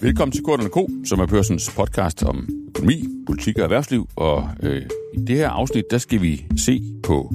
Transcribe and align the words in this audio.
Velkommen 0.00 0.32
til 0.32 0.44
Korten 0.44 0.68
Co., 0.68 0.88
som 1.04 1.20
er 1.20 1.26
Børsens 1.26 1.74
podcast 1.76 2.22
om 2.22 2.48
økonomi, 2.68 3.04
politik 3.26 3.58
og 3.58 3.64
erhvervsliv. 3.64 4.08
Og 4.16 4.48
øh, 4.62 4.82
i 5.14 5.20
det 5.20 5.36
her 5.36 5.48
afsnit, 5.48 5.84
der 5.90 5.98
skal 5.98 6.22
vi 6.22 6.46
se 6.56 6.82
på 7.02 7.32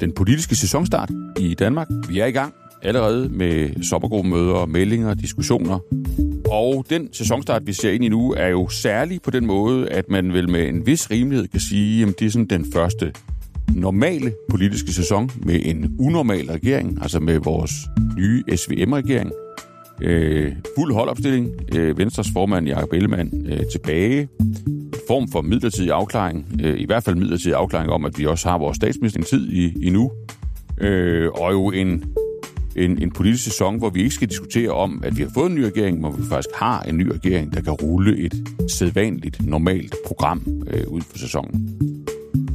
den 0.00 0.12
politiske 0.12 0.56
sæsonstart 0.56 1.10
i 1.40 1.54
Danmark. 1.54 1.88
Vi 2.08 2.18
er 2.18 2.26
i 2.26 2.30
gang 2.30 2.54
allerede 2.82 3.28
med 3.28 3.82
sommergruppemøder, 3.82 4.66
meldinger, 4.66 5.14
diskussioner. 5.14 5.78
Og 6.50 6.86
den 6.90 7.08
sæsonstart, 7.12 7.66
vi 7.66 7.72
ser 7.72 7.90
ind 7.90 8.04
i 8.04 8.08
nu, 8.08 8.32
er 8.32 8.48
jo 8.48 8.68
særlig 8.68 9.22
på 9.22 9.30
den 9.30 9.46
måde, 9.46 9.88
at 9.88 10.04
man 10.08 10.32
vel 10.32 10.50
med 10.50 10.68
en 10.68 10.86
vis 10.86 11.10
rimelighed 11.10 11.48
kan 11.48 11.60
sige, 11.60 12.06
at 12.06 12.14
det 12.18 12.26
er 12.26 12.30
sådan 12.30 12.46
den 12.46 12.72
første 12.72 13.12
normale 13.68 14.32
politiske 14.50 14.92
sæson 14.92 15.30
med 15.36 15.60
en 15.64 15.96
unormal 16.00 16.46
regering, 16.46 16.98
altså 17.02 17.20
med 17.20 17.38
vores 17.38 17.72
nye 18.16 18.42
SVM-regering. 18.56 19.32
Øh, 20.02 20.52
fuld 20.78 20.94
holdopstilling. 20.94 21.50
Øh, 21.74 21.98
Venstres 21.98 22.28
formand 22.32 22.66
Jakob 22.66 22.92
Ellemann 22.92 23.46
øh, 23.46 23.60
tilbage. 23.72 24.28
En 24.40 24.92
form 25.08 25.28
for 25.28 25.42
midlertidig 25.42 25.90
afklaring. 25.90 26.60
Øh, 26.64 26.80
I 26.80 26.86
hvert 26.86 27.04
fald 27.04 27.16
midlertidig 27.16 27.56
afklaring 27.56 27.90
om, 27.90 28.04
at 28.04 28.18
vi 28.18 28.26
også 28.26 28.48
har 28.48 28.58
vores 28.58 28.76
statsministertid 28.76 29.48
i, 29.48 29.86
i 29.86 29.90
nu. 29.90 30.10
Øh, 30.80 31.30
og 31.30 31.52
jo 31.52 31.70
en, 31.70 32.04
en, 32.76 33.02
en 33.02 33.10
politisk 33.10 33.44
sæson, 33.44 33.78
hvor 33.78 33.90
vi 33.90 34.02
ikke 34.02 34.14
skal 34.14 34.28
diskutere 34.28 34.70
om, 34.70 35.02
at 35.04 35.16
vi 35.16 35.22
har 35.22 35.30
fået 35.34 35.50
en 35.50 35.54
ny 35.54 35.60
regering, 35.60 36.00
men 36.00 36.18
vi 36.18 36.22
faktisk 36.28 36.54
har 36.54 36.82
en 36.82 36.96
ny 36.96 37.06
regering, 37.06 37.54
der 37.54 37.60
kan 37.60 37.72
rulle 37.72 38.18
et 38.18 38.34
sædvanligt, 38.70 39.46
normalt 39.46 39.94
program 40.06 40.62
øh, 40.70 40.88
ud 40.88 41.00
for 41.00 41.18
sæsonen. 41.18 41.78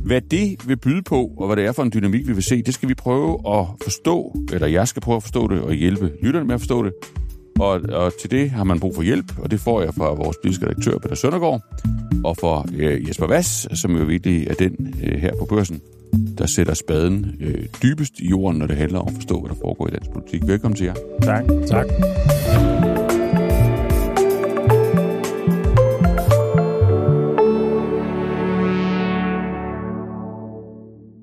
Hvad 0.05 0.21
det 0.21 0.67
vil 0.67 0.77
byde 0.77 1.01
på, 1.01 1.31
og 1.37 1.47
hvad 1.47 1.55
det 1.55 1.65
er 1.65 1.71
for 1.71 1.83
en 1.83 1.91
dynamik, 1.93 2.27
vi 2.27 2.33
vil 2.33 2.43
se, 2.43 2.61
det 2.61 2.73
skal 2.73 2.89
vi 2.89 2.93
prøve 2.93 3.33
at 3.59 3.65
forstå, 3.83 4.35
eller 4.53 4.67
jeg 4.67 4.87
skal 4.87 5.01
prøve 5.01 5.15
at 5.15 5.23
forstå 5.23 5.47
det, 5.47 5.61
og 5.61 5.73
hjælpe 5.73 6.11
lytterne 6.23 6.45
med 6.45 6.55
at 6.55 6.61
forstå 6.61 6.83
det. 6.83 6.93
Og, 7.59 7.81
og 7.91 8.13
til 8.21 8.31
det 8.31 8.49
har 8.49 8.63
man 8.63 8.79
brug 8.79 8.95
for 8.95 9.01
hjælp, 9.01 9.39
og 9.39 9.51
det 9.51 9.59
får 9.59 9.81
jeg 9.81 9.93
fra 9.93 10.13
vores 10.13 10.37
politiske 10.41 10.65
redaktør, 10.65 10.97
Peter 10.97 11.15
Søndergaard, 11.15 11.61
og 12.23 12.37
fra 12.37 12.65
øh, 12.75 13.07
Jesper 13.07 13.27
Vass, 13.27 13.79
som 13.79 13.95
jo 13.95 14.03
virkelig 14.03 14.47
er 14.47 14.53
den 14.53 14.95
øh, 15.03 15.19
her 15.19 15.31
på 15.39 15.45
børsen, 15.45 15.81
der 16.37 16.45
sætter 16.45 16.73
spaden 16.73 17.35
øh, 17.39 17.65
dybest 17.83 18.19
i 18.19 18.29
jorden, 18.29 18.59
når 18.59 18.67
det 18.67 18.77
handler 18.77 18.99
om 18.99 19.07
at 19.07 19.13
forstå, 19.13 19.39
hvad 19.39 19.49
der 19.49 19.55
foregår 19.61 19.87
i 19.87 19.91
dansk 19.91 20.11
politik. 20.11 20.47
Velkommen 20.47 20.75
til 20.75 20.85
jer. 20.85 20.95
Tak. 21.21 21.43
Tak. 21.67 21.85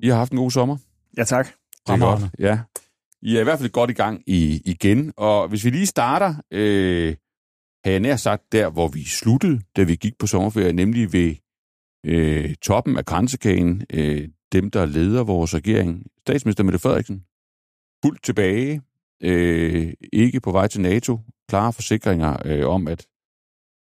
I 0.03 0.09
har 0.09 0.17
haft 0.17 0.33
en 0.33 0.39
god 0.39 0.51
sommer. 0.51 0.77
Ja, 1.19 1.25
tak. 1.25 1.47
Det 1.87 1.95
er 1.95 1.99
godt. 1.99 2.23
Ja. 2.39 2.59
I 3.23 3.37
er 3.37 3.41
i 3.41 3.45
hvert 3.45 3.59
fald 3.59 3.71
godt 3.71 3.91
i 3.91 3.95
gang 3.95 4.23
i, 4.27 4.63
igen. 4.65 5.13
Og 5.17 5.49
hvis 5.49 5.65
vi 5.65 5.71
lige 5.71 5.87
starter, 5.87 6.35
øh, 6.51 7.17
har 7.85 7.91
jeg 7.91 8.01
nær 8.01 8.17
sagt, 8.17 8.53
der 8.53 8.71
hvor 8.71 8.89
vi 8.89 9.05
sluttede, 9.05 9.61
da 9.77 9.83
vi 9.83 9.97
gik 9.97 10.19
på 10.19 10.27
sommerferie, 10.27 10.73
nemlig 10.73 11.13
ved 11.13 11.35
øh, 12.07 12.55
toppen 12.55 12.97
af 12.97 13.05
grænsekagen, 13.05 13.83
øh, 13.93 14.29
dem 14.53 14.71
der 14.71 14.87
leder 14.87 15.25
vores 15.25 15.55
regering, 15.55 16.07
statsminister 16.21 16.65
Mette 16.65 16.79
Frederiksen, 16.79 17.25
fuldt 18.05 18.23
tilbage, 18.23 18.83
øh, 19.23 19.93
ikke 20.13 20.41
på 20.41 20.53
vej 20.53 20.67
til 20.67 20.81
NATO, 20.81 21.21
klare 21.49 21.73
forsikringer 21.73 22.37
øh, 22.45 22.69
om, 22.69 22.89
at, 22.89 23.07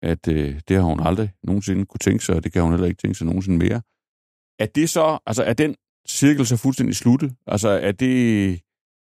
at 0.03 0.27
øh, 0.27 0.61
det 0.67 0.77
har 0.77 0.83
hun 0.83 0.99
aldrig 0.99 1.29
nogensinde 1.43 1.85
kunne 1.85 1.99
tænke 1.99 2.25
sig, 2.25 2.35
og 2.35 2.43
det 2.43 2.53
kan 2.53 2.61
hun 2.61 2.71
heller 2.71 2.87
ikke 2.87 3.01
tænke 3.01 3.17
sig 3.17 3.27
nogensinde 3.27 3.57
mere. 3.57 3.81
Er 4.59 4.65
det 4.65 4.89
så, 4.89 5.19
altså 5.25 5.43
er 5.43 5.53
den 5.53 5.75
cirkel 6.07 6.45
så 6.45 6.57
fuldstændig 6.57 6.95
sluttet? 6.95 7.35
Altså 7.47 7.69
er 7.69 7.91
det, 7.91 8.61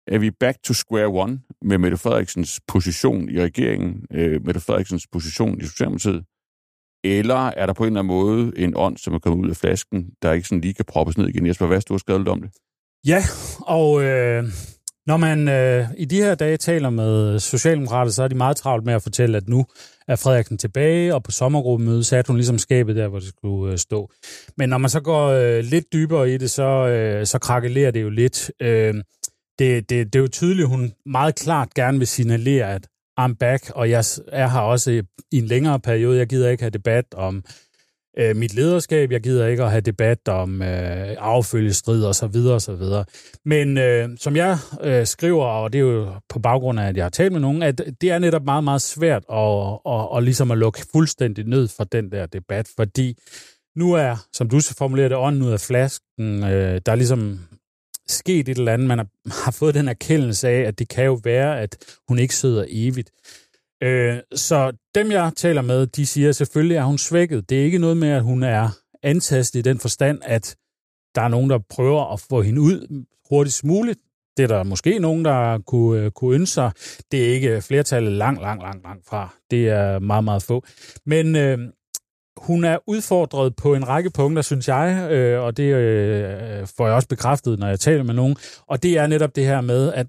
er 0.07 0.17
vi 0.17 0.31
back 0.31 0.63
to 0.63 0.73
square 0.73 1.07
one 1.07 1.39
med 1.61 1.77
Mette 1.77 1.97
Frederiksens 1.97 2.59
position 2.67 3.29
i 3.29 3.41
regeringen, 3.41 4.05
øh, 4.13 4.45
Mette 4.45 4.59
Frederiksens 4.59 5.07
position 5.11 5.61
i 5.61 5.63
Socialdemokratiet? 5.63 6.23
Eller 7.03 7.47
er 7.47 7.65
der 7.65 7.73
på 7.73 7.83
en 7.83 7.87
eller 7.87 7.99
anden 7.99 8.15
måde 8.15 8.51
en 8.57 8.73
ånd, 8.75 8.97
som 8.97 9.13
er 9.13 9.19
kommet 9.19 9.45
ud 9.45 9.49
af 9.49 9.55
flasken, 9.55 10.09
der 10.21 10.31
ikke 10.31 10.47
sådan 10.47 10.61
lige 10.61 10.73
kan 10.73 10.85
proppes 10.85 11.17
ned 11.17 11.27
igen? 11.27 11.47
Jesper, 11.47 11.67
hvad 11.67 11.81
du 11.81 11.93
har 11.93 11.97
skrevet 11.97 12.21
lidt 12.21 12.29
om 12.29 12.41
det? 12.41 12.51
Ja, 13.07 13.23
og 13.61 14.03
øh, 14.03 14.43
når 15.07 15.17
man 15.17 15.47
øh, 15.47 15.87
i 15.97 16.05
de 16.05 16.15
her 16.15 16.35
dage 16.35 16.57
taler 16.57 16.89
med 16.89 17.39
Socialdemokrater, 17.39 18.11
så 18.11 18.23
er 18.23 18.27
de 18.27 18.35
meget 18.35 18.57
travlt 18.57 18.85
med 18.85 18.93
at 18.93 19.03
fortælle, 19.03 19.37
at 19.37 19.47
nu 19.47 19.65
er 20.07 20.15
Frederiksen 20.15 20.57
tilbage, 20.57 21.15
og 21.15 21.23
på 21.23 21.31
sommergruppemødet 21.31 22.05
satte 22.05 22.27
hun 22.27 22.37
ligesom 22.37 22.57
skabet 22.57 22.95
der, 22.95 23.07
hvor 23.07 23.19
det 23.19 23.27
skulle 23.27 23.71
øh, 23.71 23.77
stå. 23.77 24.11
Men 24.57 24.69
når 24.69 24.77
man 24.77 24.89
så 24.89 24.99
går 24.99 25.27
øh, 25.27 25.63
lidt 25.63 25.85
dybere 25.93 26.33
i 26.33 26.37
det, 26.37 26.49
så, 26.51 26.87
øh, 26.87 27.25
så 27.25 27.39
krakelerer 27.39 27.91
det 27.91 28.01
jo 28.01 28.09
lidt. 28.09 28.51
Øh, 28.61 28.93
det, 29.59 29.89
det, 29.89 30.13
det 30.13 30.19
er 30.19 30.23
jo 30.23 30.27
tydeligt, 30.27 30.65
at 30.65 30.69
hun 30.69 30.93
meget 31.05 31.35
klart 31.35 31.73
gerne 31.73 31.97
vil 31.97 32.07
signalere, 32.07 32.73
at 32.73 32.87
I'm 33.19 33.33
back, 33.39 33.71
og 33.75 33.89
jeg 33.89 34.03
er 34.27 34.47
her 34.47 34.59
også 34.59 35.03
i 35.31 35.37
en 35.37 35.45
længere 35.45 35.79
periode. 35.79 36.17
Jeg 36.17 36.27
gider 36.27 36.49
ikke 36.49 36.63
have 36.63 36.69
debat 36.69 37.05
om 37.13 37.43
øh, 38.19 38.35
mit 38.35 38.53
lederskab, 38.53 39.11
jeg 39.11 39.21
gider 39.21 39.47
ikke 39.47 39.63
at 39.63 39.71
have 39.71 39.81
debat 39.81 40.27
om 40.27 40.61
øh, 40.61 41.15
affølgestrid 41.19 42.03
og 42.03 42.15
så 42.15 42.27
videre 42.27 42.53
og 42.53 42.61
så 42.61 42.75
videre. 42.75 43.05
Men 43.45 43.77
øh, 43.77 44.09
som 44.19 44.35
jeg 44.35 44.57
øh, 44.83 45.05
skriver, 45.05 45.45
og 45.45 45.73
det 45.73 45.79
er 45.79 45.83
jo 45.83 46.07
på 46.29 46.39
baggrund 46.39 46.79
af, 46.79 46.87
at 46.87 46.97
jeg 46.97 47.05
har 47.05 47.09
talt 47.09 47.31
med 47.31 47.41
nogen, 47.41 47.63
at 47.63 47.81
det 48.01 48.11
er 48.11 48.19
netop 48.19 48.43
meget, 48.43 48.63
meget 48.63 48.81
svært 48.81 49.23
at, 49.31 49.37
at, 49.37 49.79
at, 49.85 50.17
at, 50.17 50.23
ligesom 50.23 50.51
at 50.51 50.57
lukke 50.57 50.85
fuldstændig 50.91 51.45
ned 51.45 51.67
for 51.67 51.83
den 51.83 52.11
der 52.11 52.25
debat, 52.25 52.67
fordi 52.75 53.17
nu 53.75 53.93
er, 53.93 54.15
som 54.33 54.49
du 54.49 54.59
formulerer 54.77 55.09
det, 55.09 55.17
ånden 55.17 55.41
ud 55.41 55.51
af 55.51 55.59
flasken. 55.59 56.43
Øh, 56.43 56.81
der 56.85 56.91
er 56.91 56.95
ligesom 56.95 57.39
sket 58.11 58.49
et 58.49 58.57
eller 58.57 58.73
andet. 58.73 58.87
Man 58.87 58.97
har, 58.97 59.07
har 59.45 59.51
fået 59.51 59.75
den 59.75 59.87
erkendelse 59.87 60.47
af, 60.49 60.61
at 60.61 60.79
det 60.79 60.89
kan 60.89 61.05
jo 61.05 61.19
være, 61.23 61.59
at 61.61 61.77
hun 62.07 62.19
ikke 62.19 62.35
sidder 62.35 62.65
evigt. 62.69 63.11
Øh, 63.83 64.17
så 64.35 64.71
dem, 64.95 65.11
jeg 65.11 65.31
taler 65.35 65.61
med, 65.61 65.87
de 65.87 66.05
siger, 66.05 66.29
at 66.29 66.35
selvfølgelig 66.35 66.77
er 66.77 66.83
hun 66.83 66.97
svækket. 66.97 67.49
Det 67.49 67.59
er 67.59 67.63
ikke 67.63 67.77
noget 67.77 67.97
med, 67.97 68.09
at 68.09 68.23
hun 68.23 68.43
er 68.43 68.69
antastet 69.03 69.59
i 69.59 69.61
den 69.61 69.79
forstand, 69.79 70.19
at 70.23 70.55
der 71.15 71.21
er 71.21 71.27
nogen, 71.27 71.49
der 71.49 71.59
prøver 71.69 72.13
at 72.13 72.19
få 72.19 72.41
hende 72.41 72.61
ud 72.61 73.05
hurtigst 73.29 73.63
muligt. 73.63 73.99
Det 74.37 74.43
er 74.43 74.47
der 74.47 74.63
måske 74.63 74.99
nogen, 74.99 75.25
der 75.25 75.59
kunne, 75.59 76.01
øh, 76.01 76.11
kunne 76.11 76.35
ønske 76.35 76.53
sig. 76.53 76.71
Det 77.11 77.25
er 77.25 77.33
ikke 77.33 77.61
flertallet 77.61 78.11
langt, 78.11 78.41
langt, 78.41 78.63
langt, 78.63 78.83
langt 78.83 79.07
fra. 79.07 79.35
Det 79.51 79.69
er 79.69 79.99
meget, 79.99 80.23
meget 80.23 80.43
få. 80.43 80.63
Men 81.05 81.35
øh, 81.35 81.57
hun 82.37 82.63
er 82.63 82.77
udfordret 82.87 83.55
på 83.55 83.73
en 83.75 83.87
række 83.87 84.09
punkter, 84.09 84.41
synes 84.41 84.67
jeg, 84.67 85.11
øh, 85.11 85.43
og 85.43 85.57
det 85.57 85.63
øh, 85.63 86.67
får 86.77 86.85
jeg 86.85 86.95
også 86.95 87.07
bekræftet, 87.07 87.59
når 87.59 87.67
jeg 87.67 87.79
taler 87.79 88.03
med 88.03 88.13
nogen. 88.13 88.35
Og 88.67 88.83
det 88.83 88.97
er 88.97 89.07
netop 89.07 89.35
det 89.35 89.45
her 89.45 89.61
med, 89.61 89.93
at 89.93 90.07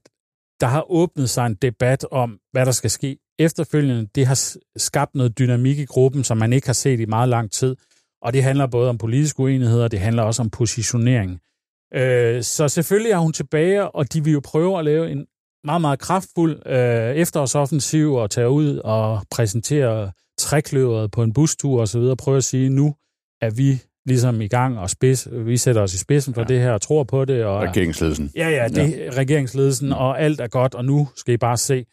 der 0.60 0.66
har 0.66 0.90
åbnet 0.90 1.30
sig 1.30 1.46
en 1.46 1.54
debat 1.54 2.06
om, 2.10 2.38
hvad 2.52 2.66
der 2.66 2.72
skal 2.72 2.90
ske 2.90 3.18
efterfølgende. 3.38 4.08
Det 4.14 4.26
har 4.26 4.56
skabt 4.76 5.14
noget 5.14 5.38
dynamik 5.38 5.78
i 5.78 5.84
gruppen, 5.84 6.24
som 6.24 6.36
man 6.36 6.52
ikke 6.52 6.68
har 6.68 6.72
set 6.72 7.00
i 7.00 7.04
meget 7.04 7.28
lang 7.28 7.50
tid. 7.50 7.76
Og 8.22 8.32
det 8.32 8.42
handler 8.42 8.66
både 8.66 8.88
om 8.88 8.98
politiske 8.98 9.40
uenigheder, 9.40 9.88
det 9.88 10.00
handler 10.00 10.22
også 10.22 10.42
om 10.42 10.50
positionering. 10.50 11.40
Øh, 11.94 12.42
så 12.42 12.68
selvfølgelig 12.68 13.12
er 13.12 13.18
hun 13.18 13.32
tilbage, 13.32 13.90
og 13.90 14.12
de 14.12 14.24
vil 14.24 14.32
jo 14.32 14.40
prøve 14.44 14.78
at 14.78 14.84
lave 14.84 15.10
en 15.10 15.26
meget, 15.64 15.80
meget 15.80 15.98
kraftfuld 15.98 16.66
øh, 16.66 17.14
efterårsoffensiv 17.14 18.14
og 18.14 18.30
tage 18.30 18.50
ud 18.50 18.76
og 18.76 19.22
præsentere 19.30 20.12
trækløveret 20.38 21.10
på 21.10 21.22
en 21.22 21.32
bustur 21.32 21.80
og 21.80 21.88
så 21.88 21.98
videre, 21.98 22.16
prøve 22.16 22.36
at 22.36 22.44
sige, 22.44 22.68
nu 22.68 22.94
er 23.40 23.50
vi 23.50 23.82
ligesom 24.06 24.40
i 24.40 24.48
gang, 24.48 24.78
og 24.78 24.90
spids, 24.90 25.28
vi 25.32 25.56
sætter 25.56 25.82
os 25.82 25.94
i 25.94 25.98
spidsen 25.98 26.34
for 26.34 26.40
ja. 26.40 26.46
det 26.46 26.60
her 26.60 26.72
og 26.72 26.80
tror 26.80 27.04
på 27.04 27.24
det. 27.24 27.44
Og, 27.44 27.62
regeringsledelsen. 27.62 28.30
Ja, 28.36 28.48
ja, 28.48 28.68
det, 28.68 28.98
ja. 28.98 29.10
regeringsledelsen, 29.10 29.92
og 29.92 30.20
alt 30.20 30.40
er 30.40 30.48
godt, 30.48 30.74
og 30.74 30.84
nu 30.84 31.08
skal 31.16 31.34
I 31.34 31.36
bare 31.36 31.56
se. 31.56 31.84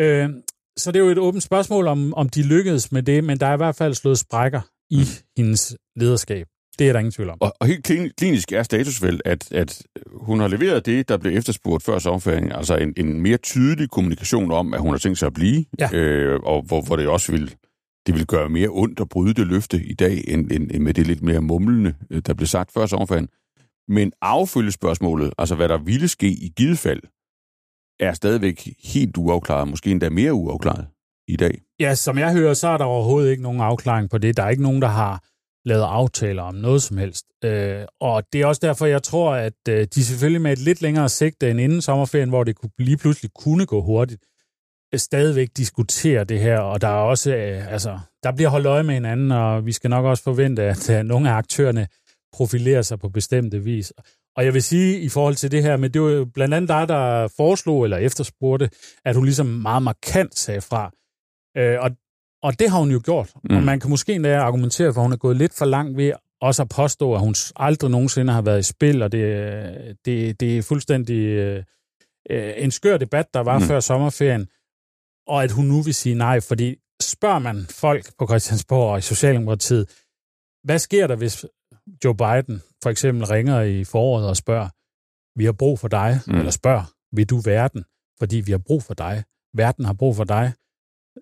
Øh, 0.00 0.30
så 0.76 0.92
det 0.92 1.00
er 1.00 1.04
jo 1.04 1.10
et 1.10 1.18
åbent 1.18 1.42
spørgsmål, 1.42 1.86
om, 1.86 2.14
om 2.14 2.28
de 2.28 2.42
lykkedes 2.42 2.92
med 2.92 3.02
det, 3.02 3.24
men 3.24 3.40
der 3.40 3.46
er 3.46 3.54
i 3.54 3.56
hvert 3.56 3.76
fald 3.76 3.94
slået 3.94 4.18
sprækker 4.18 4.60
i 4.90 4.96
mm. 4.96 5.26
hendes 5.36 5.76
lederskab. 5.96 6.46
Det 6.78 6.88
er 6.88 6.92
der 6.92 6.98
ingen 6.98 7.12
tvivl 7.12 7.30
om. 7.30 7.38
Og, 7.40 7.52
og 7.60 7.66
helt 7.66 7.84
klinisk 8.16 8.52
er 8.52 8.62
status 8.62 9.02
vel, 9.02 9.20
at, 9.24 9.52
at 9.52 9.82
hun 10.12 10.40
har 10.40 10.48
leveret 10.48 10.86
det, 10.86 11.08
der 11.08 11.16
blev 11.16 11.36
efterspurgt 11.36 11.84
før 11.84 11.98
sommerferien, 11.98 12.52
altså 12.52 12.76
en, 12.76 12.92
en 12.96 13.20
mere 13.20 13.36
tydelig 13.36 13.90
kommunikation 13.90 14.52
om, 14.52 14.74
at 14.74 14.80
hun 14.80 14.90
har 14.90 14.98
tænkt 14.98 15.18
sig 15.18 15.26
at 15.26 15.32
blive, 15.32 15.64
ja. 15.78 15.88
øh, 15.92 16.40
og 16.42 16.62
hvor, 16.62 16.80
hvor 16.80 16.96
det 16.96 17.08
også 17.08 17.32
vil 17.32 17.54
det 18.06 18.14
vil 18.14 18.26
gøre 18.26 18.48
mere 18.48 18.68
ondt 18.68 19.00
at 19.00 19.08
bryde 19.08 19.34
det 19.34 19.46
løfte 19.46 19.84
i 19.84 19.94
dag, 19.94 20.24
end, 20.28 20.52
end, 20.52 20.70
end 20.70 20.82
med 20.82 20.94
det 20.94 21.06
lidt 21.06 21.22
mere 21.22 21.40
mumlende, 21.40 21.94
øh, 22.10 22.22
der 22.26 22.34
blev 22.34 22.46
sagt 22.46 22.72
før 22.72 22.86
sommerferien. 22.86 23.28
Men 23.88 24.12
affølgespørgsmålet, 24.20 25.32
altså 25.38 25.54
hvad 25.54 25.68
der 25.68 25.78
ville 25.78 26.08
ske 26.08 26.28
i 26.28 26.52
givet 26.56 26.78
fald, 26.78 27.02
er 28.00 28.12
stadigvæk 28.12 28.68
helt 28.84 29.16
uafklaret, 29.16 29.68
måske 29.68 29.90
endda 29.90 30.10
mere 30.10 30.32
uafklaret 30.32 30.86
i 31.28 31.36
dag. 31.36 31.62
Ja, 31.80 31.94
som 31.94 32.18
jeg 32.18 32.32
hører, 32.32 32.54
så 32.54 32.68
er 32.68 32.78
der 32.78 32.84
overhovedet 32.84 33.30
ikke 33.30 33.42
nogen 33.42 33.60
afklaring 33.60 34.10
på 34.10 34.18
det. 34.18 34.36
Der 34.36 34.42
er 34.42 34.48
ikke 34.50 34.62
nogen, 34.62 34.82
der 34.82 34.88
har 34.88 35.24
lavet 35.64 35.82
aftaler 35.82 36.42
om 36.42 36.54
noget 36.54 36.82
som 36.82 36.96
helst. 36.98 37.26
Øh, 37.44 37.84
og 38.00 38.22
det 38.32 38.40
er 38.40 38.46
også 38.46 38.60
derfor, 38.62 38.86
jeg 38.86 39.02
tror, 39.02 39.34
at 39.34 39.68
øh, 39.68 39.86
de 39.94 40.04
selvfølgelig 40.04 40.42
med 40.42 40.52
et 40.52 40.58
lidt 40.58 40.82
længere 40.82 41.08
sigte 41.08 41.50
end 41.50 41.60
inden 41.60 41.82
sommerferien, 41.82 42.28
hvor 42.28 42.44
det 42.44 42.56
kunne, 42.56 42.70
lige 42.78 42.96
pludselig 42.96 43.30
kunne 43.34 43.66
gå 43.66 43.82
hurtigt, 43.82 44.22
stadigvæk 44.98 45.48
diskuterer 45.56 46.24
det 46.24 46.40
her, 46.40 46.58
og 46.58 46.80
der 46.80 46.88
er 46.88 46.92
også, 46.92 47.34
øh, 47.34 47.72
altså, 47.72 47.98
der 48.22 48.32
bliver 48.32 48.48
holdt 48.48 48.66
øje 48.66 48.82
med 48.82 48.94
hinanden, 48.94 49.32
og 49.32 49.66
vi 49.66 49.72
skal 49.72 49.90
nok 49.90 50.04
også 50.04 50.22
forvente, 50.22 50.62
at 50.62 50.90
øh, 50.90 51.02
nogle 51.02 51.30
af 51.30 51.34
aktørerne 51.34 51.86
profilerer 52.32 52.82
sig 52.82 52.98
på 52.98 53.08
bestemte 53.08 53.58
vis. 53.58 53.92
Og 54.36 54.44
jeg 54.44 54.54
vil 54.54 54.62
sige 54.62 55.00
i 55.00 55.08
forhold 55.08 55.34
til 55.34 55.50
det 55.50 55.62
her, 55.62 55.76
men 55.76 55.90
det 55.94 56.02
var 56.02 56.08
jo 56.10 56.24
blandt 56.24 56.54
andet 56.54 56.68
dig, 56.68 56.88
der 56.88 57.28
foreslog 57.36 57.84
eller 57.84 57.96
efterspurgte, 57.96 58.70
at 59.04 59.14
hun 59.14 59.24
ligesom 59.24 59.46
meget 59.46 59.82
markant 59.82 60.38
sagde 60.38 60.60
fra. 60.60 60.90
Øh, 61.56 61.78
og 61.80 61.90
Og 62.42 62.58
det 62.58 62.70
har 62.70 62.78
hun 62.78 62.90
jo 62.90 63.00
gjort. 63.04 63.30
Mm. 63.44 63.56
Og 63.56 63.62
man 63.62 63.80
kan 63.80 63.90
måske 63.90 64.12
endda 64.14 64.38
argumentere 64.38 64.92
for, 64.94 65.00
at 65.00 65.04
hun 65.04 65.12
er 65.12 65.16
gået 65.16 65.36
lidt 65.36 65.54
for 65.54 65.64
langt 65.64 65.96
ved 65.96 66.12
også 66.40 66.62
at 66.62 66.68
påstå, 66.68 67.14
at 67.14 67.20
hun 67.20 67.34
aldrig 67.56 67.90
nogensinde 67.90 68.32
har 68.32 68.42
været 68.42 68.58
i 68.58 68.62
spil, 68.62 69.02
og 69.02 69.12
det, 69.12 69.96
det, 70.04 70.40
det 70.40 70.58
er 70.58 70.62
fuldstændig 70.62 71.16
øh, 71.16 71.62
en 72.56 72.70
skør 72.70 72.96
debat, 72.96 73.26
der 73.34 73.40
var 73.40 73.58
mm. 73.58 73.64
før 73.64 73.80
sommerferien, 73.80 74.46
og 75.26 75.44
at 75.44 75.50
hun 75.50 75.64
nu 75.64 75.82
vil 75.82 75.94
sige 75.94 76.14
nej, 76.14 76.40
fordi 76.40 76.76
spørger 77.02 77.38
man 77.38 77.66
folk 77.70 78.12
på 78.18 78.26
Christiansborg 78.26 78.90
og 78.92 78.98
i 78.98 79.00
Socialdemokratiet, 79.00 79.84
hvad 80.64 80.78
sker 80.78 81.06
der, 81.06 81.16
hvis 81.16 81.46
Joe 82.04 82.16
Biden 82.16 82.62
for 82.82 82.90
eksempel 82.90 83.26
ringer 83.26 83.60
i 83.60 83.84
foråret 83.84 84.28
og 84.28 84.36
spørger, 84.36 84.68
vi 85.38 85.44
har 85.44 85.52
brug 85.52 85.78
for 85.78 85.88
dig, 85.88 86.20
mm. 86.26 86.34
eller 86.34 86.50
spørger, 86.50 86.84
vil 87.16 87.30
du 87.30 87.36
verden, 87.36 87.84
fordi 88.18 88.36
vi 88.36 88.52
har 88.52 88.58
brug 88.58 88.82
for 88.82 88.94
dig. 88.94 89.24
Verden 89.54 89.84
har 89.84 89.92
brug 89.92 90.16
for 90.16 90.24
dig 90.24 90.52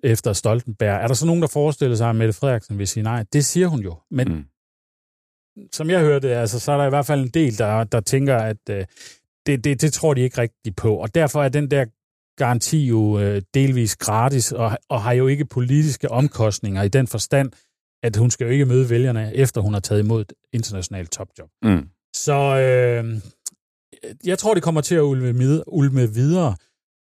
efter 0.02 0.32
Stoltenberg. 0.32 1.02
Er 1.02 1.06
der 1.06 1.14
så 1.14 1.26
nogen, 1.26 1.42
der 1.42 1.48
forestiller 1.48 1.96
sig, 1.96 2.10
at 2.10 2.16
Mette 2.16 2.32
Frederiksen 2.32 2.78
vil 2.78 2.88
sige 2.88 3.02
nej? 3.02 3.24
Det 3.32 3.44
siger 3.44 3.66
hun 3.66 3.80
jo. 3.80 3.96
Men 4.10 4.28
mm. 4.28 4.44
som 5.72 5.90
jeg 5.90 6.00
hørte, 6.00 6.36
altså, 6.36 6.60
så 6.60 6.72
er 6.72 6.76
der 6.76 6.86
i 6.86 6.88
hvert 6.88 7.06
fald 7.06 7.20
en 7.20 7.28
del, 7.28 7.58
der, 7.58 7.84
der 7.84 8.00
tænker, 8.00 8.36
at 8.36 8.68
øh, 8.70 8.86
det, 9.46 9.64
det, 9.64 9.80
det 9.82 9.92
tror 9.92 10.14
de 10.14 10.20
ikke 10.20 10.40
rigtigt 10.40 10.76
på. 10.76 10.96
Og 10.96 11.14
derfor 11.14 11.44
er 11.44 11.48
den 11.48 11.70
der 11.70 11.86
garanti 12.44 12.86
jo 12.86 13.20
øh, 13.20 13.42
delvis 13.54 13.96
gratis, 13.96 14.52
og, 14.52 14.78
og 14.88 15.02
har 15.02 15.12
jo 15.12 15.26
ikke 15.26 15.44
politiske 15.44 16.10
omkostninger 16.10 16.82
i 16.82 16.88
den 16.88 17.06
forstand, 17.06 17.50
at 18.02 18.16
hun 18.16 18.30
skal 18.30 18.44
jo 18.44 18.50
ikke 18.50 18.66
møde 18.66 18.90
vælgerne, 18.90 19.34
efter 19.34 19.60
hun 19.60 19.72
har 19.72 19.80
taget 19.80 20.02
imod 20.02 20.20
et 20.20 20.32
internationalt 20.52 21.10
topjob. 21.12 21.48
Mm. 21.62 21.88
Så 22.16 22.38
øh, 22.64 23.04
jeg 24.24 24.38
tror, 24.38 24.54
det 24.54 24.62
kommer 24.62 24.80
til 24.80 24.94
at 24.94 25.00
ulme, 25.00 25.62
ulme 25.68 26.14
videre, 26.14 26.56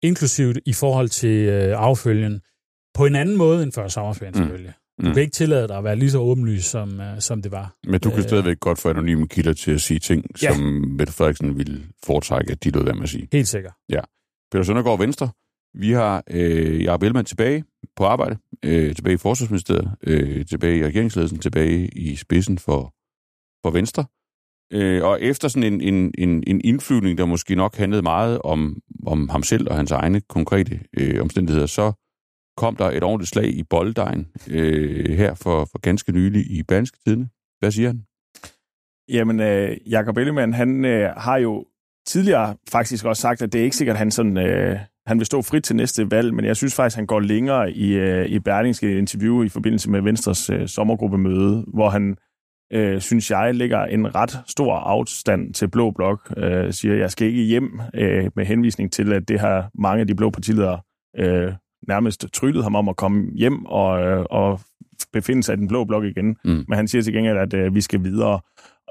inklusivt 0.03 0.57
i 0.65 0.73
forhold 0.73 1.09
til 1.09 1.37
øh, 1.49 1.77
affølgen, 1.77 2.41
på 2.93 3.05
en 3.05 3.15
anden 3.15 3.37
måde 3.37 3.63
end 3.63 3.71
før 3.71 3.87
sommerferien 3.87 4.33
mm. 4.35 4.41
selvfølgelig. 4.41 4.73
Du 5.01 5.07
mm. 5.07 5.13
kan 5.13 5.21
ikke 5.21 5.33
tillade 5.33 5.67
dig 5.67 5.77
at 5.77 5.83
være 5.83 5.95
lige 5.95 6.11
så 6.11 6.17
åbenlyst, 6.17 6.69
som, 6.69 6.99
uh, 6.99 7.19
som 7.19 7.41
det 7.41 7.51
var. 7.51 7.75
Men 7.87 7.99
du 7.99 8.09
kan 8.09 8.19
uh, 8.19 8.25
stadigvæk 8.25 8.59
godt 8.59 8.79
få 8.79 8.89
anonyme 8.89 9.27
kilder 9.27 9.53
til 9.53 9.71
at 9.71 9.81
sige 9.81 9.99
ting, 9.99 10.25
ja. 10.43 10.53
som 10.53 10.61
Mette 10.97 11.13
Frederiksen 11.13 11.57
ville 11.57 11.85
foretrække, 12.05 12.51
at 12.51 12.63
de 12.63 12.69
lød 12.69 12.83
være 12.83 12.95
med 12.95 13.03
at 13.03 13.09
sige. 13.09 13.27
Helt 13.31 13.47
sikkert. 13.47 13.73
Ja. 13.89 13.99
Peter 14.53 14.63
Søndergaard 14.63 14.99
Venstre, 14.99 15.29
vi 15.73 15.91
har 15.91 16.23
øh, 16.29 16.83
Jacob 16.83 17.03
Ellemann 17.03 17.25
tilbage 17.25 17.63
på 17.95 18.05
arbejde, 18.05 18.37
øh, 18.65 18.95
tilbage 18.95 19.13
i 19.13 19.17
Forsvarsministeriet, 19.17 19.91
øh, 20.03 20.45
tilbage 20.45 20.77
i 20.77 20.85
regeringsledelsen, 20.85 21.39
tilbage 21.39 21.87
i 21.87 22.15
spidsen 22.15 22.57
for, 22.57 22.93
for 23.65 23.71
Venstre. 23.71 24.05
Øh, 24.73 25.03
og 25.03 25.21
efter 25.21 25.47
sådan 25.47 25.73
en, 25.73 25.81
en, 25.81 26.13
en, 26.17 26.43
en 26.47 26.61
indflyvning, 26.63 27.17
der 27.17 27.25
måske 27.25 27.55
nok 27.55 27.75
handlede 27.75 28.01
meget 28.01 28.39
om, 28.41 28.81
om 29.05 29.29
ham 29.29 29.43
selv 29.43 29.69
og 29.69 29.75
hans 29.75 29.91
egne 29.91 30.21
konkrete 30.21 30.79
øh, 30.97 31.21
omstændigheder, 31.21 31.67
så 31.67 31.93
kom 32.57 32.75
der 32.75 32.91
et 32.91 33.03
ordentligt 33.03 33.29
slag 33.29 33.47
i 33.47 33.63
bolddejen 33.63 34.27
øh, 34.49 35.17
her 35.17 35.33
for, 35.33 35.65
for 35.71 35.79
ganske 35.79 36.11
nylig 36.11 36.51
i 36.51 36.63
Banske 36.63 36.97
Tidene. 37.05 37.29
Hvad 37.59 37.71
siger 37.71 37.87
han? 37.87 38.05
Jamen, 39.09 39.39
øh, 39.39 39.77
Jacob 39.91 40.17
Ellemann, 40.17 40.53
han 40.53 40.85
øh, 40.85 41.09
har 41.17 41.37
jo 41.37 41.65
tidligere 42.05 42.55
faktisk 42.71 43.05
også 43.05 43.21
sagt, 43.21 43.41
at 43.41 43.53
det 43.53 43.59
er 43.59 43.63
ikke 43.63 43.75
sikkert, 43.75 43.93
at 43.95 43.99
han, 43.99 44.11
sådan, 44.11 44.37
øh, 44.37 44.79
han 45.07 45.17
vil 45.17 45.25
stå 45.25 45.41
frit 45.41 45.63
til 45.63 45.75
næste 45.75 46.11
valg, 46.11 46.33
men 46.33 46.45
jeg 46.45 46.55
synes 46.55 46.75
faktisk, 46.75 46.95
at 46.95 46.99
han 46.99 47.05
går 47.05 47.19
længere 47.19 47.71
i, 47.71 47.93
øh, 47.93 48.25
i 48.25 48.39
Berlingske 48.39 48.97
interview 48.97 49.43
i 49.43 49.49
forbindelse 49.49 49.89
med 49.89 50.01
Venstres 50.01 50.49
øh, 50.49 50.67
sommergruppemøde, 50.67 51.65
hvor 51.73 51.89
han, 51.89 52.17
øh, 52.73 53.01
synes 53.01 53.31
jeg, 53.31 53.55
lægger 53.55 53.85
en 53.85 54.15
ret 54.15 54.39
stor 54.47 54.75
afstand 54.75 55.53
til 55.53 55.67
Blå 55.69 55.91
Blok, 55.91 56.33
øh, 56.37 56.73
siger, 56.73 56.95
jeg 56.95 57.11
skal 57.11 57.27
ikke 57.27 57.43
hjem 57.43 57.81
øh, 57.93 58.29
med 58.35 58.45
henvisning 58.45 58.91
til, 58.91 59.13
at 59.13 59.27
det 59.27 59.39
har 59.39 59.69
mange 59.79 60.01
af 60.01 60.07
de 60.07 60.15
blå 60.15 60.29
partiledere 60.29 60.79
øh, 61.19 61.53
nærmest 61.87 62.25
tryllet 62.33 62.63
ham 62.63 62.75
om 62.75 62.89
at 62.89 62.95
komme 62.95 63.31
hjem 63.35 63.65
og, 63.65 64.01
øh, 64.01 64.25
og 64.29 64.59
befinde 65.13 65.43
sig 65.43 65.53
i 65.53 65.57
den 65.57 65.67
blå 65.67 65.85
blok 65.85 66.03
igen. 66.03 66.37
Mm. 66.45 66.65
Men 66.67 66.75
han 66.75 66.87
siger 66.87 67.01
til 67.01 67.13
gengæld, 67.13 67.37
at 67.37 67.53
øh, 67.53 67.75
vi 67.75 67.81
skal 67.81 68.03
videre. 68.03 68.39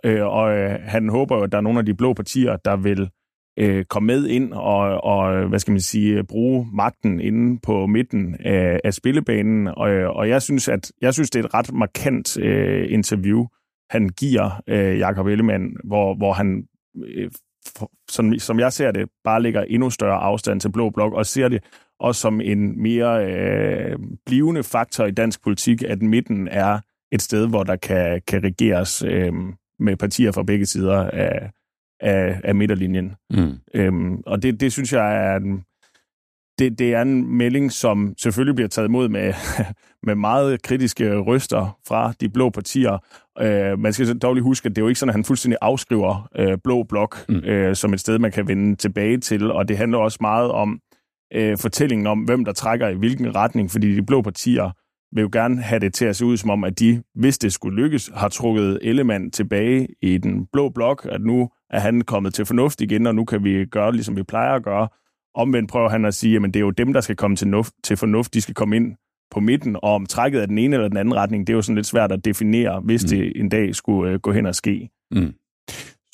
Øh, 0.04 0.26
og 0.26 0.58
øh, 0.58 0.78
han 0.82 1.08
håber 1.08 1.37
jo, 1.37 1.43
at 1.43 1.52
der 1.52 1.58
er 1.58 1.62
nogle 1.62 1.78
af 1.78 1.87
de 1.87 1.94
blå 1.94 2.14
partier, 2.14 2.56
der 2.56 2.76
vil 2.76 3.10
øh, 3.58 3.84
komme 3.84 4.06
med 4.06 4.26
ind 4.26 4.52
og, 4.52 5.04
og, 5.04 5.49
hvad 5.49 5.58
skal 5.58 5.72
man 5.72 5.81
sige, 5.81 6.25
bruge 6.25 6.69
magten 6.72 7.20
inde 7.20 7.60
på 7.62 7.87
midten 7.87 8.37
af, 8.40 8.81
af 8.84 8.94
spillebanen. 8.94 9.69
Og, 9.69 9.90
øh, 9.90 10.10
og 10.10 10.28
jeg 10.28 10.43
synes, 10.43 10.69
at 10.69 10.93
jeg 11.00 11.14
synes, 11.14 11.31
det 11.31 11.40
er 11.40 11.44
et 11.44 11.54
ret 11.54 11.72
markant 11.72 12.38
øh, 12.38 12.93
interview, 12.93 13.46
han 13.90 14.08
giver 14.08 14.62
øh, 14.66 14.99
Jakob 14.99 15.26
Ellemann, 15.26 15.76
hvor, 15.84 16.14
hvor 16.14 16.32
han 16.32 16.64
øh, 17.04 17.31
som, 18.10 18.38
som 18.38 18.60
jeg 18.60 18.72
ser 18.72 18.90
det, 18.90 19.08
bare 19.25 19.43
lægger 19.43 19.62
endnu 19.62 19.90
større 19.90 20.19
afstand 20.19 20.60
til 20.60 20.72
Blå 20.72 20.90
Blok, 20.90 21.12
og 21.12 21.26
ser 21.26 21.49
det 21.49 21.64
også 22.00 22.20
som 22.20 22.40
en 22.40 22.82
mere 22.82 23.26
øh, 23.26 23.99
blivende 24.26 24.62
faktor 24.62 25.04
i 25.04 25.10
dansk 25.10 25.43
politik, 25.43 25.82
at 25.82 26.02
midten 26.02 26.49
er 26.49 26.81
et 27.12 27.22
sted, 27.22 27.49
hvor 27.49 27.62
der 27.62 27.76
kan, 27.76 28.22
kan 28.26 28.44
regeres 28.44 29.02
øh, 29.02 29.32
med 29.82 29.96
partier 29.96 30.32
fra 30.32 30.43
begge 30.43 30.67
sider 30.67 31.11
af, 31.11 31.50
af, 32.00 32.40
af 32.44 32.55
midterlinjen. 32.55 33.14
Mm. 33.31 33.52
Øhm, 33.75 34.23
og 34.26 34.43
det, 34.43 34.61
det 34.61 34.73
synes 34.73 34.93
jeg 34.93 35.26
er 35.26 35.37
en, 35.37 35.64
det, 36.58 36.79
det 36.79 36.94
er 36.94 37.02
en 37.02 37.37
melding, 37.37 37.73
som 37.73 38.14
selvfølgelig 38.19 38.55
bliver 38.55 38.69
taget 38.69 38.88
imod 38.88 39.08
med, 39.08 39.34
med 40.06 40.14
meget 40.14 40.62
kritiske 40.62 41.17
røster 41.17 41.79
fra 41.88 42.12
de 42.20 42.29
blå 42.29 42.50
partier. 42.50 42.99
Øh, 43.40 43.79
man 43.79 43.93
skal 43.93 44.19
dog 44.19 44.34
lige 44.34 44.44
huske, 44.44 44.67
at 44.67 44.76
det 44.76 44.82
er 44.82 44.84
jo 44.84 44.88
ikke 44.88 44.99
sådan, 44.99 45.11
at 45.11 45.14
han 45.14 45.25
fuldstændig 45.25 45.58
afskriver 45.61 46.28
øh, 46.37 46.58
blå 46.64 46.82
blok 46.82 47.28
mm. 47.28 47.37
øh, 47.37 47.76
som 47.76 47.93
et 47.93 48.00
sted, 48.00 48.19
man 48.19 48.32
kan 48.32 48.49
vende 48.49 48.76
tilbage 48.76 49.19
til, 49.19 49.50
og 49.50 49.69
det 49.69 49.76
handler 49.76 49.99
også 49.99 50.19
meget 50.20 50.50
om 50.50 50.81
øh, 51.35 51.58
fortællingen 51.58 52.06
om, 52.06 52.19
hvem 52.19 52.44
der 52.44 52.52
trækker 52.52 52.88
i 52.88 52.94
hvilken 52.94 53.35
retning, 53.35 53.70
fordi 53.70 53.94
de 53.94 54.02
blå 54.02 54.23
partier 54.23 54.70
vil 55.12 55.23
jo 55.23 55.29
gerne 55.32 55.62
have 55.62 55.81
det 55.81 55.94
til 55.94 56.05
at 56.05 56.17
se 56.17 56.25
ud 56.25 56.37
som 56.37 56.50
om, 56.50 56.64
at 56.64 56.79
de, 56.79 57.03
hvis 57.14 57.38
det 57.38 57.53
skulle 57.53 57.82
lykkes, 57.82 58.11
har 58.14 58.29
trukket 58.29 58.79
Ellemann 58.82 59.31
tilbage 59.31 59.88
i 60.03 60.19
den 60.19 60.47
blå 60.53 60.69
blok, 60.69 61.09
at 61.11 61.20
nu 61.20 61.49
er 61.70 61.81
han 61.81 62.00
kommet 62.00 62.35
til 62.35 62.47
fornuft 62.47 62.81
igen, 62.81 63.06
og 63.06 63.14
nu 63.14 63.25
kan 63.25 63.44
vi 63.44 63.64
gøre, 63.64 63.93
ligesom 63.93 64.17
vi 64.17 64.23
plejer 64.23 64.55
at 64.55 64.64
gøre. 64.64 64.88
Omvendt 65.35 65.70
prøver 65.70 65.88
han 65.88 66.05
at 66.05 66.14
sige, 66.14 66.37
at 66.37 66.43
det 66.43 66.56
er 66.56 66.61
jo 66.61 66.70
dem, 66.70 66.93
der 66.93 67.00
skal 67.00 67.17
komme 67.17 67.37
til, 67.37 67.49
nuft, 67.49 67.75
til 67.85 67.97
fornuft, 67.97 68.35
de 68.35 68.41
skal 68.41 68.55
komme 68.55 68.76
ind 68.76 68.93
på 69.31 69.41
midten, 69.41 69.76
og 69.76 69.94
om 69.94 70.06
trækket 70.06 70.41
af 70.41 70.49
den 70.49 70.59
ene 70.59 70.76
eller 70.76 70.88
den 70.88 70.97
anden 70.97 71.14
retning, 71.14 71.47
det 71.47 71.53
er 71.53 71.56
jo 71.56 71.62
sådan 71.62 71.76
lidt 71.76 71.87
svært 71.87 72.12
at 72.12 72.25
definere, 72.25 72.81
hvis 72.81 73.05
mm. 73.05 73.09
det 73.09 73.32
en 73.37 73.49
dag 73.49 73.75
skulle 73.75 74.12
øh, 74.12 74.20
gå 74.20 74.32
hen 74.32 74.47
og 74.47 74.55
ske. 74.55 74.91
Mm. 75.11 75.32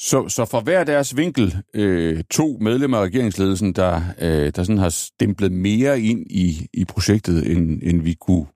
Så, 0.00 0.28
så 0.28 0.44
for 0.44 0.60
hver 0.60 0.84
deres 0.84 1.16
vinkel, 1.16 1.56
øh, 1.74 2.24
to 2.30 2.58
medlemmer 2.60 2.98
af 2.98 3.02
regeringsledelsen, 3.02 3.72
der, 3.72 4.00
øh, 4.20 4.52
der 4.56 4.62
sådan 4.62 4.78
har 4.78 4.88
stemplet 4.88 5.52
mere 5.52 6.00
ind 6.00 6.26
i, 6.30 6.66
i 6.74 6.84
projektet, 6.84 7.52
end, 7.52 7.80
end 7.82 8.02
vi 8.02 8.14
kunne 8.20 8.46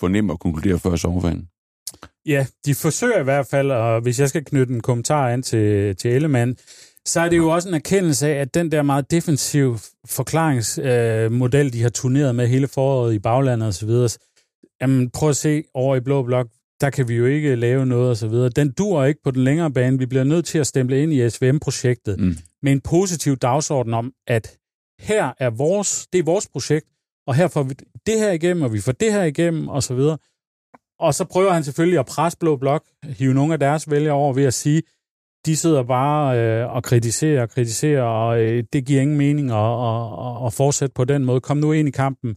fornemme 0.00 0.32
og 0.32 0.40
konkludere 0.40 0.78
før 0.78 0.96
sommerferien. 0.96 1.48
Ja, 2.26 2.46
de 2.66 2.74
forsøger 2.74 3.20
i 3.20 3.24
hvert 3.24 3.46
fald, 3.46 3.70
og 3.70 4.00
hvis 4.00 4.20
jeg 4.20 4.28
skal 4.28 4.44
knytte 4.44 4.74
en 4.74 4.80
kommentar 4.80 5.28
an 5.28 5.42
til, 5.42 5.96
til 5.96 6.10
Ellemann, 6.10 6.56
så 7.06 7.20
er 7.20 7.28
det 7.28 7.36
jo 7.36 7.48
også 7.48 7.68
en 7.68 7.74
erkendelse 7.74 8.28
af, 8.28 8.40
at 8.40 8.54
den 8.54 8.72
der 8.72 8.82
meget 8.82 9.10
defensiv 9.10 9.78
forklaringsmodel, 10.08 11.66
øh, 11.66 11.72
de 11.72 11.82
har 11.82 11.88
turneret 11.88 12.34
med 12.34 12.46
hele 12.46 12.68
foråret 12.68 13.14
i 13.14 13.18
baglandet 13.18 13.68
osv., 13.68 13.90
jamen 14.80 15.10
prøv 15.10 15.28
at 15.28 15.36
se 15.36 15.64
over 15.74 15.96
i 15.96 16.00
Blå 16.00 16.22
Blok, 16.22 16.46
der 16.80 16.90
kan 16.90 17.08
vi 17.08 17.14
jo 17.14 17.26
ikke 17.26 17.56
lave 17.56 17.86
noget 17.86 18.10
osv. 18.10 18.50
Den 18.56 18.72
dur 18.72 19.04
ikke 19.04 19.20
på 19.24 19.30
den 19.30 19.44
længere 19.44 19.70
bane. 19.70 19.98
Vi 19.98 20.06
bliver 20.06 20.24
nødt 20.24 20.46
til 20.46 20.58
at 20.58 20.66
stemple 20.66 21.02
ind 21.02 21.12
i 21.12 21.30
SVM-projektet 21.30 22.20
mm. 22.20 22.36
med 22.62 22.72
en 22.72 22.80
positiv 22.80 23.36
dagsorden 23.36 23.94
om, 23.94 24.12
at 24.26 24.56
her 24.98 25.32
er 25.38 25.50
vores, 25.50 26.06
det 26.12 26.18
er 26.18 26.22
vores 26.22 26.48
projekt, 26.48 26.86
og 27.28 27.34
her 27.34 27.48
får 27.48 27.62
vi 27.62 27.74
det 28.06 28.18
her 28.18 28.30
igennem, 28.30 28.62
og 28.62 28.72
vi 28.72 28.80
får 28.80 28.92
det 28.92 29.12
her 29.12 29.24
igennem, 29.24 29.68
og 29.68 29.82
så 29.82 29.94
videre. 29.94 30.18
Og 31.00 31.14
så 31.14 31.24
prøver 31.24 31.52
han 31.52 31.64
selvfølgelig 31.64 31.98
at 31.98 32.06
presse 32.06 32.38
Blå 32.38 32.56
Blok, 32.56 32.84
hive 33.04 33.34
nogle 33.34 33.52
af 33.52 33.58
deres 33.58 33.90
vælgere 33.90 34.14
over 34.14 34.32
ved 34.32 34.44
at 34.44 34.54
sige, 34.54 34.82
de 35.46 35.56
sidder 35.56 35.82
bare 35.82 36.38
øh, 36.38 36.74
og 36.74 36.82
kritiserer 36.82 37.42
og 37.42 37.50
kritiserer, 37.50 38.02
og 38.02 38.40
øh, 38.40 38.64
det 38.72 38.86
giver 38.86 39.02
ingen 39.02 39.18
mening 39.18 39.50
at, 39.50 39.56
at, 39.56 40.46
at 40.46 40.52
fortsætte 40.52 40.92
på 40.94 41.04
den 41.04 41.24
måde. 41.24 41.40
Kom 41.40 41.56
nu 41.56 41.72
ind 41.72 41.88
i 41.88 41.90
kampen. 41.90 42.36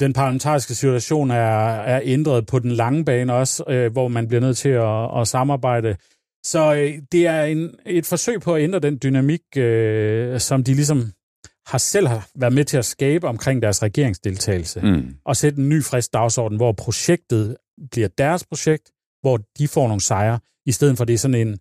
Den 0.00 0.12
parlamentariske 0.12 0.74
situation 0.74 1.30
er, 1.30 1.60
er 1.94 2.00
ændret 2.04 2.46
på 2.46 2.58
den 2.58 2.70
lange 2.70 3.04
bane 3.04 3.34
også, 3.34 3.64
øh, 3.68 3.92
hvor 3.92 4.08
man 4.08 4.28
bliver 4.28 4.40
nødt 4.40 4.56
til 4.56 4.68
at, 4.68 5.20
at 5.20 5.28
samarbejde. 5.28 5.96
Så 6.44 6.74
øh, 6.74 7.02
det 7.12 7.26
er 7.26 7.42
en, 7.42 7.74
et 7.86 8.06
forsøg 8.06 8.40
på 8.40 8.54
at 8.54 8.62
ændre 8.62 8.78
den 8.78 8.98
dynamik, 9.02 9.40
øh, 9.56 10.40
som 10.40 10.64
de 10.64 10.74
ligesom 10.74 11.12
har 11.66 11.78
selv 11.78 12.08
været 12.34 12.52
med 12.52 12.64
til 12.64 12.76
at 12.76 12.84
skabe 12.84 13.28
omkring 13.28 13.62
deres 13.62 13.82
regeringsdeltagelse, 13.82 14.80
mm. 14.80 15.14
og 15.24 15.36
sætte 15.36 15.58
en 15.58 15.68
ny 15.68 15.84
frisk 15.84 16.12
dagsorden, 16.12 16.56
hvor 16.56 16.72
projektet 16.72 17.56
bliver 17.90 18.08
deres 18.08 18.44
projekt, 18.44 18.90
hvor 19.20 19.40
de 19.58 19.68
får 19.68 19.88
nogle 19.88 20.00
sejre, 20.00 20.38
i 20.66 20.72
stedet 20.72 20.96
for 20.96 21.04
det 21.04 21.14
er 21.14 21.18
sådan 21.18 21.48
en, 21.48 21.58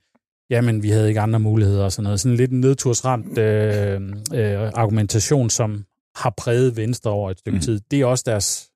jamen 0.50 0.84
vi 0.84 0.90
havde 0.90 1.08
ikke 1.08 1.22
andre 1.22 1.40
muligheder 1.40 1.84
og 1.84 1.92
sådan 1.92 2.04
noget. 2.04 2.20
Sådan 2.20 2.38
lidt 2.38 2.52
en 2.52 2.60
nedtursramt 2.60 3.38
øh, 3.38 4.02
øh, 4.34 4.72
argumentation, 4.74 5.50
som 5.50 5.86
har 6.16 6.34
præget 6.38 6.78
Venstre 6.78 7.12
over 7.12 7.32
et 7.32 7.40
stykke 7.40 7.56
mm. 7.56 7.62
tid. 7.62 7.80
Det 7.92 8.02
er 8.02 8.06
også 8.06 8.24
deres 8.28 8.70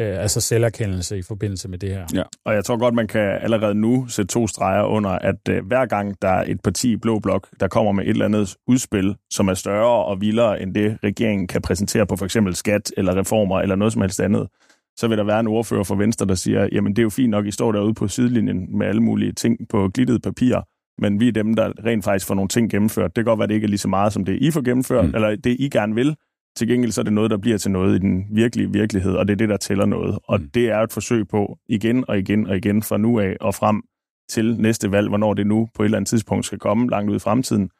øh, 0.00 0.22
altså 0.22 0.40
selverkendelse 0.40 1.18
i 1.18 1.22
forbindelse 1.22 1.68
med 1.68 1.78
det 1.78 1.90
her. 1.90 2.06
Ja, 2.14 2.22
og 2.44 2.54
jeg 2.54 2.64
tror 2.64 2.76
godt, 2.76 2.94
man 2.94 3.08
kan 3.08 3.38
allerede 3.40 3.74
nu 3.74 4.06
sætte 4.08 4.32
to 4.32 4.46
streger 4.46 4.84
under, 4.84 5.10
at 5.10 5.48
øh, 5.48 5.66
hver 5.66 5.86
gang 5.86 6.22
der 6.22 6.28
er 6.28 6.44
et 6.46 6.60
parti 6.64 6.92
i 6.92 6.96
Blå 6.96 7.18
Blok, 7.18 7.48
der 7.60 7.68
kommer 7.68 7.92
med 7.92 8.04
et 8.04 8.10
eller 8.10 8.24
andet 8.24 8.56
udspil, 8.66 9.16
som 9.30 9.48
er 9.48 9.54
større 9.54 10.04
og 10.04 10.20
vildere 10.20 10.62
end 10.62 10.74
det, 10.74 10.98
regeringen 11.04 11.46
kan 11.46 11.62
præsentere 11.62 12.06
på 12.06 12.16
for 12.16 12.24
eksempel 12.24 12.54
skat 12.54 12.92
eller 12.96 13.16
reformer 13.16 13.60
eller 13.60 13.76
noget 13.76 13.92
som 13.92 14.02
helst 14.02 14.20
andet, 14.20 14.48
så 14.96 15.08
vil 15.08 15.18
der 15.18 15.24
være 15.24 15.40
en 15.40 15.46
ordfører 15.46 15.84
for 15.84 15.94
Venstre, 15.94 16.26
der 16.26 16.34
siger, 16.34 16.68
jamen 16.72 16.96
det 16.96 16.98
er 16.98 17.02
jo 17.02 17.10
fint 17.10 17.30
nok, 17.30 17.46
I 17.46 17.50
står 17.50 17.72
derude 17.72 17.94
på 17.94 18.08
sidelinjen 18.08 18.78
med 18.78 18.86
alle 18.86 19.02
mulige 19.02 19.32
ting 19.32 19.68
på 19.68 19.88
glittet 19.94 20.22
papir, 20.22 20.60
men 21.00 21.20
vi 21.20 21.28
er 21.28 21.32
dem, 21.32 21.54
der 21.54 21.72
rent 21.86 22.04
faktisk 22.04 22.26
får 22.26 22.34
nogle 22.34 22.48
ting 22.48 22.70
gennemført. 22.70 23.16
Det 23.16 23.24
kan 23.24 23.24
godt 23.24 23.38
være, 23.38 23.44
at 23.44 23.48
det 23.48 23.54
ikke 23.54 23.64
er 23.64 23.68
lige 23.68 23.78
så 23.78 23.88
meget, 23.88 24.12
som 24.12 24.24
det 24.24 24.38
I 24.42 24.50
får 24.50 24.62
gennemført, 24.62 25.04
mm. 25.04 25.14
eller 25.14 25.36
det 25.36 25.56
I 25.58 25.68
gerne 25.68 25.94
vil. 25.94 26.16
Til 26.60 26.68
gengæld 26.68 26.92
så 26.92 27.00
er 27.00 27.02
det 27.02 27.12
noget, 27.12 27.30
der 27.30 27.36
bliver 27.36 27.58
til 27.58 27.70
noget 27.70 27.96
i 27.96 27.98
den 27.98 28.24
virkelige 28.30 28.72
virkelighed, 28.72 29.12
og 29.12 29.28
det 29.28 29.32
er 29.32 29.36
det, 29.36 29.48
der 29.48 29.56
tæller 29.56 29.86
noget. 29.86 30.18
Og 30.24 30.40
mm. 30.40 30.50
det 30.54 30.68
er 30.68 30.78
et 30.78 30.92
forsøg 30.92 31.28
på 31.28 31.58
igen 31.68 32.04
og 32.08 32.18
igen 32.18 32.46
og 32.46 32.56
igen 32.56 32.82
fra 32.82 32.98
nu 32.98 33.20
af 33.20 33.36
og 33.40 33.54
frem 33.54 33.82
til 34.30 34.56
næste 34.60 34.92
valg, 34.92 35.08
hvornår 35.08 35.34
det 35.34 35.46
nu 35.46 35.68
på 35.74 35.82
et 35.82 35.84
eller 35.84 35.98
andet 35.98 36.08
tidspunkt 36.08 36.46
skal 36.46 36.58
komme 36.58 36.90
langt 36.90 37.10
ud 37.10 37.16
i 37.16 37.18
fremtiden, 37.18 37.70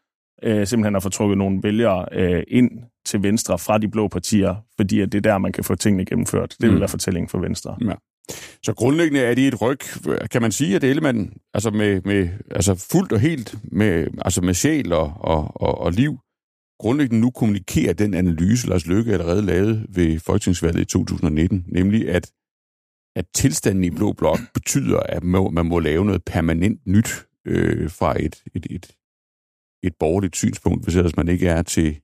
øh, 0.42 0.66
simpelthen 0.66 0.96
at 0.96 1.02
få 1.02 1.08
trukket 1.08 1.38
nogle 1.38 1.60
vælgere 1.62 2.06
øh, 2.12 2.42
ind 2.49 2.70
til 3.06 3.22
Venstre 3.22 3.58
fra 3.58 3.78
de 3.78 3.88
blå 3.88 4.08
partier, 4.08 4.54
fordi 4.76 5.00
at 5.00 5.12
det 5.12 5.18
er 5.18 5.30
der, 5.30 5.38
man 5.38 5.52
kan 5.52 5.64
få 5.64 5.75
tingene 5.75 6.04
gennemført. 6.04 6.56
Det 6.60 6.66
vil 6.66 6.75
mm. 6.75 6.80
være 6.80 6.88
fortællingen 6.88 7.28
for 7.28 7.38
Venstre. 7.38 7.76
Ja. 7.80 7.92
Så 8.62 8.75
grundlæggende 8.75 9.20
er 9.20 9.34
det 9.34 9.49
et 9.49 9.62
ryg, 9.62 9.78
kan 10.30 10.42
man 10.42 10.52
sige, 10.52 10.76
at 10.76 10.84
Ellemann 10.84 11.32
altså 11.54 11.70
med, 11.70 12.00
med, 12.04 12.28
altså 12.50 12.87
fuldt 12.92 13.12
og 13.12 13.20
helt 13.20 13.54
med, 13.72 14.06
altså 14.18 14.42
med 14.42 14.54
sjæl 14.54 14.92
og, 14.92 15.12
og, 15.16 15.62
og, 15.62 15.80
og 15.80 15.92
liv, 15.92 16.18
grundlæggende 16.80 17.20
nu 17.20 17.30
kommunikerer 17.30 17.92
den 17.92 18.14
analyse, 18.14 18.68
Lars 18.68 18.87
Løkke 18.87 19.12
allerede 19.12 19.42
lavede 19.42 19.87
ved 19.88 20.20
folketingsvalget 20.20 20.80
i 20.80 20.84
2019, 20.84 21.64
nemlig 21.68 22.08
at, 22.08 22.32
at 23.16 23.26
tilstanden 23.34 23.84
i 23.84 23.90
Blå 23.90 24.12
Blok 24.12 24.38
betyder, 24.54 25.00
at 25.00 25.25
man 25.25 25.66
må 25.66 25.78
lave 25.78 26.04
noget 26.04 26.25
permanent 26.25 26.87
nyt 26.87 27.26
øh, 27.44 27.90
fra 27.90 28.22
et, 28.22 28.42
et, 28.54 28.66
et, 28.70 28.96
et 29.82 29.94
borgerligt 29.99 30.37
synspunkt, 30.37 30.84
hvis 30.84 30.96
ellers 30.96 31.16
man 31.16 31.28
ikke 31.28 31.49
er 31.49 31.62
til, 31.62 32.00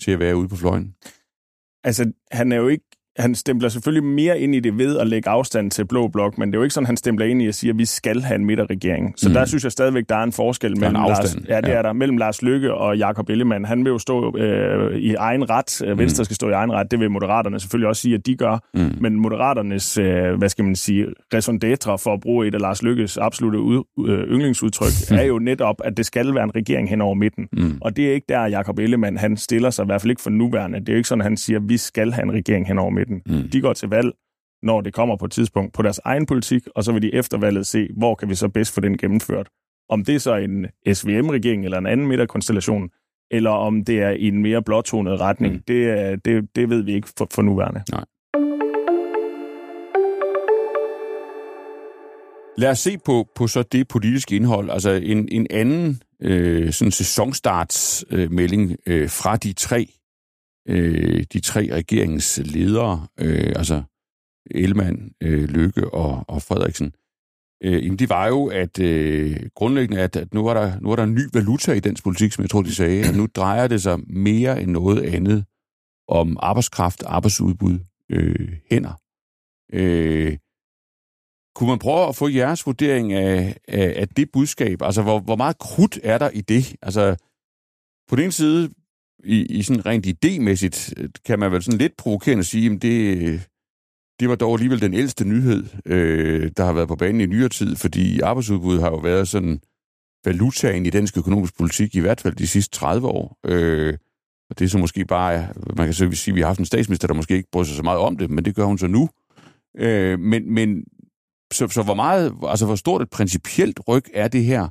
til 0.00 0.10
at 0.10 0.18
være 0.18 0.36
ude 0.36 0.48
på 0.48 0.56
fløjen? 0.56 0.94
Altså, 1.84 2.12
han 2.32 2.52
er 2.52 2.56
jo 2.56 2.68
ikke 2.68 2.84
han 3.16 3.34
stempler 3.34 3.68
selvfølgelig 3.68 4.04
mere 4.04 4.40
ind 4.40 4.54
i 4.54 4.60
det 4.60 4.78
ved 4.78 4.98
at 4.98 5.06
lægge 5.06 5.28
afstand 5.30 5.70
til 5.70 5.84
Blå 5.86 6.08
Blok, 6.08 6.38
men 6.38 6.48
det 6.48 6.54
er 6.54 6.58
jo 6.58 6.62
ikke 6.62 6.74
sådan, 6.74 6.86
han 6.86 6.96
stempler 6.96 7.26
ind 7.26 7.42
i 7.42 7.46
at 7.46 7.54
sige, 7.54 7.70
at 7.70 7.78
vi 7.78 7.84
skal 7.84 8.22
have 8.22 8.36
en 8.36 8.44
midterregering. 8.44 9.14
Så 9.16 9.28
mm. 9.28 9.34
der 9.34 9.44
synes 9.44 9.64
jeg 9.64 9.72
stadigvæk, 9.72 10.04
der 10.08 10.16
er 10.16 10.22
en 10.22 10.32
forskel 10.32 10.80
mellem, 10.80 10.94
Lars, 10.94 11.36
ja, 11.48 11.60
det 11.60 11.68
ja. 11.68 11.72
er 11.72 11.82
der, 11.82 11.92
mellem 11.92 12.16
Lars 12.16 12.42
Lykke 12.42 12.74
og 12.74 12.98
Jakob 12.98 13.28
Ellemann. 13.28 13.64
Han 13.64 13.84
vil 13.84 13.90
jo 13.90 13.98
stå 13.98 14.36
øh, 14.36 14.96
i 14.96 15.14
egen 15.14 15.50
ret. 15.50 15.82
Øh, 15.82 15.98
Venstre 15.98 16.20
mm. 16.20 16.24
skal 16.24 16.34
stå 16.34 16.48
i 16.48 16.52
egen 16.52 16.72
ret. 16.72 16.90
Det 16.90 17.00
vil 17.00 17.10
Moderaterne 17.10 17.60
selvfølgelig 17.60 17.88
også 17.88 18.02
sige, 18.02 18.14
at 18.14 18.26
de 18.26 18.36
gør. 18.36 18.58
Mm. 18.74 18.94
Men 19.00 19.16
Moderaternes, 19.20 19.98
øh, 19.98 20.34
hvad 20.38 20.48
skal 20.48 20.64
man 20.64 20.76
sige, 20.76 21.06
raison 21.34 21.60
d'etre 21.64 21.96
for 21.96 22.14
at 22.14 22.20
bruge 22.20 22.46
et 22.46 22.54
af 22.54 22.60
Lars 22.60 22.82
Lykkes 22.82 23.16
absolute 23.16 23.58
ud, 23.58 23.82
øh, 24.08 24.18
yndlingsudtryk, 24.18 24.92
er 25.20 25.24
jo 25.24 25.38
netop, 25.38 25.76
at 25.84 25.96
det 25.96 26.06
skal 26.06 26.34
være 26.34 26.44
en 26.44 26.54
regering 26.54 26.88
hen 26.88 27.00
over 27.00 27.14
midten. 27.14 27.48
Mm. 27.52 27.78
Og 27.80 27.96
det 27.96 28.08
er 28.08 28.12
ikke 28.12 28.26
der, 28.28 28.46
Jakob 28.46 28.78
Ellemann, 28.78 29.16
han 29.16 29.36
stiller 29.36 29.70
sig, 29.70 29.82
i 29.82 29.86
hvert 29.86 30.00
fald 30.00 30.10
ikke 30.10 30.22
for 30.22 30.30
nuværende. 30.30 30.80
Det 30.80 30.88
er 30.88 30.92
jo 30.92 30.96
ikke 30.96 31.08
sådan, 31.08 31.24
han 31.24 31.36
siger, 31.36 31.58
at 31.58 31.68
vi 31.68 31.76
skal 31.76 32.12
have 32.12 32.22
en 32.22 32.32
regering 32.32 32.68
hen 32.68 32.78
over 32.78 32.90
midten. 32.90 33.03
Mm. 33.10 33.48
De 33.48 33.60
går 33.60 33.72
til 33.72 33.88
valg, 33.88 34.12
når 34.62 34.80
det 34.80 34.94
kommer 34.94 35.16
på 35.16 35.24
et 35.24 35.32
tidspunkt, 35.32 35.74
på 35.74 35.82
deres 35.82 36.00
egen 36.04 36.26
politik, 36.26 36.62
og 36.74 36.84
så 36.84 36.92
vil 36.92 37.02
de 37.02 37.14
efter 37.14 37.38
valget 37.38 37.66
se, 37.66 37.88
hvor 37.96 38.14
kan 38.14 38.28
vi 38.28 38.34
så 38.34 38.48
bedst 38.48 38.74
få 38.74 38.80
den 38.80 38.98
gennemført. 38.98 39.48
Om 39.88 40.04
det 40.04 40.14
er 40.14 40.18
så 40.18 40.34
en 40.34 40.66
SVM-regering 40.94 41.64
eller 41.64 41.78
en 41.78 41.86
anden 41.86 42.06
midterkonstellation, 42.06 42.90
eller 43.30 43.50
om 43.50 43.84
det 43.84 44.02
er 44.02 44.10
i 44.10 44.28
en 44.28 44.42
mere 44.42 44.62
blåtonet 44.62 45.20
retning, 45.20 45.54
mm. 45.54 45.62
det, 45.68 46.24
det, 46.24 46.48
det 46.56 46.70
ved 46.70 46.82
vi 46.82 46.94
ikke 46.94 47.08
for, 47.18 47.28
for 47.34 47.42
nuværende. 47.42 47.82
Nej. 47.90 48.04
Lad 52.56 52.70
os 52.70 52.78
se 52.78 52.98
på, 52.98 53.28
på 53.34 53.46
så 53.46 53.62
det 53.62 53.88
politiske 53.88 54.36
indhold. 54.36 54.70
Altså 54.70 54.90
en, 54.90 55.28
en 55.32 55.46
anden 55.50 56.02
øh, 56.20 56.72
sådan 56.72 56.92
sæsonstartsmelding 56.92 58.76
øh, 58.86 59.08
fra 59.08 59.36
de 59.36 59.52
tre 59.52 59.86
øh, 60.68 61.24
de 61.32 61.40
tre 61.40 61.68
regeringsledere, 61.72 63.06
øh, 63.20 63.52
altså 63.56 63.82
Ellemann, 64.50 65.12
øh, 65.22 65.44
Lykke 65.44 65.94
og, 65.94 66.24
og 66.28 66.42
Frederiksen, 66.42 66.92
øh, 67.64 67.84
jamen 67.84 67.98
det 67.98 68.08
var 68.08 68.26
jo, 68.26 68.46
at 68.46 68.78
øh, 68.78 69.36
grundlæggende, 69.54 70.02
at, 70.02 70.16
at 70.16 70.34
nu, 70.34 70.46
er 70.46 70.54
der, 70.54 70.80
nu 70.80 70.90
er 70.90 70.96
der 70.96 71.02
en 71.02 71.14
ny 71.14 71.28
valuta 71.32 71.72
i 71.72 71.80
dansk 71.80 72.04
politik, 72.04 72.32
som 72.32 72.42
jeg 72.42 72.50
tror, 72.50 72.62
de 72.62 72.74
sagde, 72.74 73.08
at 73.08 73.16
nu 73.16 73.26
drejer 73.34 73.68
det 73.68 73.82
sig 73.82 73.98
mere 74.06 74.62
end 74.62 74.70
noget 74.70 75.14
andet 75.14 75.44
om 76.08 76.36
arbejdskraft, 76.40 77.02
arbejdsudbud, 77.02 77.78
øh, 78.10 78.52
hænder. 78.70 79.00
Øh, 79.72 80.38
kunne 81.54 81.68
man 81.68 81.78
prøve 81.78 82.08
at 82.08 82.16
få 82.16 82.28
jeres 82.28 82.66
vurdering 82.66 83.12
af, 83.12 83.56
af, 83.68 83.94
af 83.96 84.08
det 84.08 84.32
budskab? 84.32 84.82
Altså, 84.82 85.02
hvor, 85.02 85.20
hvor 85.20 85.36
meget 85.36 85.58
krudt 85.58 85.98
er 86.02 86.18
der 86.18 86.30
i 86.30 86.40
det? 86.40 86.76
Altså, 86.82 87.16
på 88.08 88.16
den 88.16 88.24
ene 88.24 88.32
side 88.32 88.70
i, 89.24 89.46
i 89.46 89.62
sådan 89.62 89.86
rent 89.86 90.06
idémæssigt, 90.06 90.92
øh, 90.96 91.08
kan 91.24 91.38
man 91.38 91.52
vel 91.52 91.62
sådan 91.62 91.78
lidt 91.78 91.96
provokerende 91.96 92.44
sige, 92.44 92.70
at 92.70 92.82
det, 92.82 93.40
det 94.20 94.28
var 94.28 94.34
dog 94.34 94.54
alligevel 94.54 94.80
den 94.80 94.94
ældste 94.94 95.24
nyhed, 95.24 95.64
øh, 95.86 96.50
der 96.56 96.64
har 96.64 96.72
været 96.72 96.88
på 96.88 96.96
banen 96.96 97.20
i 97.20 97.26
nyere 97.26 97.48
tid, 97.48 97.76
fordi 97.76 98.20
arbejdsudbuddet 98.20 98.82
har 98.82 98.90
jo 98.90 98.96
været 98.96 99.28
sådan 99.28 99.60
valutaen 100.24 100.86
i 100.86 100.90
dansk 100.90 101.18
økonomisk 101.18 101.58
politik, 101.58 101.94
i 101.94 102.00
hvert 102.00 102.20
fald 102.20 102.34
de 102.34 102.46
sidste 102.46 102.78
30 102.78 103.08
år. 103.08 103.38
Øh, 103.46 103.94
og 104.50 104.58
det 104.58 104.64
er 104.64 104.68
så 104.68 104.78
måske 104.78 105.04
bare, 105.04 105.48
man 105.76 105.86
kan 105.86 105.94
så 105.94 106.10
sige, 106.12 106.32
at 106.32 106.36
vi 106.36 106.40
har 106.40 106.46
haft 106.46 106.58
en 106.58 106.66
statsminister, 106.66 107.08
der 107.08 107.14
måske 107.14 107.36
ikke 107.36 107.48
bryder 107.52 107.66
sig 107.66 107.76
så 107.76 107.82
meget 107.82 107.98
om 107.98 108.16
det, 108.16 108.30
men 108.30 108.44
det 108.44 108.54
gør 108.54 108.64
hun 108.64 108.78
så 108.78 108.86
nu. 108.86 109.08
Øh, 109.78 110.18
men, 110.18 110.54
men 110.54 110.84
så, 111.52 111.68
så 111.68 111.82
hvor 111.82 111.94
meget, 111.94 112.34
altså 112.48 112.66
hvor 112.66 112.76
stort 112.76 113.02
et 113.02 113.10
principielt 113.10 113.80
ryg 113.88 114.04
er 114.14 114.28
det 114.28 114.44
her 114.44 114.68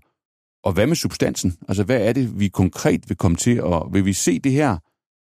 og 0.63 0.73
hvad 0.73 0.87
med 0.87 0.95
substansen? 0.95 1.57
Altså, 1.67 1.83
hvad 1.83 2.07
er 2.07 2.13
det, 2.13 2.39
vi 2.39 2.47
konkret 2.47 3.09
vil 3.09 3.17
komme 3.17 3.37
til, 3.37 3.63
og 3.63 3.93
vil 3.93 4.05
vi 4.05 4.13
se 4.13 4.39
det 4.39 4.51
her 4.51 4.77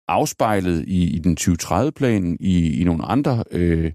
afspejlet 0.08 0.84
i, 0.86 1.16
i 1.16 1.18
den 1.18 1.36
2030-plan, 1.40 2.36
i, 2.40 2.80
i 2.80 2.84
nogle 2.84 3.04
andre... 3.04 3.44
Øh, 3.50 3.92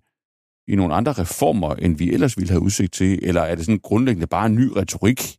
i 0.67 0.75
nogle 0.75 0.95
andre 0.95 1.11
reformer, 1.11 1.75
end 1.75 1.97
vi 1.97 2.11
ellers 2.13 2.37
ville 2.37 2.49
have 2.49 2.61
udsigt 2.61 2.93
til? 2.93 3.19
Eller 3.21 3.41
er 3.41 3.55
det 3.55 3.65
sådan 3.65 3.79
grundlæggende 3.79 4.27
bare 4.27 4.45
en 4.45 4.55
ny 4.55 4.67
retorik 4.75 5.37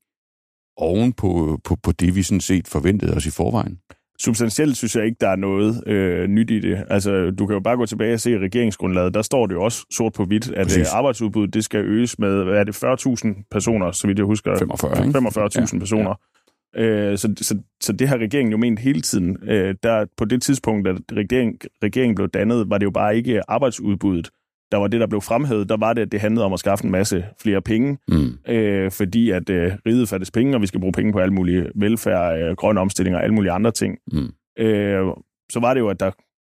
oven 0.77 1.13
på, 1.13 1.61
på, 1.65 1.77
på 1.77 1.93
det, 1.93 2.15
vi 2.15 2.23
sådan 2.23 2.41
set 2.41 2.69
forventede 2.69 3.15
os 3.17 3.27
i 3.27 3.31
forvejen? 3.31 3.79
Substantielt 4.21 4.77
synes 4.77 4.97
jeg 4.97 5.05
ikke, 5.05 5.17
der 5.21 5.29
er 5.29 5.37
noget 5.37 5.89
øh, 5.89 6.29
nyt 6.29 6.51
i 6.51 6.61
det. 6.61 6.85
Altså, 6.91 7.31
du 7.31 7.47
kan 7.47 7.55
jo 7.55 7.61
bare 7.61 7.77
gå 7.77 7.87
tilbage 7.87 8.15
og 8.15 8.21
se 8.21 8.39
regeringsgrundlaget. 8.39 9.15
Der 9.15 9.23
står 9.23 9.47
det 9.47 9.55
jo 9.55 9.63
også 9.63 9.87
sort 9.91 10.13
på 10.13 10.25
hvidt, 10.25 10.51
at 10.51 10.79
øh, 10.79 10.87
arbejdsudbuddet 10.93 11.55
det 11.55 11.65
skal 11.65 11.85
øges 11.85 12.19
med, 12.19 12.45
hvad 12.45 12.55
er 12.55 12.65
det, 12.65 12.85
40.000 12.85 13.49
personer, 13.51 13.93
så 13.93 14.07
vidt 14.07 14.19
jeg 14.19 14.27
husker. 14.27 14.59
45, 14.59 14.93
45.000 14.93 15.75
ja, 15.75 15.79
personer. 15.79 16.15
Ja. 16.77 16.83
Øh, 16.83 17.19
så, 17.19 17.35
så, 17.41 17.59
så 17.81 17.93
det 17.93 18.09
har 18.09 18.19
regeringen 18.19 18.53
jo 18.53 18.59
ment 18.59 18.79
hele 18.79 19.01
tiden. 19.01 19.37
Øh, 19.43 19.75
der, 19.83 20.07
på 20.17 20.25
det 20.25 20.43
tidspunkt, 20.43 20.89
at 20.89 20.97
regering, 21.13 21.59
regeringen 21.83 22.15
blev 22.15 22.29
dannet, 22.29 22.71
var 22.71 22.79
det 22.79 22.85
jo 22.85 22.91
bare 22.91 23.17
ikke 23.17 23.51
arbejdsudbuddet, 23.51 24.31
der 24.73 24.79
var 24.79 24.87
det, 24.87 25.01
der 25.01 25.07
blev 25.07 25.21
fremhævet, 25.21 25.69
der 25.69 25.77
var 25.77 25.93
det, 25.93 26.03
at 26.03 26.13
det 26.13 26.21
handlede 26.21 26.47
om 26.47 26.53
at 26.53 26.59
skaffe 26.59 26.85
en 26.85 26.91
masse 26.91 27.25
flere 27.43 27.63
penge, 27.63 27.99
mm. 28.09 28.53
øh, 28.53 28.91
fordi 28.91 29.31
at 29.31 29.51
øh, 29.51 29.73
riget 29.87 30.09
fattes 30.09 30.31
penge, 30.31 30.55
og 30.55 30.63
vi 30.63 30.67
skal 30.67 30.81
bruge 30.81 30.93
penge 30.93 31.13
på 31.13 31.19
alle 31.19 31.35
mulige 31.35 31.67
velfærd, 31.75 32.39
øh, 32.39 32.57
grønne 32.57 32.81
omstillinger 32.81 33.19
og 33.19 33.25
alle 33.25 33.35
mulige 33.35 33.53
andre 33.53 33.71
ting. 33.71 33.99
Mm. 34.13 34.33
Øh, 34.59 35.07
så 35.53 35.61
var 35.61 35.75
det 35.75 35.81
jo, 35.81 35.89
at 35.89 36.01
der 36.01 36.11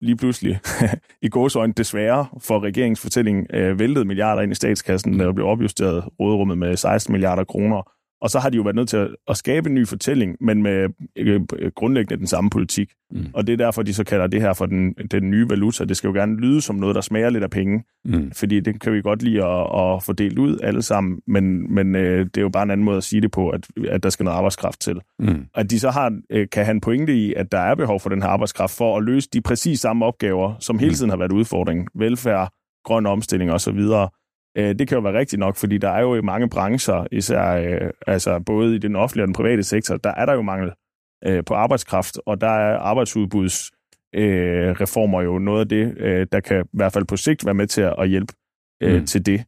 lige 0.02 0.16
pludselig 0.16 0.60
i 1.26 1.30
gåsøjne 1.30 1.74
desværre 1.74 2.26
for 2.40 2.60
regeringsfortælling 2.60 3.48
øh, 3.54 3.80
væltede 3.80 4.06
milliarder 4.06 4.42
ind 4.42 4.52
i 4.52 4.56
statskassen, 4.56 5.20
der 5.20 5.32
blev 5.34 5.46
opjusteret 5.46 6.04
råderummet 6.20 6.58
med 6.58 6.78
16 6.78 7.12
milliarder 7.12 7.44
kroner. 7.44 7.92
Og 8.22 8.30
så 8.30 8.40
har 8.40 8.50
de 8.50 8.58
jo 8.58 8.64
været 8.64 8.76
nødt 8.76 8.90
til 8.90 8.98
at, 8.98 9.08
at 9.28 9.38
skabe 9.38 9.70
en 9.70 9.76
ny 9.76 9.88
fortælling, 9.88 10.38
men 10.42 10.64
med 10.64 10.90
øh, 11.16 11.42
grundlæggende 11.76 12.18
den 12.18 12.28
samme 12.28 12.50
politik. 12.50 12.92
Mm. 13.12 13.26
Og 13.34 13.48
det 13.48 13.54
er 13.54 13.58
derfor, 13.58 13.84
de 13.84 13.94
så 13.94 14.04
kalder 14.04 14.28
det 14.28 14.42
her 14.42 14.54
for 14.54 14.66
den, 14.66 14.94
den 15.12 15.30
nye 15.30 15.50
valuta. 15.50 15.86
Det 15.86 15.98
skal 15.98 16.08
jo 16.08 16.14
gerne 16.14 16.38
lyde 16.38 16.62
som 16.62 16.76
noget, 16.76 16.96
der 16.96 17.02
smager 17.02 17.30
lidt 17.30 17.44
af 17.44 17.50
penge, 17.50 17.84
mm. 18.06 18.32
fordi 18.32 18.60
det 18.60 18.82
kan 18.82 18.94
vi 18.94 19.02
godt 19.02 19.24
lide 19.24 19.46
at, 19.46 19.62
at 19.62 20.04
få 20.04 20.14
delt 20.14 20.40
ud 20.40 20.58
alle 20.64 20.82
sammen, 20.82 21.22
men, 21.28 21.74
men 21.74 21.96
øh, 21.96 22.26
det 22.26 22.38
er 22.38 22.42
jo 22.42 22.50
bare 22.50 22.64
en 22.64 22.72
anden 22.72 22.86
måde 22.86 22.98
at 22.98 23.04
sige 23.04 23.22
det 23.22 23.32
på, 23.32 23.50
at, 23.50 23.68
at 23.90 24.04
der 24.04 24.10
skal 24.10 24.24
noget 24.24 24.38
arbejdskraft 24.38 24.82
til. 24.82 25.02
Mm. 25.20 25.46
At 25.56 25.72
de 25.72 25.80
så 25.80 25.90
har, 25.90 26.20
øh, 26.30 26.48
kan 26.52 26.66
have 26.66 26.76
en 26.76 26.82
pointe 26.82 27.16
i, 27.16 27.34
at 27.34 27.52
der 27.52 27.60
er 27.60 27.76
behov 27.76 28.00
for 28.00 28.10
den 28.10 28.22
her 28.22 28.30
arbejdskraft 28.30 28.78
for 28.78 28.98
at 28.98 29.04
løse 29.04 29.30
de 29.34 29.42
præcis 29.42 29.80
samme 29.80 30.06
opgaver, 30.06 30.56
som 30.60 30.80
hele 30.80 30.90
mm. 30.90 30.96
tiden 30.96 31.10
har 31.10 31.18
været 31.18 31.32
udfordringen. 31.32 31.88
Velfærd, 31.96 32.52
grøn 32.86 33.06
omstilling 33.06 33.52
osv., 33.52 33.80
Øh, 34.58 34.76
det 34.80 34.88
kan 34.88 34.96
jo 34.96 35.02
være 35.02 35.20
rigtigt 35.20 35.40
nok, 35.40 35.56
fordi 35.56 35.78
der 35.78 35.90
er 35.90 36.02
jo 36.02 36.16
i 36.16 36.22
mange 36.22 36.50
brancher, 36.50 37.08
især 37.12 37.52
øh, 37.52 37.90
altså 38.08 38.40
både 38.40 38.76
i 38.76 38.78
den 38.78 38.96
offentlige 38.96 39.24
og 39.24 39.28
den 39.28 39.34
private 39.34 39.64
sektor, 39.64 39.98
der 39.98 40.10
er 40.10 40.26
der 40.26 40.34
jo 40.34 40.42
mangel 40.42 40.72
øh, 41.26 41.44
på 41.46 41.54
arbejdskraft, 41.54 42.20
og 42.26 42.42
der 42.42 42.48
er 42.48 42.78
arbejdsudbuds 42.78 43.72
reformer 44.14 45.22
jo 45.22 45.40
noget 45.40 45.60
af 45.60 45.70
det, 45.70 45.98
der 46.32 46.40
kan 46.40 46.66
i 46.66 46.70
hvert 46.74 46.94
fald 46.94 47.06
på 47.06 47.18
sigt 47.18 47.46
være 47.46 47.54
med 47.54 47.68
til 47.68 47.82
at 47.98 48.10
hjælpe 48.10 48.34
mm. 48.82 49.06
til 49.06 49.26
det. 49.26 49.44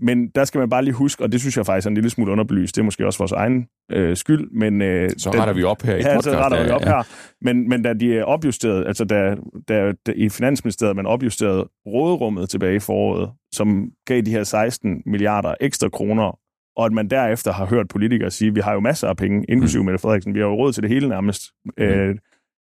Men 0.00 0.28
der 0.28 0.44
skal 0.44 0.58
man 0.58 0.70
bare 0.70 0.84
lige 0.84 0.94
huske, 0.94 1.24
og 1.24 1.32
det 1.32 1.40
synes 1.40 1.56
jeg 1.56 1.66
faktisk 1.66 1.86
er 1.86 1.88
en 1.88 1.94
lille 1.94 2.10
smule 2.10 2.32
underbelyst, 2.32 2.76
det 2.76 2.80
er 2.80 2.84
måske 2.84 3.06
også 3.06 3.18
vores 3.18 3.32
egen 3.32 3.66
øh, 3.92 4.16
skyld, 4.16 4.50
men... 4.50 4.82
Øh, 4.82 5.10
så 5.18 5.30
retter 5.30 5.54
vi 5.54 5.62
op 5.62 5.82
her 5.82 5.94
i 5.94 6.00
ja, 6.00 6.14
podcast. 6.14 6.24
så 6.24 6.38
retter 6.38 6.64
vi 6.64 6.70
op 6.70 6.80
ja, 6.80 6.88
her. 6.88 7.02
Men, 7.40 7.68
men 7.68 7.82
da 7.82 7.92
de 7.92 8.18
er 8.18 8.24
opjusteret, 8.24 8.86
altså 8.86 9.04
da, 9.04 9.36
da, 9.68 9.92
da 10.06 10.12
i 10.16 10.28
Finansministeriet 10.28 10.96
man 10.96 11.06
opjusterede 11.06 11.68
råderummet 11.86 12.50
tilbage 12.50 12.76
i 12.76 12.78
foråret, 12.78 13.30
som 13.52 13.90
gav 14.06 14.20
de 14.20 14.30
her 14.30 14.44
16 14.44 15.02
milliarder 15.06 15.54
ekstra 15.60 15.88
kroner, 15.88 16.38
og 16.76 16.86
at 16.86 16.92
man 16.92 17.10
derefter 17.10 17.52
har 17.52 17.66
hørt 17.66 17.88
politikere 17.88 18.30
sige, 18.30 18.54
vi 18.54 18.60
har 18.60 18.72
jo 18.72 18.80
masser 18.80 19.08
af 19.08 19.16
penge, 19.16 19.44
inklusive 19.48 19.82
mm. 19.82 19.86
Mette 19.86 19.98
Frederiksen, 19.98 20.34
vi 20.34 20.40
har 20.40 20.46
jo 20.46 20.54
råd 20.54 20.72
til 20.72 20.82
det 20.82 20.90
hele 20.90 21.08
nærmest. 21.08 21.42
Mm. 21.64 21.84
Øh, 21.84 22.16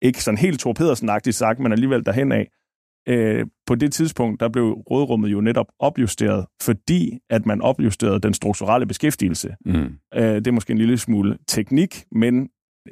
ikke 0.03 0.23
sådan 0.23 0.39
helt 0.39 0.61
Thor 0.61 0.73
Pedersen-agtigt 0.73 1.37
sagt, 1.37 1.59
men 1.59 1.73
alligevel 1.73 2.07
derhen 2.07 2.33
af 2.33 2.49
øh, 3.09 3.47
på 3.67 3.75
det 3.75 3.93
tidspunkt, 3.93 4.41
der 4.41 4.49
blev 4.49 4.73
rådrummet 4.73 5.33
jo 5.33 5.41
netop 5.41 5.67
opjusteret, 5.79 6.47
fordi 6.63 7.19
at 7.31 7.47
man 7.47 7.63
opjusterede 7.63 8.21
den 8.21 8.35
strukturelle 8.35 8.87
beskæftigelse. 8.87 9.57
Mm. 9.67 9.99
Øh, 10.15 10.35
det 10.35 10.47
er 10.47 10.53
måske 10.53 10.71
en 10.71 10.79
lille 10.79 10.99
smule 10.99 11.39
teknik, 11.49 12.05
men 12.13 12.49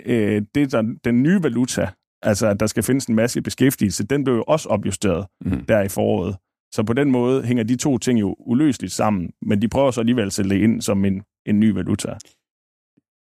øh, 0.06 0.42
det 0.54 0.72
der, 0.72 0.96
den 1.04 1.22
nye 1.22 1.42
valuta, 1.42 1.88
altså 2.22 2.46
at 2.46 2.60
der 2.60 2.66
skal 2.66 2.82
findes 2.82 3.06
en 3.06 3.14
masse 3.14 3.42
beskæftigelse, 3.42 4.04
den 4.04 4.24
blev 4.24 4.34
jo 4.34 4.44
også 4.46 4.68
opjusteret 4.68 5.26
mm. 5.44 5.64
der 5.64 5.82
i 5.82 5.88
foråret. 5.88 6.36
Så 6.74 6.82
på 6.82 6.92
den 6.92 7.10
måde 7.10 7.42
hænger 7.42 7.64
de 7.64 7.76
to 7.76 7.98
ting 7.98 8.20
jo 8.20 8.36
uløseligt 8.38 8.92
sammen, 8.92 9.30
men 9.42 9.62
de 9.62 9.68
prøver 9.68 9.90
så 9.90 10.00
alligevel 10.00 10.26
at 10.26 10.32
sætte 10.32 10.50
det 10.50 10.56
ind 10.56 10.80
som 10.80 11.04
en, 11.04 11.22
en 11.46 11.60
ny 11.60 11.70
valuta. 11.70 12.14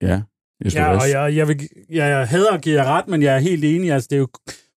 Ja, 0.02 0.22
ja 0.74 0.96
og 0.96 1.10
jeg, 1.10 1.36
jeg, 1.36 1.48
vil, 1.48 1.68
jeg 1.90 2.28
hader 2.28 2.52
at 2.52 2.62
give 2.62 2.74
jer 2.74 2.84
ret, 2.84 3.08
men 3.08 3.22
jeg 3.22 3.34
er 3.34 3.38
helt 3.38 3.64
enig. 3.64 3.92
Altså, 3.92 4.08
det 4.10 4.16
er 4.16 4.20
jo 4.20 4.28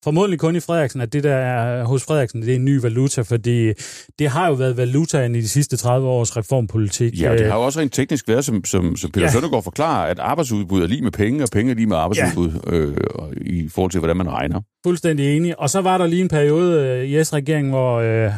formodentlig 0.03 0.39
kun 0.39 0.56
i 0.56 0.60
Frederiksen, 0.60 1.01
at 1.01 1.13
det 1.13 1.24
der 1.24 1.36
er 1.36 1.84
hos 1.84 2.03
Frederiksen, 2.03 2.41
det 2.41 2.51
er 2.51 2.56
en 2.56 2.65
ny 2.65 2.82
valuta, 2.82 3.22
fordi 3.22 3.74
det 4.20 4.29
har 4.29 4.48
jo 4.48 4.53
været 4.53 4.77
valutaen 4.77 5.36
i 5.36 5.41
de 5.41 5.50
sidste 5.50 5.77
30 5.77 6.08
års 6.08 6.38
reformpolitik. 6.38 7.22
Ja, 7.22 7.38
det 7.38 7.48
har 7.48 7.58
jo 7.58 7.65
også 7.65 7.79
rent 7.79 7.94
teknisk 7.94 8.27
været, 8.27 8.46
som, 8.46 8.65
som, 8.65 8.96
som 8.96 9.12
Peter 9.12 9.25
ja. 9.25 9.32
Søndergaard 9.32 9.63
forklarer, 9.63 10.08
at 10.08 10.20
arbejdsudbud 10.20 10.84
er 10.84 10.88
lige 10.88 11.01
med 11.01 11.12
penge, 11.12 11.44
og 11.44 11.50
penge 11.51 11.72
er 11.72 11.75
lige 11.75 11.88
med 11.88 11.98
arbejdsudbud 11.98 12.51
ja. 12.68 12.77
øh, 12.77 12.98
i 13.41 13.70
forhold 13.70 13.91
til, 13.91 14.00
hvordan 14.00 14.18
man 14.18 14.29
regner. 14.29 14.62
Fuldstændig 14.86 15.36
enig. 15.38 15.60
Og 15.60 15.70
så 15.70 15.82
var 15.82 15.98
der 15.98 16.08
lige 16.08 16.22
en 16.22 16.29
periode 16.29 16.88
øh, 16.88 17.10
i 17.10 17.24
S-regeringen, 17.24 17.72
hvor... 17.72 18.00
Øh, 18.00 18.32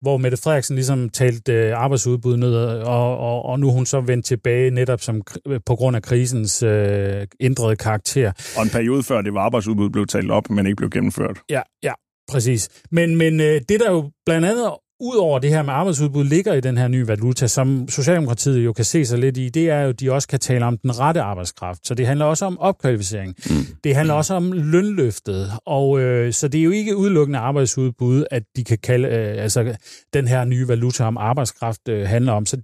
hvor 0.00 0.16
Mette 0.16 0.36
Frederiksen 0.36 0.74
ligesom 0.76 1.08
talte 1.08 1.52
øh, 1.52 1.78
arbejdsudbud 1.78 2.36
ned, 2.36 2.54
og, 2.54 3.18
og, 3.18 3.44
og 3.44 3.60
nu 3.60 3.70
hun 3.70 3.86
så 3.86 4.00
vendt 4.00 4.26
tilbage 4.26 4.70
netop 4.70 5.00
som, 5.00 5.22
på 5.66 5.76
grund 5.76 5.96
af 5.96 6.02
krisens 6.02 6.62
øh, 6.62 7.26
ændrede 7.40 7.76
karakter. 7.76 8.32
Og 8.56 8.62
en 8.62 8.70
periode 8.70 9.02
før 9.02 9.20
det 9.22 9.34
var 9.34 9.40
arbejdsudbud 9.40 9.90
blev 9.90 10.06
talt 10.06 10.30
op, 10.30 10.50
men 10.50 10.66
ikke 10.66 10.76
blev 10.76 10.90
gennemført. 10.90 11.38
Ja, 11.50 11.62
ja, 11.82 11.92
præcis. 12.30 12.68
Men, 12.90 13.16
men 13.16 13.40
øh, 13.40 13.60
det 13.68 13.80
der 13.80 13.90
jo 13.90 14.10
blandt 14.26 14.46
andet 14.46 14.70
ud 15.00 15.16
over 15.16 15.38
det 15.38 15.50
her 15.50 15.62
med 15.62 15.72
arbejdsudbud 15.72 16.24
ligger 16.24 16.54
i 16.54 16.60
den 16.60 16.78
her 16.78 16.88
nye 16.88 17.08
valuta, 17.08 17.46
som 17.46 17.88
Socialdemokratiet 17.88 18.64
jo 18.64 18.72
kan 18.72 18.84
se 18.84 19.04
sig 19.04 19.18
lidt 19.18 19.36
i, 19.36 19.48
det 19.48 19.70
er 19.70 19.82
jo, 19.82 19.88
at 19.88 20.00
de 20.00 20.12
også 20.12 20.28
kan 20.28 20.40
tale 20.40 20.64
om 20.64 20.78
den 20.78 20.98
rette 20.98 21.20
arbejdskraft. 21.20 21.86
Så 21.86 21.94
det 21.94 22.06
handler 22.06 22.24
også 22.24 22.44
om 22.44 22.58
opkvalificering. 22.58 23.34
Mm. 23.46 23.54
Det 23.84 23.94
handler 23.94 24.14
også 24.14 24.34
om 24.34 24.52
lønløftet. 24.52 25.50
Og 25.66 26.00
øh, 26.00 26.32
så 26.32 26.48
det 26.48 26.60
er 26.60 26.64
jo 26.64 26.70
ikke 26.70 26.96
udelukkende 26.96 27.38
arbejdsudbud, 27.38 28.24
at 28.30 28.42
de 28.56 28.64
kan 28.64 28.78
kalde, 28.78 29.08
øh, 29.08 29.42
altså 29.42 29.76
den 30.12 30.28
her 30.28 30.44
nye 30.44 30.68
valuta 30.68 31.04
om 31.04 31.16
arbejdskraft 31.16 31.88
øh, 31.88 32.08
handler 32.08 32.32
om. 32.32 32.46
Så 32.46 32.56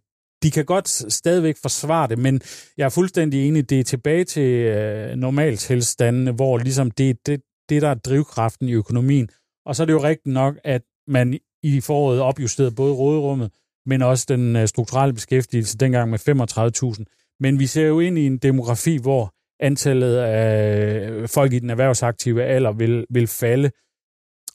de 0.42 0.50
kan 0.50 0.64
godt 0.64 0.88
stadigvæk 1.12 1.56
forsvare 1.62 2.08
det, 2.08 2.18
men 2.18 2.40
jeg 2.76 2.84
er 2.84 2.88
fuldstændig 2.88 3.48
enig, 3.48 3.70
det 3.70 3.80
er 3.80 3.84
tilbage 3.84 4.24
til 4.24 4.50
øh, 4.50 5.16
normaltilstandene, 5.16 6.32
hvor 6.32 6.58
ligesom 6.58 6.90
det, 6.90 7.26
det, 7.26 7.40
det, 7.68 7.82
der 7.82 7.88
er 7.88 7.94
drivkraften 7.94 8.68
i 8.68 8.72
økonomien. 8.72 9.28
Og 9.66 9.76
så 9.76 9.82
er 9.82 9.84
det 9.84 9.92
jo 9.92 10.02
rigtigt 10.02 10.32
nok, 10.32 10.54
at 10.64 10.82
man 11.08 11.38
i 11.62 11.80
foråret 11.80 12.20
opjusteret 12.20 12.74
både 12.74 12.94
råderummet, 12.94 13.50
men 13.86 14.02
også 14.02 14.26
den 14.28 14.56
øh, 14.56 14.68
strukturelle 14.68 15.14
beskæftigelse 15.14 15.78
dengang 15.78 16.10
med 16.10 16.98
35.000. 16.98 17.36
Men 17.40 17.58
vi 17.58 17.66
ser 17.66 17.86
jo 17.86 18.00
ind 18.00 18.18
i 18.18 18.26
en 18.26 18.38
demografi, 18.38 18.98
hvor 19.02 19.34
antallet 19.60 20.16
af 20.16 21.10
øh, 21.10 21.28
folk 21.28 21.52
i 21.52 21.58
den 21.58 21.70
erhvervsaktive 21.70 22.44
alder 22.44 22.72
vil, 22.72 23.06
vil 23.10 23.26
falde. 23.26 23.70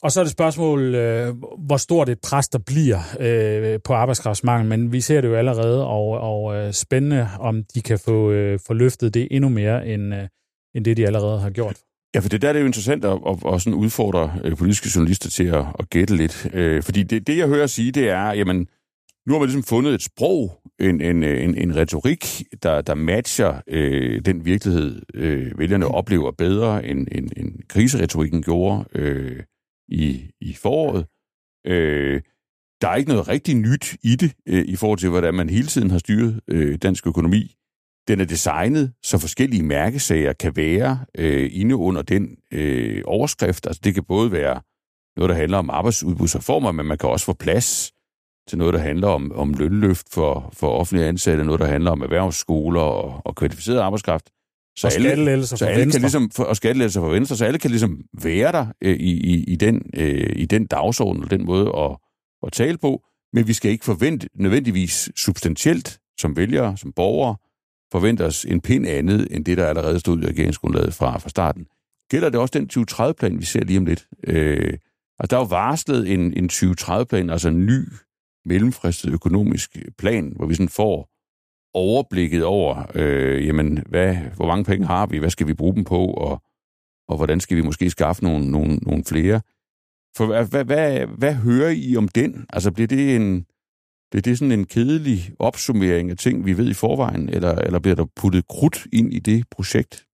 Og 0.02 0.12
så 0.12 0.20
er 0.20 0.24
det 0.24 0.32
spørgsmål, 0.32 0.94
øh, 0.94 1.34
hvor 1.58 1.76
stort 1.76 2.08
et 2.08 2.20
pres 2.20 2.48
der 2.48 2.58
bliver 2.58 2.98
øh, 3.20 3.80
på 3.84 3.94
arbejdskraftsmangel, 3.94 4.68
men 4.68 4.92
vi 4.92 5.00
ser 5.00 5.20
det 5.20 5.28
jo 5.28 5.34
allerede, 5.34 5.86
og, 5.86 6.08
og 6.08 6.56
øh, 6.56 6.72
spændende, 6.72 7.28
om 7.40 7.64
de 7.74 7.82
kan 7.82 7.98
få, 7.98 8.32
få 8.66 8.72
løftet 8.72 9.14
det 9.14 9.28
endnu 9.30 9.48
mere, 9.48 9.86
end, 9.86 10.14
end 10.74 10.84
det 10.84 10.96
de 10.96 11.06
allerede 11.06 11.40
har 11.40 11.50
gjort. 11.50 11.76
Ja, 12.14 12.20
for 12.20 12.28
det 12.28 12.42
der 12.42 12.52
er 12.52 12.58
jo 12.58 12.66
interessant 12.66 13.04
at, 13.04 13.18
at, 13.26 13.54
at 13.54 13.62
sådan 13.62 13.78
udfordre 13.78 14.40
øh, 14.44 14.56
politiske 14.56 14.90
journalister 14.94 15.30
til 15.30 15.44
at, 15.44 15.64
at 15.78 15.90
gætte 15.90 16.16
lidt. 16.16 16.50
Øh, 16.52 16.82
fordi 16.82 17.02
det, 17.02 17.26
det, 17.26 17.38
jeg 17.38 17.48
hører 17.48 17.66
sige, 17.66 17.92
det 17.92 18.08
er, 18.08 18.32
jamen, 18.32 18.68
nu 19.26 19.32
har 19.32 19.38
man 19.38 19.48
ligesom 19.48 19.62
fundet 19.62 19.94
et 19.94 20.02
sprog, 20.02 20.60
en, 20.80 21.00
en, 21.00 21.22
en, 21.22 21.54
en 21.54 21.76
retorik, 21.76 22.24
der, 22.62 22.80
der 22.82 22.94
matcher 22.94 23.60
øh, 23.66 24.20
den 24.24 24.44
virkelighed, 24.44 25.02
øh, 25.14 25.58
vælgerne 25.58 25.86
oplever 25.88 26.30
bedre, 26.30 26.86
end, 26.86 27.08
end, 27.12 27.30
end 27.36 27.58
kriseretorikken 27.68 28.42
gjorde 28.42 28.84
øh, 28.94 29.42
i, 29.88 30.30
i 30.40 30.54
foråret. 30.54 31.06
Øh, 31.66 32.20
der 32.80 32.88
er 32.88 32.96
ikke 32.96 33.10
noget 33.10 33.28
rigtig 33.28 33.54
nyt 33.54 33.96
i 34.02 34.16
det, 34.16 34.32
øh, 34.48 34.64
i 34.68 34.76
forhold 34.76 34.98
til, 34.98 35.08
hvordan 35.08 35.34
man 35.34 35.48
hele 35.48 35.66
tiden 35.66 35.90
har 35.90 35.98
styret 35.98 36.40
øh, 36.48 36.78
dansk 36.78 37.06
økonomi. 37.06 37.56
Den 38.08 38.20
er 38.20 38.24
designet, 38.24 38.92
så 39.02 39.18
forskellige 39.18 39.62
mærkesager 39.62 40.32
kan 40.32 40.56
være 40.56 40.98
øh, 41.18 41.50
inde 41.52 41.76
under 41.76 42.02
den 42.02 42.36
øh, 42.52 43.02
overskrift. 43.06 43.66
Altså 43.66 43.80
det 43.84 43.94
kan 43.94 44.04
både 44.04 44.32
være 44.32 44.60
noget, 45.16 45.28
der 45.28 45.36
handler 45.36 45.58
om 45.58 45.70
arbejdsudbudsreformer, 45.70 46.72
men 46.72 46.86
man 46.86 46.98
kan 46.98 47.08
også 47.08 47.26
få 47.26 47.32
plads 47.32 47.92
til 48.48 48.58
noget, 48.58 48.74
der 48.74 48.80
handler 48.80 49.08
om, 49.08 49.32
om 49.34 49.54
lønløft 49.54 50.06
for, 50.12 50.50
for 50.52 50.68
offentlige 50.68 51.08
ansatte, 51.08 51.44
noget, 51.44 51.60
der 51.60 51.66
handler 51.66 51.90
om 51.90 52.02
erhvervsskoler 52.02 52.80
og, 52.80 53.22
og 53.24 53.36
kvalificeret 53.36 53.78
arbejdskraft. 53.78 54.30
Så 54.78 54.86
og 54.86 54.92
skattelettelser 54.92 55.56
for 55.56 55.66
Venstre. 55.66 55.98
Kan 55.98 56.00
ligesom, 56.00 56.30
og 56.38 56.56
skattelettelser 56.56 57.00
for 57.00 57.08
Venstre, 57.08 57.36
så 57.36 57.44
alle 57.44 57.58
kan 57.58 57.70
ligesom 57.70 58.00
være 58.22 58.52
der 58.52 58.66
øh, 58.82 58.96
i, 58.96 59.12
i, 59.12 59.44
i, 59.44 59.56
den, 59.56 59.82
øh, 59.96 60.32
i 60.36 60.46
den 60.46 60.66
dagsorden, 60.66 61.24
og 61.24 61.30
den 61.30 61.44
måde 61.44 61.72
at, 61.76 61.96
at 62.46 62.52
tale 62.52 62.78
på, 62.78 63.02
men 63.32 63.48
vi 63.48 63.52
skal 63.52 63.70
ikke 63.70 63.84
forvente 63.84 64.28
nødvendigvis 64.34 65.10
substantielt 65.16 65.98
som 66.18 66.36
vælgere, 66.36 66.76
som 66.76 66.92
borgere, 66.92 67.36
forvente 67.92 68.24
os 68.24 68.44
en 68.44 68.60
pind 68.60 68.86
andet, 68.86 69.28
end 69.30 69.44
det, 69.44 69.56
der 69.56 69.66
allerede 69.66 70.00
stod 70.00 70.22
i 70.22 70.26
regeringsgrundlaget 70.26 70.94
fra, 70.94 71.18
fra 71.18 71.28
starten. 71.28 71.66
Gælder 72.10 72.28
det 72.28 72.40
også 72.40 72.58
den 72.58 72.70
2030-plan, 72.72 73.38
vi 73.38 73.44
ser 73.44 73.64
lige 73.64 73.78
om 73.78 73.86
lidt? 73.86 74.08
Øh, 74.26 74.78
altså, 75.18 75.26
der 75.30 75.36
er 75.36 75.40
jo 75.40 75.46
varslet 75.46 76.12
en, 76.12 76.20
en 76.20 76.50
2030-plan, 76.52 77.30
altså 77.30 77.48
en 77.48 77.66
ny 77.66 77.88
mellemfristet 78.44 79.12
økonomisk 79.12 79.76
plan, 79.98 80.32
hvor 80.36 80.46
vi 80.46 80.54
sådan 80.54 80.68
får 80.68 81.08
overblikket 81.74 82.44
over, 82.44 82.84
øh, 82.94 83.46
jamen, 83.46 83.84
hvad, 83.88 84.16
hvor 84.36 84.46
mange 84.46 84.64
penge 84.64 84.86
har 84.86 85.06
vi, 85.06 85.18
hvad 85.18 85.30
skal 85.30 85.46
vi 85.46 85.54
bruge 85.54 85.74
dem 85.74 85.84
på, 85.84 86.06
og, 86.06 86.42
og 87.08 87.16
hvordan 87.16 87.40
skal 87.40 87.56
vi 87.56 87.62
måske 87.62 87.90
skaffe 87.90 88.24
nogle, 88.24 88.50
nogle, 88.50 88.76
nogle 88.76 89.04
flere. 89.04 89.40
For 90.16 90.26
hvad, 90.26 90.46
hvad, 90.46 90.64
hvad, 90.64 91.06
hvad 91.06 91.34
hører 91.34 91.70
I 91.70 91.96
om 91.96 92.08
den? 92.08 92.46
Altså 92.50 92.70
bliver 92.70 92.88
det 92.88 93.16
en, 93.16 93.46
det, 94.12 94.24
det 94.24 94.30
er 94.30 94.36
sådan 94.36 94.52
en 94.52 94.64
kedelig 94.64 95.30
opsummering 95.38 96.10
af 96.10 96.16
ting, 96.16 96.46
vi 96.46 96.56
ved 96.56 96.68
i 96.68 96.74
forvejen, 96.74 97.28
eller, 97.28 97.54
eller 97.54 97.78
bliver 97.78 97.94
der 97.94 98.06
puttet 98.16 98.48
krudt 98.48 98.86
ind 98.92 99.14
i 99.14 99.18
det 99.18 99.44
projekt? 99.50 100.04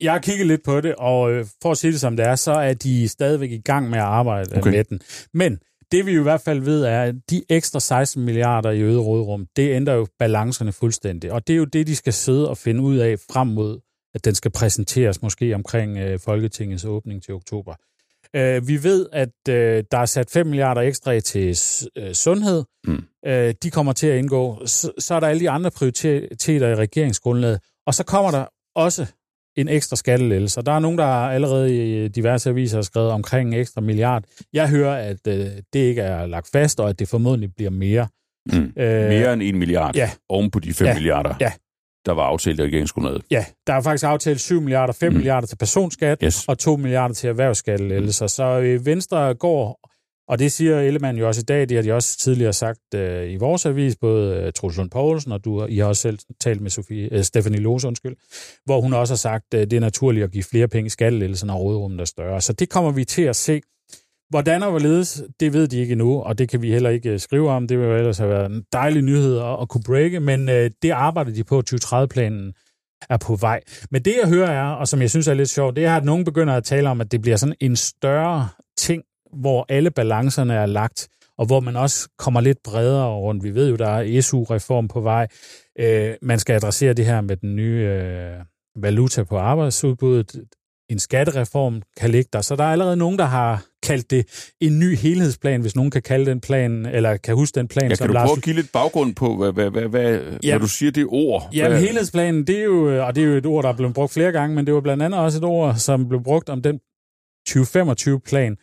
Jeg 0.00 0.12
har 0.12 0.18
kigget 0.18 0.46
lidt 0.46 0.62
på 0.64 0.80
det, 0.80 0.94
og 0.94 1.32
øh, 1.32 1.46
for 1.62 1.70
at 1.70 1.78
sige 1.78 1.92
det 1.92 2.00
som 2.00 2.16
det 2.16 2.26
er, 2.26 2.36
så 2.36 2.52
er 2.52 2.74
de 2.74 3.08
stadigvæk 3.08 3.50
i 3.50 3.60
gang 3.60 3.90
med 3.90 3.98
at 3.98 4.04
arbejde 4.04 4.56
okay. 4.56 4.70
med 4.70 4.84
den. 4.84 5.00
Men 5.34 5.58
det 5.92 6.06
vi 6.06 6.12
i 6.12 6.22
hvert 6.22 6.40
fald 6.40 6.60
ved 6.60 6.84
er, 6.84 7.02
at 7.02 7.14
de 7.30 7.42
ekstra 7.48 7.80
16 7.80 8.24
milliarder 8.24 8.70
i 8.70 8.80
øget 8.80 9.00
rådrum, 9.00 9.46
det 9.56 9.74
ændrer 9.74 9.94
jo 9.94 10.06
balancerne 10.18 10.72
fuldstændig. 10.72 11.32
Og 11.32 11.46
det 11.46 11.52
er 11.52 11.56
jo 11.56 11.64
det, 11.64 11.86
de 11.86 11.96
skal 11.96 12.12
sidde 12.12 12.50
og 12.50 12.58
finde 12.58 12.82
ud 12.82 12.96
af 12.96 13.18
frem 13.32 13.46
mod, 13.46 13.80
at 14.14 14.24
den 14.24 14.34
skal 14.34 14.50
præsenteres 14.50 15.22
måske 15.22 15.54
omkring 15.54 15.98
øh, 15.98 16.20
Folketingets 16.20 16.84
åbning 16.84 17.22
til 17.22 17.34
oktober. 17.34 17.74
Øh, 18.36 18.68
vi 18.68 18.82
ved, 18.82 19.06
at 19.12 19.28
øh, 19.48 19.84
der 19.90 19.98
er 19.98 20.06
sat 20.06 20.30
5 20.30 20.46
milliarder 20.46 20.80
ekstra 20.80 21.20
til 21.20 21.58
øh, 21.98 22.12
sundhed. 22.12 22.64
Mm. 22.86 23.04
Øh, 23.26 23.54
de 23.62 23.70
kommer 23.70 23.92
til 23.92 24.06
at 24.06 24.18
indgå. 24.18 24.66
Så, 24.66 24.92
så 24.98 25.14
er 25.14 25.20
der 25.20 25.26
alle 25.26 25.40
de 25.40 25.50
andre 25.50 25.70
prioriteter 25.70 26.68
i 26.68 26.74
regeringsgrundlaget. 26.74 27.60
Og 27.86 27.94
så 27.94 28.04
kommer 28.04 28.30
der 28.30 28.44
også 28.74 29.06
en 29.56 29.68
ekstra 29.68 29.96
skattelettelse. 29.96 30.62
Der 30.62 30.72
er 30.72 30.78
nogen, 30.78 30.98
der 30.98 31.04
allerede 31.06 32.04
i 32.04 32.08
diverse 32.08 32.50
aviser 32.50 32.76
har 32.76 32.82
skrevet 32.82 33.10
omkring 33.10 33.48
en 33.48 33.60
ekstra 33.60 33.80
milliard. 33.80 34.24
Jeg 34.52 34.68
hører, 34.68 34.96
at 34.96 35.26
øh, 35.28 35.46
det 35.72 35.78
ikke 35.78 36.02
er 36.02 36.26
lagt 36.26 36.48
fast, 36.52 36.80
og 36.80 36.88
at 36.88 36.98
det 36.98 37.08
formodentlig 37.08 37.54
bliver 37.56 37.70
mere. 37.70 38.08
Mm. 38.52 38.72
Øh, 38.76 39.08
mere 39.08 39.32
end 39.32 39.42
en 39.42 39.58
milliard 39.58 39.96
ja. 39.96 40.10
oven 40.28 40.50
på 40.50 40.58
de 40.58 40.74
5 40.74 40.86
ja. 40.86 40.94
milliarder. 40.94 41.34
Ja 41.40 41.52
der 42.06 42.12
var 42.12 42.22
aftalt 42.22 42.60
i 42.60 42.62
regeringsgrundlaget. 42.62 43.22
Ja, 43.30 43.44
der 43.66 43.72
er 43.72 43.80
faktisk 43.80 44.04
aftalt 44.04 44.40
7 44.40 44.60
milliarder, 44.60 44.92
5 44.92 45.12
mm. 45.12 45.16
milliarder 45.16 45.46
til 45.46 45.56
personskat 45.56 46.18
yes. 46.24 46.44
og 46.48 46.58
2 46.58 46.76
milliarder 46.76 47.14
til 47.14 47.28
erhvervsskattelettelser. 47.28 48.24
Mm. 48.24 48.28
Så 48.28 48.60
øh, 48.60 48.86
Venstre 48.86 49.34
går, 49.34 49.90
og 50.28 50.38
det 50.38 50.52
siger 50.52 50.80
Ellemann 50.80 51.18
jo 51.18 51.28
også 51.28 51.40
i 51.40 51.44
dag, 51.44 51.68
det 51.68 51.76
har 51.76 51.82
de 51.82 51.92
også 51.92 52.18
tidligere 52.18 52.52
sagt 52.52 52.94
øh, 52.94 53.32
i 53.32 53.36
vores 53.36 53.66
avis, 53.66 53.96
både 53.96 54.36
øh, 54.36 54.52
Troels 54.52 54.76
Lund 54.76 54.90
Poulsen, 54.90 55.32
og 55.32 55.44
du, 55.44 55.66
I 55.66 55.78
har 55.78 55.86
også 55.86 56.02
selv 56.02 56.18
talt 56.40 56.60
med 56.60 56.70
Sofie, 56.70 57.08
øh, 57.12 57.22
Stephanie 57.22 57.60
Lose, 57.60 57.88
undskyld, 57.88 58.16
hvor 58.64 58.80
hun 58.80 58.92
også 58.92 59.14
har 59.14 59.16
sagt, 59.16 59.54
øh, 59.54 59.60
det 59.60 59.72
er 59.72 59.80
naturligt 59.80 60.24
at 60.24 60.30
give 60.30 60.44
flere 60.44 60.68
penge 60.68 60.86
i 60.86 60.90
skattelettelser, 60.90 61.46
når 61.46 61.56
rådrummet 61.56 62.00
er 62.00 62.04
større. 62.04 62.40
Så 62.40 62.52
det 62.52 62.70
kommer 62.70 62.90
vi 62.90 63.04
til 63.04 63.22
at 63.22 63.36
se. 63.36 63.60
Hvordan 64.30 64.62
og 64.62 64.70
hvorledes, 64.70 65.22
det 65.40 65.52
ved 65.52 65.68
de 65.68 65.78
ikke 65.78 65.92
endnu, 65.92 66.20
og 66.20 66.38
det 66.38 66.48
kan 66.48 66.62
vi 66.62 66.70
heller 66.72 66.90
ikke 66.90 67.10
øh, 67.10 67.20
skrive 67.20 67.50
om. 67.50 67.68
Det 67.68 67.78
vil 67.78 67.86
jo 67.86 67.96
ellers 67.96 68.18
have 68.18 68.30
været 68.30 68.50
en 68.50 68.64
dejlig 68.72 69.02
nyhed 69.02 69.38
at, 69.38 69.62
at 69.62 69.68
kunne 69.68 69.82
breake, 69.86 70.20
men 70.20 70.48
øh, 70.48 70.70
det 70.82 70.90
arbejder 70.90 71.32
de 71.32 71.44
på. 71.44 71.62
2030-planen 71.70 72.52
er 73.10 73.16
på 73.16 73.36
vej. 73.36 73.60
Men 73.90 74.02
det, 74.02 74.14
jeg 74.22 74.28
hører 74.28 74.50
er, 74.50 74.70
og 74.70 74.88
som 74.88 75.00
jeg 75.00 75.10
synes 75.10 75.28
er 75.28 75.34
lidt 75.34 75.48
sjovt, 75.48 75.76
det 75.76 75.84
er, 75.84 75.96
at 75.96 76.04
nogen 76.04 76.24
begynder 76.24 76.54
at 76.54 76.64
tale 76.64 76.88
om, 76.88 77.00
at 77.00 77.12
det 77.12 77.22
bliver 77.22 77.36
sådan 77.36 77.54
en 77.60 77.76
større 77.76 78.48
ting, 78.78 79.02
hvor 79.32 79.66
alle 79.68 79.90
balancerne 79.90 80.54
er 80.54 80.66
lagt, 80.66 81.08
og 81.38 81.46
hvor 81.46 81.60
man 81.60 81.76
også 81.76 82.08
kommer 82.18 82.40
lidt 82.40 82.58
bredere 82.64 83.14
rundt. 83.14 83.44
Vi 83.44 83.54
ved 83.54 83.70
jo, 83.70 83.76
der 83.76 83.88
er 83.88 84.20
SU-reform 84.20 84.88
på 84.88 85.00
vej. 85.00 85.26
Øh, 85.78 86.14
man 86.22 86.38
skal 86.38 86.54
adressere 86.54 86.92
det 86.92 87.06
her 87.06 87.20
med 87.20 87.36
den 87.36 87.56
nye 87.56 87.80
øh, 87.80 88.44
valuta 88.82 89.22
på 89.22 89.38
arbejdsudbuddet. 89.38 90.44
En 90.90 90.98
skattereform 90.98 91.82
kan 91.96 92.10
ligge 92.10 92.28
der. 92.32 92.40
Så 92.40 92.56
der 92.56 92.64
er 92.64 92.68
allerede 92.72 92.96
nogen, 92.96 93.18
der 93.18 93.24
har 93.24 93.64
kaldt 93.82 94.10
det 94.10 94.52
en 94.60 94.78
ny 94.78 94.96
helhedsplan, 94.96 95.60
hvis 95.60 95.76
nogen 95.76 95.90
kan 95.90 96.02
kalde 96.02 96.26
den 96.26 96.40
plan, 96.40 96.86
eller 96.86 97.16
kan 97.16 97.34
huske 97.34 97.54
den 97.54 97.68
plan. 97.68 97.90
Ja, 97.90 97.94
som 97.94 98.04
kan 98.04 98.08
du 98.08 98.14
Lars... 98.14 98.26
prøve 98.26 98.36
at 98.36 98.42
give 98.42 98.56
lidt 98.56 98.72
baggrund 98.72 99.14
på, 99.14 99.36
hvad, 99.36 99.52
hvad, 99.52 99.70
hvad, 99.70 99.82
hvad, 99.82 100.20
ja. 100.44 100.52
når 100.52 100.58
du 100.58 100.68
siger 100.68 100.92
det 100.92 101.06
ord? 101.08 101.48
Ja, 101.54 101.68
hvad... 101.68 101.80
helhedsplanen, 101.80 102.46
det 102.46 102.58
er 102.58 102.64
jo, 102.64 103.06
og 103.06 103.14
det 103.14 103.22
er 103.22 103.28
jo 103.28 103.36
et 103.36 103.46
ord, 103.46 103.62
der 103.62 103.68
er 103.70 103.76
blevet 103.76 103.94
brugt 103.94 104.12
flere 104.12 104.32
gange, 104.32 104.56
men 104.56 104.66
det 104.66 104.74
var 104.74 104.80
blandt 104.80 105.02
andet 105.02 105.20
også 105.20 105.38
et 105.38 105.44
ord, 105.44 105.74
som 105.74 106.08
blev 106.08 106.22
brugt 106.22 106.48
om 106.48 106.62
den 106.62 106.80
2025-plan, 107.50 108.56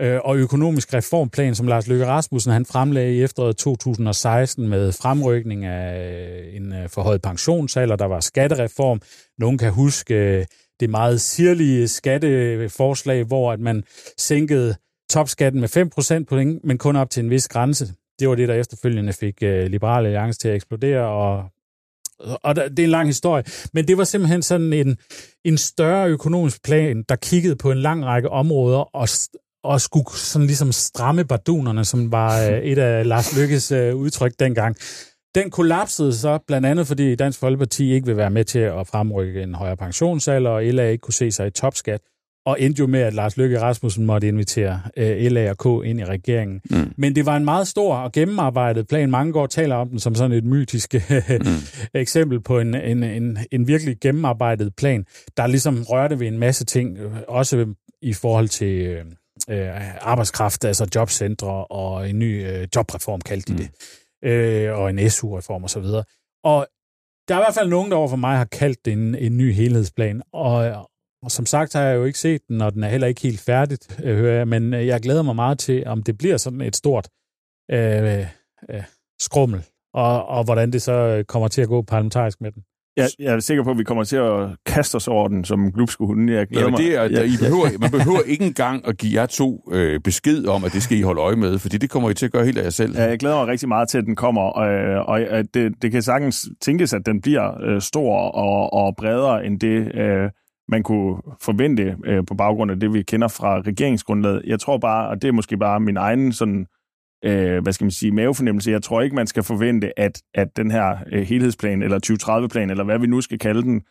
øh, 0.00 0.20
og 0.24 0.36
økonomisk 0.36 0.94
reformplan, 0.94 1.54
som 1.54 1.66
Lars 1.66 1.86
Løkke 1.86 2.06
Rasmussen 2.06 2.52
han 2.52 2.66
fremlagde 2.66 3.14
i 3.14 3.22
efteråret 3.22 3.56
2016 3.56 4.68
med 4.68 4.92
fremrykning 4.92 5.64
af 5.64 6.50
en 6.52 6.72
øh, 6.72 6.88
forhøjet 6.88 7.22
pensionsalder, 7.22 7.96
der 7.96 8.06
var 8.06 8.20
skattereform. 8.20 9.00
Nogen 9.38 9.58
kan 9.58 9.72
huske 9.72 10.14
øh, 10.14 10.44
det 10.82 10.90
meget 10.90 11.20
sirlige 11.20 11.88
skatteforslag, 11.88 13.24
hvor 13.24 13.52
at 13.52 13.60
man 13.60 13.84
sænkede 14.18 14.74
topskatten 15.10 15.60
med 15.60 15.68
5 15.68 15.90
procentpoint, 15.90 16.64
men 16.64 16.78
kun 16.78 16.96
op 16.96 17.10
til 17.10 17.24
en 17.24 17.30
vis 17.30 17.48
grænse. 17.48 17.92
Det 18.18 18.28
var 18.28 18.34
det, 18.34 18.48
der 18.48 18.54
efterfølgende 18.54 19.12
fik 19.12 19.42
øh, 19.42 19.66
Liberale 19.66 20.08
Alliance 20.08 20.38
til 20.38 20.48
at 20.48 20.54
eksplodere, 20.54 21.06
og 21.06 21.44
og 22.42 22.56
det 22.56 22.78
er 22.78 22.84
en 22.84 22.90
lang 22.90 23.08
historie, 23.08 23.44
men 23.72 23.88
det 23.88 23.98
var 23.98 24.04
simpelthen 24.04 24.42
sådan 24.42 24.72
en, 24.72 24.96
en 25.44 25.58
større 25.58 26.08
økonomisk 26.08 26.62
plan, 26.64 27.04
der 27.08 27.16
kiggede 27.16 27.56
på 27.56 27.70
en 27.70 27.78
lang 27.78 28.04
række 28.04 28.28
områder 28.28 28.96
og, 28.96 29.08
og 29.64 29.80
skulle 29.80 30.06
sådan 30.10 30.46
ligesom 30.46 30.72
stramme 30.72 31.24
bardunerne, 31.24 31.84
som 31.84 32.12
var 32.12 32.42
øh, 32.42 32.58
et 32.58 32.78
af 32.78 33.08
Lars 33.08 33.36
Lykkes 33.36 33.72
øh, 33.72 33.94
udtryk 33.94 34.32
dengang. 34.38 34.76
Den 35.34 35.50
kollapsede 35.50 36.14
så 36.14 36.38
blandt 36.46 36.66
andet, 36.66 36.86
fordi 36.86 37.14
Dansk 37.14 37.38
Folkeparti 37.38 37.92
ikke 37.92 38.06
vil 38.06 38.16
være 38.16 38.30
med 38.30 38.44
til 38.44 38.58
at 38.58 38.86
fremrykke 38.86 39.42
en 39.42 39.54
højere 39.54 39.76
pensionsalder, 39.76 40.50
og 40.50 40.64
LA 40.64 40.88
ikke 40.88 41.02
kunne 41.02 41.14
se 41.14 41.30
sig 41.30 41.46
i 41.46 41.50
topskat, 41.50 42.00
og 42.46 42.60
endte 42.60 42.80
jo 42.80 42.86
med, 42.86 43.00
at 43.00 43.14
Lars 43.14 43.36
Løkke 43.36 43.60
Rasmussen 43.60 44.06
måtte 44.06 44.28
invitere 44.28 44.80
øh, 44.96 45.32
LA 45.32 45.50
og 45.50 45.58
K 45.58 45.86
ind 45.86 46.00
i 46.00 46.04
regeringen. 46.04 46.60
Mm. 46.70 46.92
Men 46.96 47.16
det 47.16 47.26
var 47.26 47.36
en 47.36 47.44
meget 47.44 47.68
stor 47.68 47.96
og 47.96 48.12
gennemarbejdet 48.12 48.88
plan. 48.88 49.10
Mange 49.10 49.32
går 49.32 49.46
taler 49.46 49.76
om 49.76 49.88
den 49.88 49.98
som 49.98 50.14
sådan 50.14 50.32
et 50.32 50.44
mytisk 50.44 50.94
mm. 51.40 51.46
eksempel 51.94 52.40
på 52.40 52.58
en, 52.58 52.74
en, 52.74 53.02
en, 53.02 53.38
en 53.52 53.66
virkelig 53.66 53.96
gennemarbejdet 54.00 54.74
plan, 54.76 55.04
der 55.36 55.46
ligesom 55.46 55.82
rørte 55.82 56.20
ved 56.20 56.26
en 56.26 56.38
masse 56.38 56.64
ting, 56.64 56.98
også 57.28 57.66
i 58.02 58.12
forhold 58.12 58.48
til 58.48 58.96
øh, 59.50 59.68
arbejdskraft, 60.00 60.64
altså 60.64 60.86
jobcentre 60.94 61.64
og 61.64 62.10
en 62.10 62.18
ny 62.18 62.46
øh, 62.46 62.68
jobreform, 62.76 63.20
kaldte 63.20 63.52
de 63.52 63.58
det, 63.58 63.68
mm 63.70 63.76
øh, 64.24 64.78
og 64.78 64.90
en 64.90 65.10
SU-reform 65.10 65.64
osv. 65.64 65.84
Og 66.44 66.66
der 67.28 67.34
er 67.34 67.38
i 67.38 67.42
hvert 67.42 67.54
fald 67.54 67.68
nogen, 67.68 67.90
der 67.90 67.96
overfor 67.96 68.16
mig 68.16 68.36
har 68.36 68.44
kaldt 68.44 68.84
det 68.84 68.92
en, 68.92 69.14
en 69.14 69.36
ny 69.36 69.52
helhedsplan, 69.52 70.22
og, 70.32 70.86
og 71.22 71.30
som 71.30 71.46
sagt 71.46 71.72
har 71.72 71.82
jeg 71.82 71.96
jo 71.96 72.04
ikke 72.04 72.18
set 72.18 72.48
den, 72.48 72.60
og 72.60 72.74
den 72.74 72.84
er 72.84 72.88
heller 72.88 73.06
ikke 73.06 73.20
helt 73.20 73.40
færdigt, 73.40 74.00
øh, 74.04 74.16
hører 74.16 74.36
jeg, 74.36 74.48
men 74.48 74.74
øh, 74.74 74.86
jeg 74.86 75.00
glæder 75.00 75.22
mig 75.22 75.36
meget 75.36 75.58
til, 75.58 75.86
om 75.86 76.02
det 76.02 76.18
bliver 76.18 76.36
sådan 76.36 76.60
et 76.60 76.76
stort 76.76 77.08
øh, 77.70 78.26
øh, 78.70 78.84
skrummel, 79.20 79.66
og, 79.94 80.26
og 80.26 80.44
hvordan 80.44 80.72
det 80.72 80.82
så 80.82 80.92
øh, 80.92 81.24
kommer 81.24 81.48
til 81.48 81.62
at 81.62 81.68
gå 81.68 81.82
parlamentarisk 81.82 82.40
med 82.40 82.52
den. 82.52 82.62
Jeg, 82.96 83.08
jeg 83.18 83.34
er 83.34 83.40
sikker 83.40 83.64
på, 83.64 83.70
at 83.70 83.78
vi 83.78 83.84
kommer 83.84 84.04
til 84.04 84.16
at 84.16 84.48
kaste 84.66 84.96
os 84.96 85.08
over 85.08 85.28
den 85.28 85.44
som 85.44 85.72
glupske 85.72 86.04
hunde. 86.06 86.32
Jeg 86.32 86.46
glæder 86.46 86.70
ja, 86.70 86.76
det 86.76 86.96
er, 86.96 87.20
mig. 87.20 87.26
I 87.26 87.36
behøver, 87.40 87.78
man 87.80 87.90
behøver 87.90 88.20
ikke 88.26 88.44
engang 88.44 88.88
at 88.88 88.98
give 88.98 89.20
jer 89.20 89.26
to 89.26 89.68
øh, 89.72 90.00
besked 90.00 90.46
om, 90.46 90.64
at 90.64 90.72
det 90.72 90.82
skal 90.82 90.98
I 90.98 91.02
holde 91.02 91.20
øje 91.20 91.36
med, 91.36 91.58
fordi 91.58 91.78
det 91.78 91.90
kommer 91.90 92.10
I 92.10 92.14
til 92.14 92.26
at 92.26 92.32
gøre 92.32 92.44
helt 92.44 92.58
af 92.58 92.64
jer 92.64 92.70
selv. 92.70 92.96
Ja, 92.96 93.04
jeg 93.04 93.18
glæder 93.18 93.36
mig 93.36 93.46
rigtig 93.46 93.68
meget 93.68 93.88
til, 93.88 93.98
at 93.98 94.04
den 94.04 94.16
kommer, 94.16 94.42
og, 94.42 94.66
og 95.06 95.20
det, 95.54 95.72
det 95.82 95.92
kan 95.92 96.02
sagtens 96.02 96.48
tænkes, 96.60 96.92
at 96.92 97.06
den 97.06 97.20
bliver 97.20 97.62
øh, 97.64 97.80
stor 97.80 98.16
og, 98.16 98.72
og 98.72 98.94
bredere 98.96 99.46
end 99.46 99.60
det, 99.60 99.94
øh, 99.94 100.30
man 100.68 100.82
kunne 100.82 101.16
forvente 101.42 101.96
øh, 102.04 102.24
på 102.28 102.34
baggrund 102.34 102.70
af 102.70 102.80
det, 102.80 102.94
vi 102.94 103.02
kender 103.02 103.28
fra 103.28 103.60
regeringsgrundlaget. 103.60 104.42
Jeg 104.46 104.60
tror 104.60 104.78
bare, 104.78 105.08
og 105.08 105.22
det 105.22 105.28
er 105.28 105.32
måske 105.32 105.56
bare 105.56 105.80
min 105.80 105.96
egen 105.96 106.32
sådan 106.32 106.66
øh, 107.24 107.62
hvad 107.62 107.72
skal 107.72 107.84
man 107.84 107.90
sige, 107.90 108.12
mavefornemmelse. 108.12 108.70
Jeg 108.70 108.82
tror 108.82 109.00
ikke, 109.02 109.16
man 109.16 109.26
skal 109.26 109.42
forvente, 109.42 109.98
at, 109.98 110.22
at 110.34 110.56
den 110.56 110.70
her 110.70 110.96
øh, 111.12 111.22
helhedsplan, 111.22 111.82
eller 111.82 111.98
2030-plan, 112.06 112.70
eller 112.70 112.84
hvad 112.84 112.98
vi 112.98 113.06
nu 113.06 113.20
skal 113.20 113.38
kalde 113.38 113.62
den, 113.62 113.82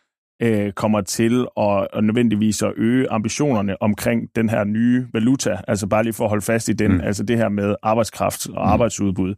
øh, 0.42 0.72
kommer 0.72 1.00
til 1.00 1.46
at, 1.56 1.86
at 1.92 2.04
nødvendigvis 2.04 2.62
at 2.62 2.72
øge 2.76 3.10
ambitionerne 3.10 3.82
omkring 3.82 4.28
den 4.36 4.48
her 4.48 4.64
nye 4.64 5.06
valuta. 5.12 5.60
Altså 5.68 5.86
bare 5.86 6.02
lige 6.02 6.12
for 6.12 6.24
at 6.24 6.30
holde 6.30 6.44
fast 6.44 6.68
i 6.68 6.72
den, 6.72 6.92
mm. 6.92 7.00
altså 7.00 7.22
det 7.22 7.36
her 7.36 7.48
med 7.48 7.74
arbejdskraft 7.82 8.46
og 8.46 8.52
mm. 8.52 8.72
arbejdsudbud. 8.72 9.34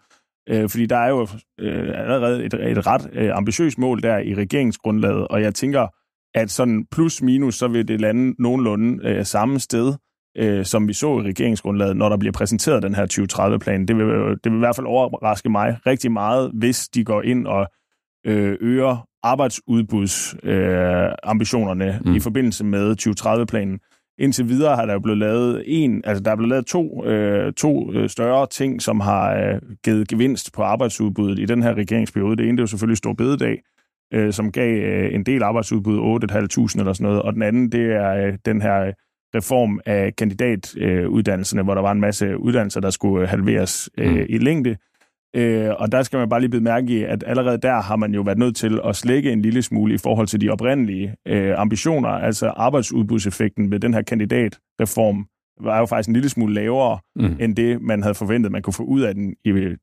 Øh, 0.48 0.68
fordi 0.68 0.86
der 0.86 0.96
er 0.96 1.08
jo 1.08 1.28
øh, 1.60 2.00
allerede 2.00 2.44
et, 2.44 2.54
et 2.54 2.86
ret 2.86 3.10
øh, 3.12 3.36
ambitiøst 3.36 3.78
mål 3.78 4.02
der 4.02 4.18
i 4.18 4.34
regeringsgrundlaget, 4.34 5.28
og 5.28 5.42
jeg 5.42 5.54
tænker, 5.54 5.86
at 6.34 6.50
sådan 6.50 6.86
plus 6.92 7.22
minus, 7.22 7.54
så 7.54 7.68
vil 7.68 7.88
det 7.88 8.00
lande 8.00 8.34
nogenlunde 8.38 9.08
øh, 9.08 9.24
samme 9.24 9.60
sted 9.60 9.94
øh, 10.38 10.64
som 10.64 10.88
vi 10.88 10.92
så 10.92 11.18
i 11.18 11.22
regeringsgrundlaget, 11.22 11.96
når 11.96 12.08
der 12.08 12.16
bliver 12.16 12.32
præsenteret 12.32 12.82
den 12.82 12.94
her 12.94 13.06
2030-plan. 13.12 13.88
Det 13.88 13.96
vil, 13.96 14.06
det 14.44 14.52
vil 14.52 14.54
i 14.54 14.58
hvert 14.58 14.76
fald 14.76 14.86
overraske 14.86 15.48
mig 15.48 15.78
rigtig 15.86 16.12
meget, 16.12 16.50
hvis 16.54 16.88
de 16.88 17.04
går 17.04 17.22
ind 17.22 17.46
og 17.46 17.66
øh, 18.26 18.56
øger 18.60 19.08
arbejdsudbudsambitionerne 19.22 21.94
øh, 21.94 22.00
mm. 22.04 22.14
i 22.14 22.20
forbindelse 22.20 22.64
med 22.64 22.96
2030-planen. 23.00 23.80
Indtil 24.18 24.48
videre 24.48 24.76
har 24.76 24.86
der 24.86 24.92
jo 24.92 24.98
blevet 24.98 25.18
lavet 25.18 25.62
en, 25.66 26.02
altså 26.04 26.22
der 26.22 26.30
er 26.30 26.36
blevet 26.36 26.50
lavet 26.50 26.66
to, 26.66 27.04
øh, 27.04 27.52
to 27.52 27.92
øh, 27.92 28.08
større 28.08 28.46
ting, 28.46 28.82
som 28.82 29.00
har 29.00 29.34
øh, 29.34 29.60
givet 29.84 30.08
gevinst 30.08 30.52
på 30.52 30.62
arbejdsudbuddet 30.62 31.38
i 31.38 31.44
den 31.44 31.62
her 31.62 31.74
regeringsperiode. 31.74 32.36
Det 32.36 32.42
ene 32.42 32.52
det 32.52 32.60
er 32.60 32.62
jo 32.62 32.66
selvfølgelig 32.66 32.98
Stor 32.98 33.12
Bededag, 33.12 33.62
øh, 34.14 34.32
som 34.32 34.52
gav 34.52 34.74
øh, 34.74 35.14
en 35.14 35.26
del 35.26 35.42
arbejdsudbud, 35.42 35.98
8.500 35.98 36.78
eller 36.78 36.92
sådan 36.92 37.04
noget, 37.04 37.22
og 37.22 37.32
den 37.32 37.42
anden 37.42 37.72
det 37.72 37.92
er 37.92 38.14
øh, 38.14 38.38
den 38.44 38.62
her 38.62 38.92
reform 39.34 39.80
af 39.86 40.16
kandidatuddannelserne, 40.16 41.62
hvor 41.62 41.74
der 41.74 41.82
var 41.82 41.92
en 41.92 42.00
masse 42.00 42.38
uddannelser, 42.38 42.80
der 42.80 42.90
skulle 42.90 43.26
halveres 43.26 43.90
øh, 43.98 44.14
mm. 44.14 44.26
i 44.28 44.38
længde. 44.38 44.76
Øh, 45.36 45.70
og 45.78 45.92
der 45.92 46.02
skal 46.02 46.18
man 46.18 46.28
bare 46.28 46.40
lige 46.40 46.50
bide 46.50 46.62
mærke 46.62 46.86
i, 46.86 47.02
at 47.02 47.24
allerede 47.26 47.58
der 47.58 47.80
har 47.80 47.96
man 47.96 48.14
jo 48.14 48.20
været 48.20 48.38
nødt 48.38 48.56
til 48.56 48.80
at 48.84 48.96
slække 48.96 49.32
en 49.32 49.42
lille 49.42 49.62
smule 49.62 49.94
i 49.94 49.98
forhold 49.98 50.26
til 50.26 50.40
de 50.40 50.50
oprindelige 50.50 51.14
øh, 51.28 51.54
ambitioner, 51.56 52.08
altså 52.08 52.48
arbejdsudbudseffekten 52.48 53.70
ved 53.70 53.80
den 53.80 53.94
her 53.94 54.02
kandidatreform 54.02 55.26
var 55.60 55.78
jo 55.78 55.86
faktisk 55.86 56.08
en 56.08 56.14
lille 56.14 56.28
smule 56.28 56.54
lavere, 56.54 56.98
mm. 57.16 57.36
end 57.40 57.56
det, 57.56 57.82
man 57.82 58.02
havde 58.02 58.14
forventet, 58.14 58.52
man 58.52 58.62
kunne 58.62 58.74
få 58.74 58.82
ud 58.82 59.00
af 59.00 59.14
den, 59.14 59.34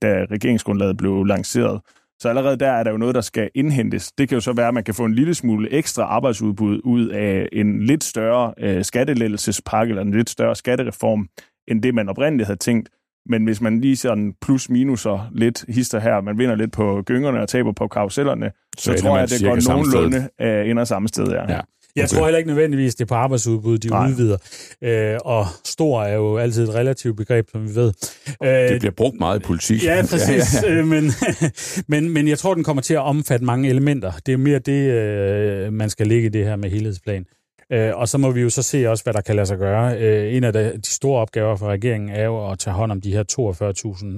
da 0.01 0.25
regeringsgrundlaget 0.31 0.97
blev 0.97 1.23
lanceret. 1.23 1.81
Så 2.21 2.29
allerede 2.29 2.57
der 2.57 2.71
er 2.71 2.83
der 2.83 2.91
jo 2.91 2.97
noget, 2.97 3.15
der 3.15 3.21
skal 3.21 3.49
indhentes. 3.55 4.11
Det 4.11 4.29
kan 4.29 4.35
jo 4.35 4.41
så 4.41 4.53
være, 4.53 4.67
at 4.67 4.73
man 4.73 4.83
kan 4.83 4.93
få 4.93 5.05
en 5.05 5.13
lille 5.13 5.33
smule 5.33 5.73
ekstra 5.73 6.03
arbejdsudbud 6.03 6.81
ud 6.83 7.07
af 7.07 7.47
en 7.51 7.85
lidt 7.85 8.03
større 8.03 8.53
øh, 8.57 8.83
skattelettelsespakke 8.85 9.91
eller 9.91 10.01
en 10.01 10.11
lidt 10.11 10.29
større 10.29 10.55
skattereform, 10.55 11.27
end 11.67 11.83
det 11.83 11.95
man 11.95 12.09
oprindeligt 12.09 12.47
havde 12.47 12.59
tænkt. 12.59 12.89
Men 13.25 13.43
hvis 13.43 13.61
man 13.61 13.81
lige 13.81 13.95
sådan 13.95 14.33
plus 14.41 14.69
minuser 14.69 15.29
lidt 15.31 15.65
hister 15.69 15.99
her, 15.99 16.21
man 16.21 16.37
vinder 16.37 16.55
lidt 16.55 16.71
på 16.71 17.01
gyngerne 17.05 17.41
og 17.41 17.49
taber 17.49 17.71
på 17.71 17.87
karusellerne, 17.87 18.51
så, 18.77 18.83
så 18.83 19.03
tror 19.03 19.15
jeg, 19.15 19.23
at 19.23 19.29
det 19.29 19.43
går 19.43 19.73
nogenlunde 19.73 20.29
øh, 20.41 20.69
ind 20.69 20.79
samme 20.85 21.07
sted. 21.07 21.27
Ja. 21.27 21.53
ja. 21.53 21.61
Jeg 21.95 22.03
okay. 22.03 22.15
tror 22.15 22.25
heller 22.25 22.37
ikke 22.37 22.49
nødvendigvis, 22.49 22.95
det 22.95 23.03
er 23.03 23.07
på 23.07 23.15
arbejdsudbud, 23.15 23.77
de 23.77 23.87
Nej. 23.87 24.09
udvider. 24.09 24.37
Øh, 24.81 25.17
og 25.25 25.45
stor 25.65 26.03
er 26.03 26.13
jo 26.13 26.37
altid 26.37 26.63
et 26.63 26.75
relativt 26.75 27.17
begreb, 27.17 27.49
som 27.51 27.69
vi 27.69 27.75
ved. 27.75 27.93
Øh, 28.43 28.49
det 28.49 28.79
bliver 28.79 28.93
brugt 28.97 29.19
meget 29.19 29.39
i 29.39 29.43
politik. 29.43 29.83
Ja, 29.83 30.01
præcis. 30.09 30.29
ja, 30.63 30.69
ja, 30.69 30.73
ja. 30.73 30.79
Øh, 30.79 30.87
men, 30.87 31.11
men, 31.93 32.09
men 32.09 32.27
jeg 32.27 32.39
tror, 32.39 32.53
den 32.53 32.63
kommer 32.63 32.81
til 32.81 32.93
at 32.93 32.99
omfatte 32.99 33.45
mange 33.45 33.69
elementer. 33.69 34.11
Det 34.25 34.33
er 34.33 34.37
mere 34.37 34.59
det, 34.59 34.91
øh, 34.91 35.73
man 35.73 35.89
skal 35.89 36.07
ligge 36.07 36.25
i 36.25 36.29
det 36.29 36.45
her 36.45 36.55
med 36.55 36.69
helhedsplan. 36.69 37.25
Øh, 37.71 37.97
og 37.97 38.07
så 38.07 38.17
må 38.17 38.31
vi 38.31 38.41
jo 38.41 38.49
så 38.49 38.63
se 38.63 38.89
også, 38.89 39.03
hvad 39.03 39.13
der 39.13 39.21
kan 39.21 39.35
lade 39.35 39.45
sig 39.45 39.57
gøre. 39.57 39.97
Øh, 39.99 40.35
en 40.35 40.43
af 40.43 40.53
de, 40.53 40.77
de 40.77 40.89
store 40.91 41.21
opgaver 41.21 41.55
for 41.55 41.67
regeringen 41.67 42.09
er 42.09 42.23
jo 42.23 42.51
at 42.51 42.59
tage 42.59 42.73
hånd 42.73 42.91
om 42.91 43.01
de 43.01 43.11
her 43.11 43.23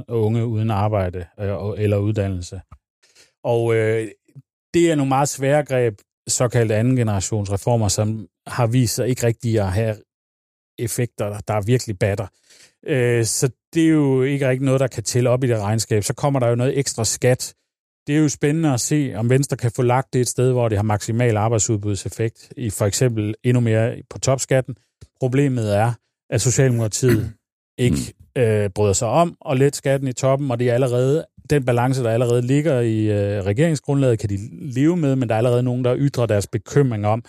42.000 0.08 0.14
unge 0.14 0.46
uden 0.46 0.72
arbejde 0.72 1.26
øh, 1.40 1.56
eller 1.78 1.98
uddannelse. 1.98 2.62
Og 3.44 3.76
øh, 3.76 4.08
det 4.74 4.92
er 4.92 4.96
nogle 4.96 5.10
meget 5.10 5.30
svære 5.30 5.64
greb, 5.66 5.94
såkaldte 6.28 6.76
anden 6.76 6.96
generations 6.96 7.52
reformer, 7.52 7.88
som 7.88 8.28
har 8.48 8.68
vist 8.68 8.96
sig 8.96 9.08
ikke 9.10 9.28
rigtig 9.28 9.60
at 9.60 9.72
have 9.72 9.96
effekter, 10.80 11.40
der 11.40 11.54
er 11.54 11.62
virkelig 11.62 12.00
batter. 12.00 12.28
Øh, 12.88 13.26
så 13.26 13.50
det 13.74 13.84
er 13.84 13.90
jo 13.90 14.24
ikke 14.24 14.50
rigtig 14.50 14.66
noget, 14.66 14.80
der 14.80 14.88
kan 14.88 15.04
tælle 15.04 15.30
op 15.30 15.44
i 15.44 15.48
det 15.48 15.60
regnskab. 15.60 16.04
Så 16.04 16.14
kommer 16.14 16.40
der 16.40 16.48
jo 16.48 16.56
noget 16.56 16.80
ekstra 16.80 17.06
skat. 17.06 17.54
Det 18.08 18.16
er 18.16 18.20
jo 18.20 18.30
spændende 18.30 18.74
at 18.74 18.82
se, 18.82 19.14
om 19.16 19.30
Venstre 19.30 19.58
kan 19.58 19.72
få 19.72 19.82
lagt 19.82 20.14
det 20.14 20.22
et 20.22 20.28
sted, 20.28 20.52
hvor 20.52 20.70
det 20.70 20.78
har 20.78 20.84
maksimal 20.84 21.38
arbejdsudbudseffekt, 21.38 22.54
i 22.58 22.70
for 22.70 22.86
eksempel 22.86 23.36
endnu 23.44 23.62
mere 23.62 23.96
på 24.10 24.20
topskatten. 24.20 24.76
Problemet 25.20 25.76
er, 25.76 25.94
at 26.30 26.42
Socialdemokratiet 26.42 27.34
ikke 27.78 28.14
øh, 28.38 28.70
bryder 28.70 28.94
sig 28.94 29.08
om 29.08 29.38
at 29.50 29.58
lette 29.58 29.78
skatten 29.78 30.08
i 30.08 30.14
toppen, 30.14 30.52
og 30.52 30.60
det 30.60 30.70
er 30.70 30.74
allerede 30.74 31.26
den 31.50 31.66
balance, 31.66 32.04
der 32.04 32.10
allerede 32.10 32.42
ligger 32.42 32.80
i 32.80 33.06
øh, 33.06 33.44
regeringsgrundlaget, 33.44 34.20
kan 34.20 34.30
de 34.30 34.38
leve 34.52 34.98
med, 34.98 35.16
men 35.16 35.30
der 35.30 35.36
er 35.36 35.38
allerede 35.38 35.64
nogen, 35.64 35.86
der 35.86 35.96
ytrer 35.98 36.26
deres 36.26 36.48
bekymring 36.48 37.08
om, 37.08 37.24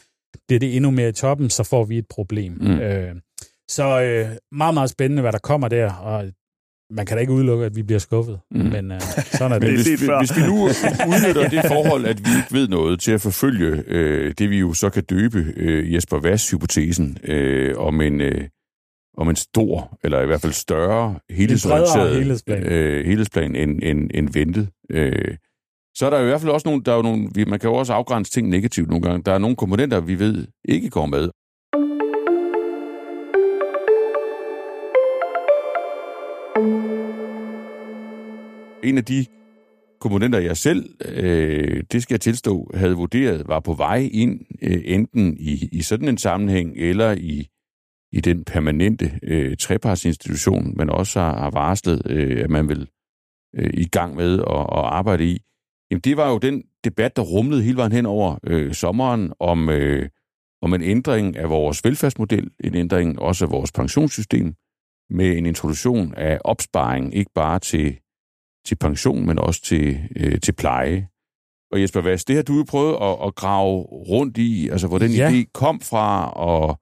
bliver 0.48 0.60
det 0.60 0.76
endnu 0.76 0.90
mere 0.90 1.08
i 1.08 1.12
toppen, 1.12 1.50
så 1.50 1.64
får 1.64 1.84
vi 1.84 1.98
et 1.98 2.06
problem. 2.10 2.52
Mm. 2.52 2.78
Øh, 2.78 3.14
så 3.68 4.00
øh, 4.02 4.28
meget, 4.52 4.74
meget 4.74 4.90
spændende, 4.90 5.22
hvad 5.22 5.32
der 5.32 5.38
kommer 5.38 5.68
der, 5.68 5.92
og 5.92 6.24
man 6.90 7.06
kan 7.06 7.16
da 7.16 7.20
ikke 7.20 7.32
udelukke, 7.32 7.66
at 7.66 7.76
vi 7.76 7.82
bliver 7.82 7.98
skuffet, 7.98 8.40
mm. 8.50 8.60
men 8.60 8.92
øh, 8.92 9.00
sådan 9.32 9.52
er 9.52 9.58
det. 9.58 9.68
Men 9.68 9.74
hvis, 9.74 10.02
vi, 10.02 10.10
hvis 10.18 10.36
vi 10.36 10.42
nu 10.46 10.62
udnytter 11.08 11.48
det 11.48 11.60
forhold, 11.68 12.04
at 12.04 12.18
vi 12.18 12.30
ikke 12.36 12.52
ved 12.52 12.68
noget 12.68 13.00
til 13.00 13.12
at 13.12 13.20
forfølge 13.20 13.84
øh, 13.86 14.34
det, 14.38 14.50
vi 14.50 14.58
jo 14.58 14.74
så 14.74 14.90
kan 14.90 15.04
døbe 15.04 15.44
øh, 15.56 15.94
Jesper 15.94 16.18
Vass-hypotesen 16.18 17.30
øh, 17.32 17.78
om 17.78 18.00
en... 18.00 18.20
Øh, 18.20 18.48
om 19.16 19.28
en 19.28 19.36
stor, 19.36 19.98
eller 20.04 20.20
i 20.20 20.26
hvert 20.26 20.40
fald 20.40 20.52
større, 20.52 21.18
helhedsorienteret 21.30 22.16
helhedsplan. 22.16 22.62
Øh, 22.62 23.06
helhedsplan 23.06 23.56
end, 23.56 23.82
end, 23.82 24.10
end 24.14 24.32
ventet. 24.32 24.68
Øh, 24.90 25.36
så 25.94 26.06
er 26.06 26.10
der 26.10 26.20
i 26.20 26.24
hvert 26.24 26.40
fald 26.40 26.52
også 26.52 26.68
nogle, 26.68 26.82
der 26.84 26.92
er 26.92 26.96
jo 26.96 27.02
nogle, 27.02 27.28
man 27.46 27.58
kan 27.60 27.70
jo 27.70 27.74
også 27.74 27.92
afgrænse 27.92 28.32
ting 28.32 28.48
negativt 28.48 28.88
nogle 28.88 29.02
gange. 29.02 29.22
Der 29.22 29.32
er 29.32 29.38
nogle 29.38 29.56
komponenter, 29.56 30.00
vi 30.00 30.18
ved 30.18 30.46
ikke 30.64 30.90
går 30.90 31.06
med. 31.06 31.30
En 38.82 38.98
af 38.98 39.04
de 39.04 39.26
komponenter, 40.00 40.38
jeg 40.38 40.56
selv, 40.56 40.94
øh, 41.04 41.82
det 41.92 42.02
skal 42.02 42.14
jeg 42.14 42.20
tilstå, 42.20 42.70
havde 42.74 42.94
vurderet, 42.94 43.48
var 43.48 43.60
på 43.60 43.74
vej 43.74 44.08
ind, 44.12 44.40
øh, 44.62 44.82
enten 44.84 45.36
i, 45.38 45.68
i 45.72 45.82
sådan 45.82 46.08
en 46.08 46.18
sammenhæng, 46.18 46.76
eller 46.76 47.12
i, 47.12 47.48
i 48.14 48.20
den 48.20 48.44
permanente 48.44 49.18
øh, 49.22 49.56
trepartsinstitution, 49.56 50.76
men 50.76 50.90
også 50.90 51.20
har, 51.20 51.38
har 51.38 51.50
varslet, 51.50 52.02
øh, 52.06 52.44
at 52.44 52.50
man 52.50 52.68
vil 52.68 52.88
øh, 53.54 53.70
i 53.74 53.84
gang 53.84 54.16
med 54.16 54.38
at, 54.38 54.60
at 54.60 54.84
arbejde 54.84 55.24
i. 55.24 55.42
Jamen, 55.90 56.00
det 56.00 56.16
var 56.16 56.30
jo 56.30 56.38
den 56.38 56.62
debat, 56.84 57.16
der 57.16 57.22
rumlede 57.22 57.62
hele 57.62 57.76
vejen 57.76 57.92
hen 57.92 58.06
over 58.06 58.38
øh, 58.44 58.74
sommeren 58.74 59.32
om, 59.40 59.70
øh, 59.70 60.08
om 60.62 60.74
en 60.74 60.82
ændring 60.82 61.36
af 61.36 61.50
vores 61.50 61.84
velfærdsmodel, 61.84 62.50
en 62.64 62.74
ændring 62.74 63.18
også 63.18 63.44
af 63.44 63.50
vores 63.50 63.72
pensionssystem, 63.72 64.54
med 65.10 65.38
en 65.38 65.46
introduktion 65.46 66.14
af 66.14 66.38
opsparing, 66.44 67.14
ikke 67.14 67.30
bare 67.34 67.58
til 67.58 67.98
til 68.66 68.74
pension, 68.76 69.26
men 69.26 69.38
også 69.38 69.62
til, 69.62 70.00
øh, 70.16 70.40
til 70.40 70.52
pleje. 70.52 71.08
Og 71.72 71.80
Jesper 71.80 72.00
Vass, 72.00 72.24
det 72.24 72.36
har 72.36 72.42
du 72.42 72.56
jo 72.56 72.64
prøvet 72.68 72.96
at, 73.02 73.26
at 73.26 73.34
grave 73.34 73.82
rundt 73.82 74.38
i, 74.38 74.68
altså 74.68 74.86
hvor 74.88 74.98
den 74.98 75.10
ja. 75.10 75.30
idé 75.30 75.50
kom 75.52 75.80
fra, 75.80 76.30
og 76.30 76.78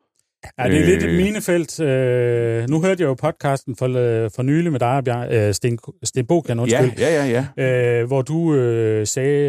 Ja, 0.59 0.69
det 0.69 0.81
er 0.81 0.87
lidt 0.87 1.03
et 1.03 1.09
øh. 1.09 1.17
minefelt. 1.17 1.81
Øh, 1.81 2.69
nu 2.69 2.81
hørte 2.81 3.03
jeg 3.03 3.09
jo 3.09 3.15
podcasten 3.15 3.77
for, 3.77 3.87
øh, 3.87 4.31
for 4.37 4.43
nylig 4.43 4.73
med 4.73 4.81
dig, 4.81 5.03
Bjarne, 5.05 5.47
øh, 5.47 5.55
Sten, 5.55 5.79
Sten 6.03 6.27
Bokan, 6.27 6.61
undskyld. 6.61 6.91
Ja, 6.99 7.27
ja, 7.27 7.27
ja. 7.27 7.47
ja. 7.57 8.01
Øh, 8.01 8.07
hvor 8.07 8.23
du 8.23 8.55
øh, 8.55 9.07
sagde, 9.07 9.49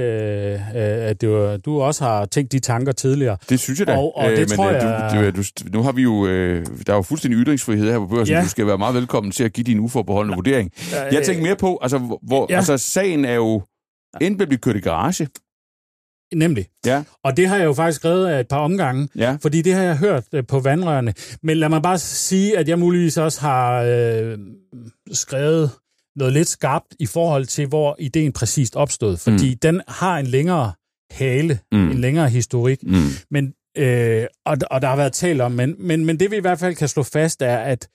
øh, 0.76 1.10
at 1.10 1.22
det 1.22 1.30
var, 1.30 1.58
du 1.58 1.82
også 1.82 2.04
har 2.04 2.26
tænkt 2.26 2.52
de 2.52 2.60
tanker 2.60 2.92
tidligere. 2.92 3.38
Det 3.50 3.60
synes 3.60 3.80
jeg 3.80 3.88
da. 3.88 3.98
Og, 3.98 4.18
og 4.18 4.30
det 4.32 4.40
øh, 4.40 4.48
tror 4.48 4.72
men, 4.72 4.76
jeg... 4.76 5.34
Du, 5.36 5.42
du, 5.42 5.44
du, 5.64 5.78
nu 5.78 5.84
har 5.84 5.92
vi 5.92 6.02
jo... 6.02 6.28
Øh, 6.28 6.66
der 6.88 6.94
er 6.94 6.98
jo 6.98 7.02
fuldstændig 7.02 7.40
ytringsfrihed 7.40 7.92
her 7.92 8.00
på 8.00 8.08
børsen. 8.08 8.36
Ja. 8.36 8.42
Du 8.44 8.50
skal 8.50 8.68
være 8.68 8.78
meget 8.78 8.96
velkommen 8.96 9.32
til 9.32 9.44
at 9.44 9.54
give 9.54 9.64
din 9.64 9.80
uforbeholdende 9.80 10.34
ja. 10.34 10.38
vurdering. 10.38 10.72
Jeg 11.12 11.24
tænker 11.24 11.44
mere 11.44 11.56
på, 11.56 11.80
altså, 11.82 12.18
hvor, 12.22 12.48
ja. 12.50 12.56
altså 12.56 12.78
sagen 12.78 13.26
er 13.26 13.36
jo 13.36 13.62
enten 14.22 14.48
blevet 14.48 14.62
kørt 14.62 14.76
i 14.76 14.80
garage, 14.80 15.28
Nemlig. 16.36 16.66
Ja. 16.86 17.04
Og 17.24 17.38
det 17.38 17.48
har 17.48 17.58
jeg 17.58 17.66
jo 17.66 17.74
faktisk 17.74 18.00
skrevet 18.00 18.28
af 18.28 18.40
et 18.40 18.48
par 18.48 18.58
omgange, 18.58 19.10
ja. 19.16 19.38
fordi 19.42 19.62
det 19.62 19.74
har 19.74 19.84
jeg 19.84 19.98
hørt 19.98 20.24
øh, 20.34 20.44
på 20.48 20.60
vandrørene. 20.60 21.14
Men 21.44 21.58
lad 21.58 21.70
mig 21.70 21.82
bare 21.82 22.00
sige, 22.00 22.58
at 22.58 22.70
jeg 22.70 22.80
muligvis 22.80 23.18
også 23.18 23.42
har 23.42 23.82
øh, 23.82 24.38
skrevet 25.12 25.72
noget 26.16 26.34
lidt 26.34 26.48
skarpt 26.48 26.96
i 27.00 27.06
forhold 27.06 27.46
til, 27.46 27.68
hvor 27.68 27.96
ideen 28.00 28.32
præcist 28.32 28.76
opstod. 28.76 29.18
Fordi 29.18 29.50
mm. 29.50 29.60
den 29.62 29.82
har 29.88 30.18
en 30.18 30.28
længere 30.28 30.72
hale, 31.12 31.60
mm. 31.72 31.92
en 31.92 32.00
længere 32.00 32.30
historik. 32.30 32.84
Mm. 32.84 32.94
Men, 33.32 33.54
øh, 33.78 34.26
og, 34.46 34.58
og 34.72 34.82
der 34.82 34.88
har 34.88 34.96
været 34.96 35.14
talt 35.14 35.42
om, 35.42 35.52
men, 35.52 35.76
men, 35.80 36.06
men 36.06 36.20
det 36.20 36.32
vi 36.32 36.38
i 36.38 36.42
hvert 36.42 36.60
fald 36.60 36.76
kan 36.76 36.88
slå 36.88 37.04
fast 37.04 37.42
er, 37.42 37.58
at 37.58 37.90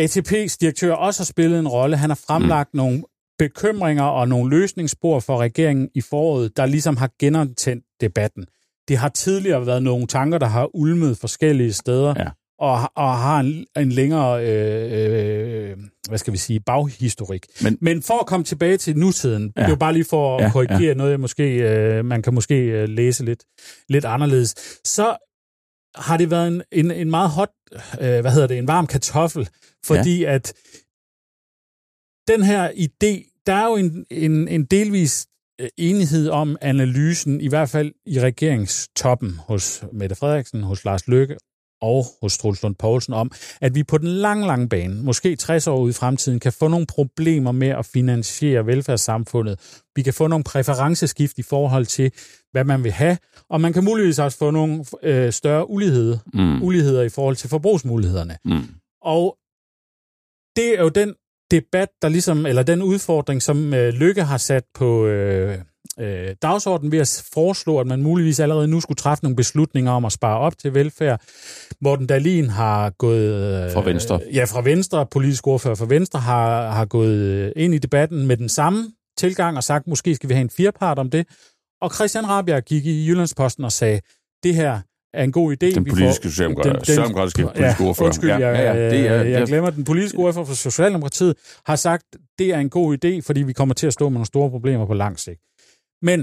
ATP's 0.00 0.56
direktør 0.60 0.92
også 0.92 1.20
har 1.20 1.24
spillet 1.24 1.58
en 1.58 1.68
rolle. 1.68 1.96
Han 1.96 2.10
har 2.10 2.20
fremlagt 2.26 2.74
mm. 2.74 2.78
nogle 2.78 3.02
bekymringer 3.38 4.04
og 4.04 4.28
nogle 4.28 4.50
løsningsspor 4.50 5.20
for 5.20 5.36
regeringen 5.36 5.88
i 5.94 6.00
foråret, 6.00 6.56
der 6.56 6.66
ligesom 6.66 6.96
har 6.96 7.10
genantændt 7.20 7.84
debatten. 8.00 8.46
Det 8.88 8.96
har 8.96 9.08
tidligere 9.08 9.66
været 9.66 9.82
nogle 9.82 10.06
tanker, 10.06 10.38
der 10.38 10.46
har 10.46 10.76
ulmet 10.76 11.18
forskellige 11.18 11.72
steder, 11.72 12.14
ja. 12.16 12.28
og, 12.58 12.92
og 12.96 13.18
har 13.18 13.40
en, 13.40 13.66
en 13.76 13.92
længere, 13.92 14.46
øh, 14.46 15.70
øh, 15.70 15.76
hvad 16.08 16.18
skal 16.18 16.32
vi 16.32 16.38
sige, 16.38 16.60
baghistorik. 16.60 17.46
Men, 17.62 17.78
Men 17.80 18.02
for 18.02 18.20
at 18.20 18.26
komme 18.26 18.44
tilbage 18.44 18.76
til 18.76 18.98
nutiden, 18.98 19.52
ja. 19.56 19.60
det 19.60 19.66
er 19.66 19.70
jo 19.70 19.76
bare 19.76 19.92
lige 19.92 20.04
for 20.04 20.36
at 20.36 20.44
ja, 20.44 20.50
korrigere 20.50 20.82
ja. 20.82 20.94
noget, 20.94 21.10
jeg 21.10 21.20
måske, 21.20 21.54
øh, 21.54 22.04
man 22.04 22.22
kan 22.22 22.34
måske 22.34 22.54
øh, 22.54 22.88
læse 22.88 23.24
lidt, 23.24 23.44
lidt 23.88 24.04
anderledes, 24.04 24.54
så 24.84 25.16
har 25.94 26.16
det 26.16 26.30
været 26.30 26.48
en, 26.48 26.62
en, 26.72 26.90
en 26.90 27.10
meget 27.10 27.30
hot, 27.30 27.50
øh, 28.00 28.20
hvad 28.20 28.32
hedder 28.32 28.46
det, 28.46 28.58
en 28.58 28.66
varm 28.66 28.86
kartoffel, 28.86 29.48
fordi 29.84 30.20
ja. 30.20 30.34
at 30.34 30.54
den 32.28 32.42
her 32.42 32.70
idé, 32.70 33.27
der 33.48 33.54
er 33.54 33.66
jo 33.66 33.76
en, 33.76 34.06
en, 34.10 34.48
en 34.48 34.64
delvis 34.64 35.26
øh, 35.60 35.68
enighed 35.76 36.28
om 36.28 36.56
analysen, 36.60 37.40
i 37.40 37.48
hvert 37.48 37.70
fald 37.70 37.92
i 38.06 38.20
regeringstoppen 38.20 39.40
hos 39.48 39.84
Mette 39.92 40.16
Frederiksen, 40.16 40.62
hos 40.62 40.84
Lars 40.84 41.08
Løkke 41.08 41.36
og 41.80 42.04
hos 42.22 42.38
Truls 42.38 42.62
Lund 42.62 42.74
Poulsen 42.74 43.14
om, 43.14 43.30
at 43.60 43.74
vi 43.74 43.82
på 43.82 43.98
den 43.98 44.08
lange, 44.08 44.46
lange 44.46 44.68
bane, 44.68 45.02
måske 45.02 45.36
60 45.36 45.66
år 45.66 45.78
ude 45.78 45.90
i 45.90 45.92
fremtiden, 45.92 46.40
kan 46.40 46.52
få 46.52 46.68
nogle 46.68 46.86
problemer 46.86 47.52
med 47.52 47.68
at 47.68 47.86
finansiere 47.86 48.66
velfærdssamfundet. 48.66 49.80
Vi 49.96 50.02
kan 50.02 50.14
få 50.14 50.26
nogle 50.26 50.44
præferenceskift 50.44 51.38
i 51.38 51.42
forhold 51.42 51.86
til, 51.86 52.12
hvad 52.52 52.64
man 52.64 52.84
vil 52.84 52.92
have, 52.92 53.18
og 53.50 53.60
man 53.60 53.72
kan 53.72 53.84
muligvis 53.84 54.18
også 54.18 54.38
få 54.38 54.50
nogle 54.50 54.84
øh, 55.02 55.32
større 55.32 55.70
ulighed, 55.70 56.18
mm. 56.34 56.62
uligheder 56.62 57.02
i 57.02 57.08
forhold 57.08 57.36
til 57.36 57.50
forbrugsmulighederne. 57.50 58.38
Mm. 58.44 58.74
Og 59.02 59.36
det 60.56 60.78
er 60.78 60.82
jo 60.82 60.88
den 60.88 61.14
debat, 61.50 61.88
der 62.02 62.08
ligesom, 62.08 62.46
eller 62.46 62.62
den 62.62 62.82
udfordring, 62.82 63.42
som 63.42 63.74
øh, 63.74 63.92
Lykke 63.92 64.22
har 64.22 64.36
sat 64.36 64.64
på 64.74 65.06
øh, 65.06 65.58
øh, 66.00 66.34
dagsordenen 66.42 66.92
ved 66.92 66.98
at 66.98 67.24
foreslå, 67.34 67.78
at 67.80 67.86
man 67.86 68.02
muligvis 68.02 68.40
allerede 68.40 68.68
nu 68.68 68.80
skulle 68.80 68.96
træffe 68.96 69.24
nogle 69.24 69.36
beslutninger 69.36 69.92
om 69.92 70.04
at 70.04 70.12
spare 70.12 70.38
op 70.38 70.58
til 70.58 70.74
velfærd. 70.74 71.20
Morten 71.80 72.06
Dalin 72.06 72.48
har 72.48 72.90
gået... 72.90 73.64
Øh, 73.64 73.72
fra 73.72 73.84
Venstre. 73.84 74.20
Ja, 74.32 74.44
fra 74.44 74.62
Venstre, 74.62 75.06
politisk 75.06 75.46
ordfører 75.46 75.74
fra 75.74 75.86
Venstre, 75.88 76.20
har, 76.20 76.70
har 76.70 76.84
gået 76.84 77.52
ind 77.56 77.74
i 77.74 77.78
debatten 77.78 78.26
med 78.26 78.36
den 78.36 78.48
samme 78.48 78.92
tilgang 79.18 79.56
og 79.56 79.64
sagt, 79.64 79.86
måske 79.86 80.14
skal 80.14 80.28
vi 80.28 80.34
have 80.34 80.42
en 80.42 80.50
firepart 80.50 80.98
om 80.98 81.10
det. 81.10 81.26
Og 81.80 81.94
Christian 81.94 82.28
Rabjerg 82.28 82.64
gik 82.64 82.86
i 82.86 83.08
Jyllandsposten 83.08 83.64
og 83.64 83.72
sagde, 83.72 84.00
det 84.42 84.54
her 84.54 84.80
er 85.14 85.24
en 85.24 85.32
god 85.32 85.52
idé. 85.52 85.74
Den 85.74 85.84
politiske 85.84 86.30
socialdemokratiske 86.30 87.42
politiske 87.42 87.82
ja, 87.82 87.88
ordfører. 87.88 88.06
Undskyld, 88.06 88.30
jeg, 88.30 88.40
ja, 88.40 88.72
ja, 88.72 88.90
det 88.90 89.06
er, 89.06 89.22
jeg 89.22 89.46
glemmer 89.46 89.70
den 89.70 89.84
politiske 89.84 90.18
ordfører 90.18 90.44
for 90.44 90.54
Socialdemokratiet, 90.54 91.36
har 91.66 91.76
sagt, 91.76 92.04
det 92.38 92.54
er 92.54 92.58
en 92.58 92.70
god 92.70 92.98
idé, 93.04 93.20
fordi 93.26 93.42
vi 93.42 93.52
kommer 93.52 93.74
til 93.74 93.86
at 93.86 93.92
stå 93.92 94.08
med 94.08 94.14
nogle 94.14 94.26
store 94.26 94.50
problemer 94.50 94.86
på 94.86 94.94
lang 94.94 95.18
sigt. 95.18 95.40
Men 96.02 96.20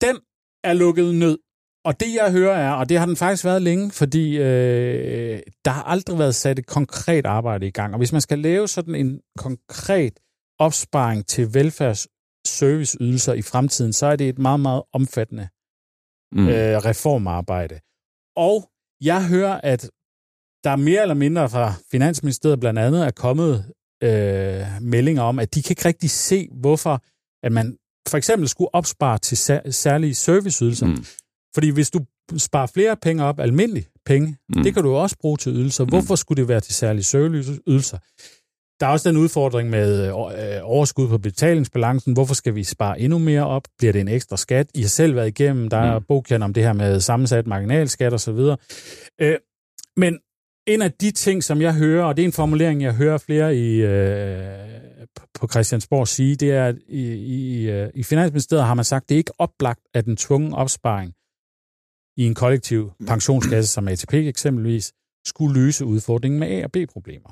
den 0.00 0.16
er 0.64 0.72
lukket 0.72 1.14
ned. 1.14 1.38
Og 1.84 2.00
det, 2.00 2.14
jeg 2.14 2.32
hører 2.32 2.56
er, 2.56 2.72
og 2.72 2.88
det 2.88 2.98
har 2.98 3.06
den 3.06 3.16
faktisk 3.16 3.44
været 3.44 3.62
længe, 3.62 3.90
fordi 3.90 4.36
øh, 4.36 5.40
der 5.64 5.70
har 5.70 5.82
aldrig 5.82 6.18
været 6.18 6.34
sat 6.34 6.58
et 6.58 6.66
konkret 6.66 7.26
arbejde 7.26 7.66
i 7.66 7.70
gang. 7.70 7.94
Og 7.94 7.98
hvis 7.98 8.12
man 8.12 8.20
skal 8.20 8.38
lave 8.38 8.68
sådan 8.68 8.94
en 8.94 9.20
konkret 9.38 10.20
opsparing 10.58 11.26
til 11.26 11.54
velfærdsserviceydelser 11.54 13.32
i 13.32 13.42
fremtiden, 13.42 13.92
så 13.92 14.06
er 14.06 14.16
det 14.16 14.28
et 14.28 14.38
meget, 14.38 14.60
meget 14.60 14.82
omfattende 14.92 15.48
mm. 16.32 16.48
øh, 16.48 16.76
reformarbejde. 16.76 17.80
Og 18.36 18.70
jeg 19.00 19.28
hører, 19.28 19.60
at 19.60 19.90
der 20.64 20.76
mere 20.76 21.02
eller 21.02 21.14
mindre 21.14 21.48
fra 21.48 21.74
Finansministeriet 21.90 22.60
blandt 22.60 22.78
andet 22.78 23.06
er 23.06 23.10
kommet 23.10 23.72
øh, 24.02 24.66
meldinger 24.80 25.22
om, 25.22 25.38
at 25.38 25.54
de 25.54 25.62
kan 25.62 25.72
ikke 25.72 25.84
rigtig 25.84 26.10
se, 26.10 26.48
hvorfor 26.52 27.02
at 27.46 27.52
man 27.52 27.76
for 28.08 28.16
eksempel 28.16 28.48
skulle 28.48 28.74
opspare 28.74 29.18
til 29.18 29.36
særlige 29.74 30.14
serviceydelser. 30.14 30.86
Mm. 30.86 31.04
Fordi 31.54 31.68
hvis 31.68 31.90
du 31.90 32.00
sparer 32.36 32.66
flere 32.66 32.96
penge 32.96 33.24
op, 33.24 33.40
almindelige 33.40 33.88
penge, 34.06 34.36
mm. 34.48 34.62
det 34.62 34.74
kan 34.74 34.82
du 34.82 34.94
også 34.94 35.16
bruge 35.20 35.36
til 35.36 35.52
ydelser. 35.52 35.84
Mm. 35.84 35.90
Hvorfor 35.90 36.14
skulle 36.14 36.40
det 36.40 36.48
være 36.48 36.60
til 36.60 36.74
særlige 36.74 37.04
serviceydelser? 37.04 37.98
Der 38.80 38.86
er 38.86 38.90
også 38.90 39.08
den 39.08 39.16
udfordring 39.16 39.70
med 39.70 40.06
øh, 40.06 40.12
overskud 40.62 41.08
på 41.08 41.18
betalingsbalancen. 41.18 42.12
Hvorfor 42.12 42.34
skal 42.34 42.54
vi 42.54 42.64
spare 42.64 43.00
endnu 43.00 43.18
mere 43.18 43.46
op? 43.46 43.62
Bliver 43.78 43.92
det 43.92 44.00
en 44.00 44.08
ekstra 44.08 44.36
skat? 44.36 44.66
I 44.74 44.80
har 44.80 44.88
selv 44.88 45.14
været 45.14 45.28
igennem, 45.28 45.68
der 45.68 45.76
er 45.76 45.98
mm. 45.98 46.42
om 46.42 46.54
det 46.54 46.62
her 46.62 46.72
med 46.72 47.00
sammensat 47.00 47.46
marginalskat 47.46 48.12
og 48.12 48.20
så 48.20 48.32
videre. 48.32 48.56
Øh, 49.20 49.36
men 49.96 50.18
en 50.66 50.82
af 50.82 50.92
de 50.92 51.10
ting, 51.10 51.44
som 51.44 51.60
jeg 51.60 51.74
hører, 51.74 52.04
og 52.04 52.16
det 52.16 52.22
er 52.22 52.26
en 52.26 52.32
formulering, 52.32 52.82
jeg 52.82 52.94
hører 52.94 53.18
flere 53.18 53.56
i, 53.56 53.82
øh, 53.82 54.74
på 55.34 55.48
Christiansborg 55.48 56.08
sige, 56.08 56.36
det 56.36 56.50
er, 56.52 56.66
at 56.66 56.76
i, 56.88 57.02
i, 57.12 57.70
øh, 57.70 57.90
i 57.94 58.02
Finansministeriet 58.02 58.66
har 58.66 58.74
man 58.74 58.84
sagt, 58.84 59.02
at 59.02 59.08
det 59.08 59.14
er 59.14 59.18
ikke 59.18 59.40
oplagt, 59.40 59.80
at 59.94 60.06
en 60.06 60.16
tvungen 60.16 60.52
opsparing 60.52 61.14
i 62.16 62.26
en 62.26 62.34
kollektiv 62.34 62.92
pensionskasse 63.06 63.72
som 63.72 63.88
ATP 63.88 64.14
eksempelvis, 64.14 64.92
skulle 65.26 65.60
løse 65.60 65.84
udfordringen 65.84 66.40
med 66.40 66.48
A- 66.48 66.64
og 66.64 66.72
B-problemer. 66.72 67.30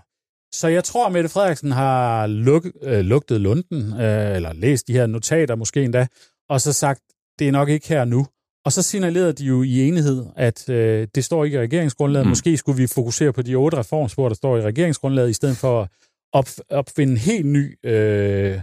Så 0.54 0.68
jeg 0.68 0.84
tror, 0.84 1.06
at 1.06 1.12
Mette 1.12 1.28
Frederiksen 1.28 1.72
har 1.72 2.26
luk, 2.26 2.66
øh, 2.82 3.00
lugtet 3.00 3.40
lunden, 3.40 4.00
øh, 4.00 4.36
eller 4.36 4.52
læst 4.52 4.88
de 4.88 4.92
her 4.92 5.06
notater 5.06 5.54
måske 5.54 5.82
endda, 5.84 6.06
og 6.48 6.60
så 6.60 6.72
sagt, 6.72 7.00
det 7.38 7.48
er 7.48 7.52
nok 7.52 7.68
ikke 7.68 7.88
her 7.88 8.04
nu. 8.04 8.26
Og 8.64 8.72
så 8.72 8.82
signalerede 8.82 9.32
de 9.32 9.44
jo 9.44 9.62
i 9.62 9.88
enighed, 9.88 10.26
at 10.36 10.68
øh, 10.68 11.08
det 11.14 11.24
står 11.24 11.44
ikke 11.44 11.56
i 11.56 11.60
regeringsgrundlaget. 11.60 12.26
Mm. 12.26 12.28
Måske 12.28 12.56
skulle 12.56 12.78
vi 12.78 12.86
fokusere 12.86 13.32
på 13.32 13.42
de 13.42 13.54
otte 13.54 13.78
reformspor, 13.78 14.28
der 14.28 14.34
står 14.34 14.56
i 14.56 14.62
regeringsgrundlaget, 14.62 15.30
i 15.30 15.32
stedet 15.32 15.56
for 15.56 15.82
at 15.82 15.88
op, 16.32 16.46
opfinde 16.70 17.12
en 17.12 17.18
helt 17.18 17.46
ny 17.46 17.78
øh, 17.84 18.60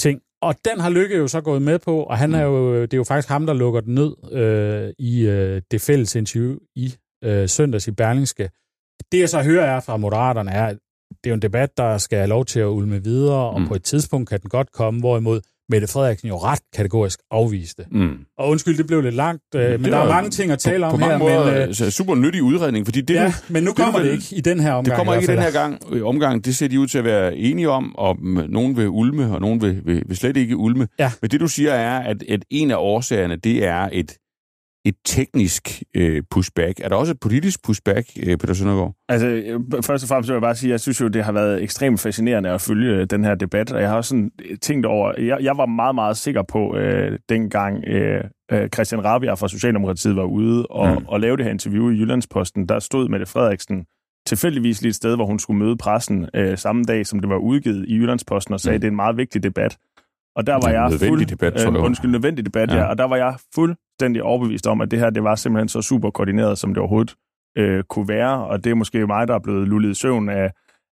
ting. 0.00 0.20
Og 0.42 0.54
den 0.64 0.80
har 0.80 0.90
Lykke 0.90 1.16
jo 1.16 1.28
så 1.28 1.40
gået 1.40 1.62
med 1.62 1.78
på, 1.78 2.02
og 2.02 2.18
han 2.18 2.34
er 2.34 2.42
jo, 2.42 2.82
det 2.82 2.92
er 2.92 2.96
jo 2.96 3.04
faktisk 3.04 3.28
ham, 3.28 3.46
der 3.46 3.54
lukker 3.54 3.80
den 3.80 3.94
ned 3.94 4.32
øh, 4.32 4.94
i 4.98 5.26
øh, 5.26 5.62
det 5.70 5.80
fælles 5.80 6.14
interview 6.14 6.56
i 6.76 6.94
øh, 7.24 7.48
søndags 7.48 7.88
i 7.88 7.90
Berlingske, 7.90 8.50
Det 9.12 9.20
jeg 9.20 9.28
så 9.28 9.42
hører 9.42 9.66
er 9.66 9.80
fra 9.80 9.96
Moderaterne 9.96 10.50
er, 10.50 10.66
at 10.66 10.78
det 11.10 11.26
er 11.26 11.30
jo 11.30 11.34
en 11.34 11.42
debat, 11.42 11.68
der 11.76 11.98
skal 11.98 12.18
have 12.18 12.28
lov 12.28 12.44
til 12.44 12.60
at 12.60 12.66
ulme 12.66 13.04
videre, 13.04 13.50
og 13.50 13.60
Mm. 13.60 13.68
på 13.68 13.74
et 13.74 13.82
tidspunkt 13.82 14.28
kan 14.28 14.40
den 14.40 14.50
godt 14.50 14.72
komme, 14.72 15.00
hvorimod 15.00 15.40
Mette 15.70 15.86
Frederiksen 15.86 16.28
jo 16.28 16.36
ret 16.36 16.58
kategorisk 16.76 17.20
afviste. 17.30 17.84
Mm. 17.90 18.10
Og 18.38 18.48
undskyld, 18.48 18.76
det 18.78 18.86
blev 18.86 19.00
lidt 19.00 19.14
langt, 19.14 19.42
øh, 19.54 19.70
men 19.70 19.84
Det 19.84 19.92
der 19.92 19.98
er 19.98 20.08
mange 20.08 20.30
ting 20.30 20.52
at 20.52 20.58
tale 20.58 20.86
om 20.86 20.90
på 20.92 20.96
mange 20.96 21.12
her. 21.12 21.18
måder 21.18 21.44
men, 21.44 21.54
øh, 21.54 21.68
øh, 21.68 21.74
super 21.90 22.14
nyttig 22.14 22.42
udredning, 22.42 22.86
fordi 22.86 23.00
det, 23.00 23.14
ja, 23.14 23.24
nu, 23.26 23.32
men 23.48 23.62
nu 23.62 23.70
det 23.70 23.78
er 23.78 23.84
kommer 23.84 23.98
det 24.00 24.08
vel- 24.08 24.14
ikke 24.14 24.36
i 24.36 24.40
den 24.40 24.60
her 24.60 24.72
omgang. 24.72 24.84
det 24.86 24.94
kommer 24.96 25.14
ikke 25.14 25.32
i 25.32 25.36
den 25.36 25.42
her 25.42 25.50
gang, 25.52 25.82
øh, 25.90 26.06
omgang. 26.06 26.44
Det 26.44 26.56
ser 26.56 26.68
de 26.68 26.80
ud 26.80 26.86
til 26.86 26.98
at 26.98 27.04
være 27.04 27.36
enige 27.36 27.70
om, 27.70 27.96
og 27.96 28.16
mm, 28.20 28.44
nogen 28.48 28.76
vil 28.76 28.88
ulme, 28.88 29.34
og 29.34 29.40
nogen 29.40 29.62
vil, 29.62 29.80
vil, 29.84 30.02
vil 30.06 30.16
slet 30.16 30.36
ikke 30.36 30.56
ulme. 30.56 30.88
Ja. 30.98 31.12
Men 31.22 31.30
det 31.30 31.40
du 31.40 31.48
siger 31.48 31.72
er, 31.72 31.98
at, 31.98 32.22
at 32.28 32.40
en 32.50 32.70
af 32.70 32.76
årsagerne, 32.78 33.36
det 33.36 33.64
er 33.66 33.88
et, 33.92 34.16
et 34.84 34.94
teknisk 35.04 35.82
øh, 35.96 36.22
pushback. 36.30 36.80
Er 36.80 36.88
der 36.88 36.96
også 36.96 37.12
et 37.12 37.20
politisk 37.20 37.64
pushback, 37.64 38.06
øh, 38.26 38.36
Peter 38.36 38.54
Søndergaard? 38.54 38.94
Altså, 39.08 39.26
øh, 39.26 39.60
først 39.84 40.04
og 40.04 40.08
fremmest 40.08 40.28
vil 40.28 40.34
jeg 40.34 40.42
bare 40.42 40.54
sige, 40.54 40.68
at 40.70 40.72
jeg 40.72 40.80
synes 40.80 41.00
jo, 41.00 41.08
det 41.08 41.24
har 41.24 41.32
været 41.32 41.62
ekstremt 41.62 42.00
fascinerende 42.00 42.50
at 42.50 42.60
følge 42.60 42.94
øh, 42.94 43.06
den 43.10 43.24
her 43.24 43.34
debat, 43.34 43.72
og 43.72 43.80
jeg 43.80 43.88
har 43.88 43.96
også 43.96 44.08
sådan 44.08 44.30
tænkt 44.62 44.86
over, 44.86 45.12
jeg, 45.20 45.38
jeg 45.40 45.56
var 45.58 45.66
meget, 45.66 45.94
meget 45.94 46.16
sikker 46.16 46.42
på, 46.42 46.76
øh, 46.76 47.18
dengang 47.28 47.84
øh, 47.86 48.24
øh, 48.52 48.68
Christian 48.74 49.04
Rabia 49.04 49.34
fra 49.34 49.48
Socialdemokratiet 49.48 50.16
var 50.16 50.24
ude 50.24 50.66
og, 50.66 50.88
Mm. 51.00 51.04
og 51.08 51.20
lave 51.20 51.36
det 51.36 51.44
her 51.44 51.52
interview 51.52 51.90
i 51.90 51.94
Jyllandsposten, 51.94 52.68
der 52.68 52.78
stod 52.78 53.08
Mette 53.08 53.26
Frederiksen 53.26 53.84
tilfældigvis 54.26 54.82
lige 54.82 54.88
et 54.90 54.94
sted, 54.94 55.14
hvor 55.16 55.26
hun 55.26 55.38
skulle 55.38 55.58
møde 55.58 55.76
pressen 55.76 56.26
øh, 56.34 56.58
samme 56.58 56.84
dag, 56.84 57.06
som 57.06 57.20
det 57.20 57.28
var 57.28 57.36
udgivet 57.36 57.84
i 57.88 57.94
Jyllandsposten, 57.96 58.54
og 58.54 58.60
sagde, 58.60 58.74
Mm. 58.74 58.76
at 58.76 58.82
det 58.82 58.88
er 58.88 58.90
en 58.92 58.96
meget 58.96 59.16
vigtig 59.16 59.42
debat. 59.42 59.76
Og 60.36 60.46
der 60.46 60.52
var 60.54 60.60
er 60.62 60.66
en 60.68 60.74
jeg 60.74 60.82
nødvendig 60.90 61.08
fuld, 61.08 61.26
debat, 61.26 61.52
tror 61.54 61.70
jeg. 61.70 61.78
øh, 61.78 61.84
undskyld, 61.84 62.10
nødvendig 62.10 62.44
debat, 62.44 62.70
Ja. 62.70 62.76
ja. 62.76 62.84
Og 62.84 62.98
der 62.98 63.04
var 63.04 63.16
jeg 63.16 63.34
fuldstændig 63.98 64.22
overbevist 64.22 64.66
om, 64.66 64.80
at 64.80 64.90
det 64.90 64.98
her, 64.98 65.10
det 65.10 65.22
var 65.22 65.34
simpelthen 65.34 65.68
så 65.68 65.82
super 65.82 66.10
koordineret, 66.10 66.58
som 66.58 66.70
det 66.74 66.78
overhovedet 66.78 67.14
øh, 67.58 67.82
kunne 67.88 68.08
være. 68.08 68.46
Og 68.46 68.64
det 68.64 68.70
er 68.70 68.74
måske 68.74 69.06
mig, 69.06 69.28
der 69.28 69.34
er 69.34 69.38
blevet 69.38 69.68
lullet 69.68 69.90
i 69.90 69.94
søvn 69.94 70.28
af, 70.28 70.52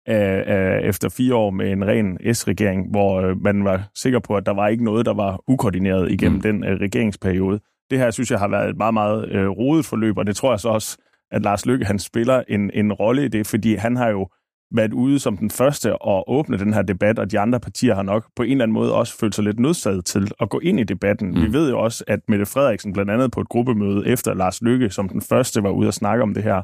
af, 0.07 0.43
af, 0.47 0.79
efter 0.83 1.09
fire 1.09 1.35
år 1.35 1.51
med 1.51 1.71
en 1.71 1.87
ren 1.87 2.33
S-regering, 2.33 2.91
hvor 2.91 3.21
øh, 3.21 3.41
man 3.43 3.63
var 3.65 3.89
sikker 3.95 4.19
på, 4.19 4.35
at 4.35 4.45
der 4.45 4.53
var 4.53 4.67
ikke 4.67 4.83
noget, 4.83 5.05
der 5.05 5.13
var 5.13 5.41
ukoordineret 5.47 6.11
igennem 6.11 6.35
Mm. 6.35 6.41
den 6.41 6.63
øh, 6.63 6.79
regeringsperiode. 6.79 7.59
Det 7.91 7.99
her, 7.99 8.11
synes 8.11 8.31
jeg, 8.31 8.39
har 8.39 8.47
været 8.47 8.69
et 8.69 8.77
meget, 8.77 8.93
meget 8.93 9.29
øh, 9.31 9.47
rodet 9.49 9.85
forløb, 9.85 10.17
og 10.17 10.27
det 10.27 10.35
tror 10.35 10.51
jeg 10.51 10.59
så 10.59 10.69
også, 10.69 10.97
at 11.31 11.41
Lars 11.41 11.65
Løkke 11.65 11.85
han 11.85 11.99
spiller 11.99 12.43
en, 12.47 12.71
en 12.73 12.93
rolle 12.93 13.25
i 13.25 13.27
det, 13.27 13.47
fordi 13.47 13.75
han 13.75 13.95
har 13.95 14.09
jo 14.09 14.27
været 14.73 14.93
ude 14.93 15.19
som 15.19 15.37
den 15.37 15.49
første 15.49 16.01
og 16.01 16.31
åbne 16.31 16.57
den 16.57 16.73
her 16.73 16.81
debat, 16.81 17.19
og 17.19 17.31
de 17.31 17.39
andre 17.39 17.59
partier 17.59 17.95
har 17.95 18.03
nok 18.03 18.27
på 18.35 18.43
en 18.43 18.51
eller 18.51 18.63
anden 18.63 18.73
måde 18.73 18.93
også 18.93 19.17
følt 19.17 19.35
sig 19.35 19.43
lidt 19.43 19.59
nødsaget 19.59 20.05
til 20.05 20.31
at 20.41 20.49
gå 20.49 20.59
ind 20.59 20.79
i 20.79 20.83
debatten. 20.83 21.29
Mm. 21.29 21.37
Mm. 21.37 21.43
Vi 21.43 21.53
ved 21.53 21.69
jo 21.69 21.79
også, 21.79 22.03
at 22.07 22.19
Mette 22.27 22.45
Frederiksen 22.45 22.93
blandt 22.93 23.11
andet 23.11 23.31
på 23.31 23.41
et 23.41 23.49
gruppemøde 23.49 24.07
efter 24.07 24.33
Lars 24.33 24.61
Løkke, 24.61 24.89
som 24.89 25.09
den 25.09 25.21
første 25.21 25.63
var 25.63 25.69
ude 25.69 25.87
og 25.87 25.93
snakke 25.93 26.23
om 26.23 26.33
det 26.33 26.43
her, 26.43 26.61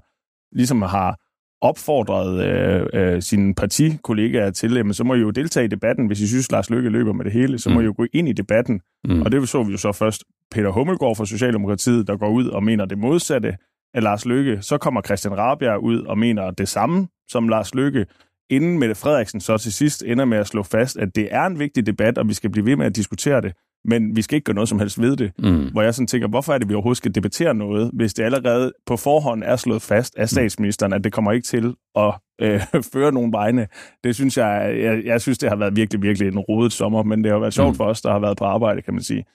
ligesom 0.56 0.82
har 0.82 1.18
opfordret 1.62 2.46
øh, 2.46 2.86
øh, 2.94 3.22
sine 3.22 3.56
partikollegaer 3.56 4.52
til, 4.52 4.74
jamen, 4.74 4.94
så 4.94 5.04
må 5.04 5.14
I 5.14 5.20
jo 5.20 5.30
deltage 5.30 5.66
i 5.66 5.68
debatten, 5.68 6.08
hvis 6.08 6.22
I 6.22 6.28
synes, 6.28 6.52
Lars 6.52 6.70
Løkke 6.70 6.90
løber 6.90 7.14
med 7.14 7.26
det 7.26 7.34
hele, 7.34 7.60
så 7.60 7.70
må 7.70 7.76
Mm. 7.76 7.82
I 7.82 7.86
jo 7.86 7.94
gå 7.98 8.06
ind 8.14 8.30
i 8.30 8.34
debatten. 8.34 8.82
Mm. 9.04 9.22
Og 9.22 9.32
det 9.32 9.50
så 9.50 9.64
vi 9.64 9.72
jo 9.72 9.78
så 9.78 9.92
først 9.92 10.24
Peter 10.52 10.70
Hummelgaard 10.70 11.16
fra 11.16 11.26
Socialdemokratiet, 11.26 12.08
der 12.08 12.18
går 12.18 12.30
ud 12.30 12.48
og 12.48 12.64
mener 12.64 12.86
det 12.86 12.98
modsatte 12.98 13.58
af 13.94 14.04
Lars 14.04 14.26
Løkke. 14.26 14.58
Så 14.62 14.78
kommer 14.78 15.02
Christian 15.02 15.38
Rabia 15.38 15.76
ud 15.78 16.02
og 16.02 16.18
mener 16.18 16.52
det 16.52 16.68
samme 16.68 17.08
som 17.30 17.48
Lars 17.50 17.76
Løkke, 17.76 18.06
inden 18.50 18.80
Mette 18.80 18.96
Frederiksen 18.96 19.42
så 19.42 19.58
til 19.58 19.74
sidst 19.74 20.04
ender 20.08 20.26
med 20.26 20.38
at 20.38 20.48
slå 20.48 20.64
fast, 20.64 20.98
at 20.98 21.16
det 21.16 21.28
er 21.32 21.46
en 21.46 21.60
vigtig 21.60 21.86
debat, 21.86 22.18
og 22.18 22.28
vi 22.28 22.34
skal 22.34 22.50
blive 22.50 22.66
ved 22.66 22.76
med 22.76 22.86
at 22.86 22.96
diskutere 22.96 23.42
det, 23.42 23.54
men 23.86 24.16
vi 24.16 24.22
skal 24.22 24.36
ikke 24.36 24.46
gøre 24.46 24.54
noget 24.54 24.70
som 24.70 24.80
helst 24.80 25.02
ved 25.02 25.16
det. 25.18 25.32
Mm. 25.40 25.72
Hvor 25.72 25.82
jeg 25.82 25.94
sådan 25.96 26.08
tænker, 26.08 26.28
hvorfor 26.28 26.54
er 26.54 26.58
det, 26.58 26.70
vi 26.70 26.74
overhovedet 26.74 26.98
skal 26.98 27.16
debattere 27.16 27.54
noget, 27.54 27.92
hvis 27.94 28.14
det 28.14 28.24
allerede 28.24 28.72
på 28.86 28.98
forhånd 28.98 29.44
er 29.44 29.56
slået 29.56 29.82
fast 29.82 30.16
af 30.18 30.30
statsministeren, 30.30 30.94
at 30.94 31.04
det 31.04 31.14
kommer 31.14 31.32
ikke 31.32 31.48
til 31.48 31.74
at 31.96 32.14
øh, 32.42 32.62
føre 32.94 33.12
nogen 33.12 33.32
vegne. 33.34 33.68
Det 34.04 34.16
synes 34.16 34.38
jeg, 34.38 34.76
jeg, 34.80 35.02
jeg 35.06 35.22
synes, 35.22 35.38
det 35.38 35.50
har 35.50 35.56
været 35.56 35.76
virkelig, 35.76 36.02
virkelig 36.02 36.28
en 36.28 36.40
rodet 36.40 36.72
sommer, 36.74 37.04
men 37.04 37.24
det 37.24 37.32
har 37.32 37.40
været 37.40 37.54
sjovt 37.54 37.70
Mm. 37.70 37.76
for 37.76 37.84
os, 37.86 38.02
der 38.02 38.12
har 38.12 38.20
været 38.20 38.38
på 38.38 38.46
arbejde, 38.46 38.82
kan 38.82 38.94
man 38.94 39.04
sige. 39.04 39.26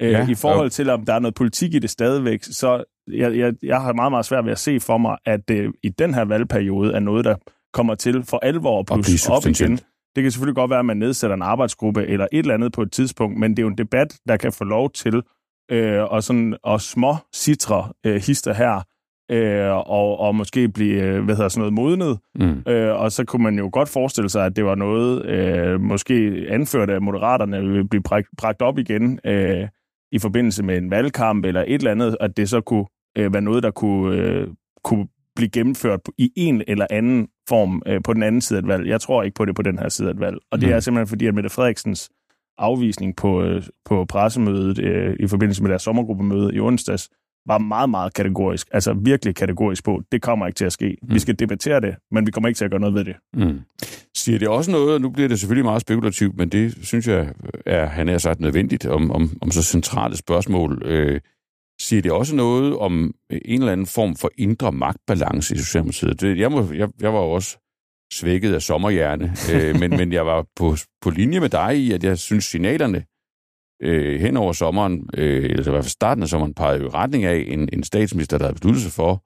Øh, 0.00 0.10
Ja, 0.10 0.28
I 0.28 0.34
forhold 0.34 0.70
til, 0.70 0.90
om 0.90 1.04
der 1.04 1.14
er 1.14 1.18
noget 1.18 1.34
politik 1.34 1.74
i 1.74 1.78
det 1.78 1.90
stadigvæk, 1.90 2.42
så 2.42 2.84
jeg, 3.08 3.36
jeg, 3.36 3.54
jeg 3.62 3.80
har 3.80 3.92
meget, 3.92 4.12
meget 4.12 4.24
svært 4.24 4.44
ved 4.44 4.52
at 4.52 4.58
se 4.58 4.80
for 4.80 4.98
mig, 4.98 5.16
at 5.26 5.48
det 5.48 5.72
i 5.82 5.88
den 5.88 6.14
her 6.14 6.24
valgperiode 6.24 6.92
er 6.92 7.00
noget, 7.00 7.24
der 7.24 7.34
kommer 7.72 7.94
til 7.94 8.22
for 8.22 8.38
alvor 8.42 8.80
at 8.80 8.86
blive 8.86 9.18
op 9.30 9.46
igen. 9.46 9.78
Det 10.16 10.22
kan 10.22 10.30
selvfølgelig 10.30 10.56
godt 10.56 10.70
være, 10.70 10.78
at 10.78 10.84
man 10.84 10.96
nedsætter 10.96 11.36
en 11.36 11.42
arbejdsgruppe 11.42 12.06
eller 12.06 12.26
et 12.32 12.38
eller 12.38 12.54
andet 12.54 12.72
på 12.72 12.82
et 12.82 12.92
tidspunkt, 12.92 13.38
men 13.38 13.50
det 13.50 13.58
er 13.58 13.62
jo 13.62 13.68
en 13.68 13.78
debat, 13.78 14.18
der 14.28 14.36
kan 14.36 14.52
få 14.52 14.64
lov 14.64 14.90
til 14.90 15.22
øh, 15.70 16.02
og 16.02 16.22
sådan 16.22 16.56
og 16.62 16.80
små 16.80 17.16
citre 17.34 17.92
øh, 18.06 18.14
hister 18.26 18.54
her, 18.54 18.82
øh, 19.30 19.90
og, 19.90 20.20
og 20.20 20.34
måske 20.34 20.68
blive 20.68 21.02
øh, 21.02 21.24
hvad 21.24 21.34
hedder 21.34 21.48
sådan 21.48 21.60
noget 21.60 21.72
modnet. 21.72 22.18
Mm. 22.34 22.72
Øh, 22.72 23.00
og 23.00 23.12
så 23.12 23.24
kunne 23.24 23.42
man 23.42 23.58
jo 23.58 23.70
godt 23.72 23.88
forestille 23.88 24.28
sig, 24.28 24.46
at 24.46 24.56
det 24.56 24.64
var 24.64 24.74
noget, 24.74 25.26
øh, 25.26 25.80
måske 25.80 26.46
anført 26.48 26.90
af 26.90 27.02
moderaterne, 27.02 27.68
vil 27.68 27.88
blive 27.88 28.02
bragt, 28.02 28.28
bragt 28.38 28.62
op 28.62 28.78
igen 28.78 29.20
øh, 29.24 29.68
i 30.12 30.18
forbindelse 30.18 30.62
med 30.62 30.78
en 30.78 30.90
valgkamp 30.90 31.44
eller 31.44 31.64
et 31.66 31.74
eller 31.74 31.90
andet, 31.90 32.16
at 32.20 32.36
det 32.36 32.48
så 32.48 32.60
kunne 32.60 32.84
øh, 33.18 33.32
være 33.32 33.42
noget, 33.42 33.62
der 33.62 33.70
kunne, 33.70 34.16
øh, 34.16 34.48
kunne 34.84 35.06
blive 35.36 35.48
gennemført 35.50 36.00
i 36.18 36.30
en 36.36 36.62
eller 36.68 36.86
anden 36.90 37.28
form 37.48 37.82
øh, 37.86 38.00
på 38.04 38.12
den 38.14 38.22
anden 38.22 38.40
side 38.40 38.58
af 38.58 38.62
et 38.62 38.68
valg. 38.68 38.88
Jeg 38.88 39.00
tror 39.00 39.22
ikke 39.22 39.34
på 39.34 39.44
det 39.44 39.56
på 39.56 39.62
den 39.62 39.78
her 39.78 39.88
side 39.88 40.08
af 40.08 40.12
et 40.14 40.20
valg. 40.20 40.38
Og 40.50 40.60
det 40.60 40.68
Mm. 40.68 40.74
er 40.74 40.80
simpelthen 40.80 41.06
fordi, 41.08 41.26
at 41.26 41.34
Mette 41.34 41.50
Frederiksens 41.50 42.10
afvisning 42.58 43.16
på, 43.16 43.42
øh, 43.42 43.62
på 43.84 44.04
pressemødet 44.04 44.78
øh, 44.78 45.16
i 45.20 45.26
forbindelse 45.26 45.62
med 45.62 45.70
deres 45.70 45.82
sommergruppemøde 45.82 46.54
i 46.54 46.60
onsdags, 46.60 47.08
var 47.46 47.58
meget, 47.58 47.90
meget 47.90 48.14
kategorisk. 48.14 48.68
Altså 48.72 48.92
virkelig 48.92 49.34
kategorisk 49.34 49.84
på, 49.84 50.02
det 50.12 50.22
kommer 50.22 50.46
ikke 50.46 50.56
til 50.56 50.64
at 50.64 50.72
ske. 50.72 50.96
Mm. 51.02 51.14
Vi 51.14 51.18
skal 51.18 51.38
debattere 51.38 51.80
det, 51.80 51.94
men 52.10 52.26
vi 52.26 52.30
kommer 52.30 52.48
ikke 52.48 52.58
til 52.58 52.64
at 52.64 52.70
gøre 52.70 52.80
noget 52.80 52.94
ved 52.94 53.04
det. 53.04 53.16
Mm. 53.34 53.60
Siger 54.16 54.38
det 54.38 54.48
også 54.48 54.70
noget, 54.70 54.94
og 54.94 55.00
nu 55.00 55.10
bliver 55.10 55.28
det 55.28 55.40
selvfølgelig 55.40 55.64
meget 55.64 55.80
spekulativt, 55.80 56.36
men 56.36 56.48
det 56.48 56.78
synes 56.82 57.08
jeg 57.08 57.32
er, 57.66 57.86
han 57.86 58.08
er 58.08 58.18
sagt 58.18 58.40
nødvendigt 58.40 58.86
om, 58.86 59.10
om, 59.10 59.30
om 59.40 59.50
så 59.50 59.62
centrale 59.62 60.16
spørgsmål. 60.16 60.82
Øh, 60.84 61.20
siger 61.80 62.02
det 62.02 62.12
også 62.12 62.36
noget 62.36 62.76
om 62.76 63.14
en 63.30 63.60
eller 63.60 63.72
anden 63.72 63.86
form 63.86 64.16
for 64.16 64.30
indre 64.38 64.72
magtbalance 64.72 65.54
i 65.54 65.58
Socialdemokratiet? 65.58 66.20
Det, 66.20 66.38
jeg, 66.38 66.52
må, 66.52 66.72
jeg, 66.72 66.88
jeg 67.00 67.12
var 67.12 67.20
jo 67.20 67.30
også 67.30 67.58
svækket 68.12 68.54
af 68.54 68.62
sommerhjerne, 68.62 69.32
øh, 69.52 69.80
men, 69.80 69.90
men 70.00 70.12
jeg 70.12 70.26
var 70.26 70.46
på, 70.56 70.76
på 71.02 71.10
linje 71.10 71.40
med 71.40 71.48
dig 71.48 71.78
i, 71.78 71.92
at 71.92 72.04
jeg 72.04 72.18
synes 72.18 72.44
signalerne 72.44 73.04
øh, 73.82 74.20
hen 74.20 74.36
over 74.36 74.52
sommeren, 74.52 75.10
øh, 75.14 75.44
eller 75.44 75.68
i 75.68 75.70
hvert 75.70 75.84
fald 75.84 75.98
starten 76.00 76.22
af 76.22 76.28
sommeren, 76.28 76.54
pegede 76.54 76.80
jo 76.80 76.86
i 76.86 76.90
retning 76.90 77.24
af 77.24 77.44
en, 77.48 77.68
en 77.72 77.82
statsminister, 77.82 78.38
der 78.38 78.44
havde 78.44 78.54
besluttet 78.54 78.82
sig 78.82 78.92
for 78.92 79.24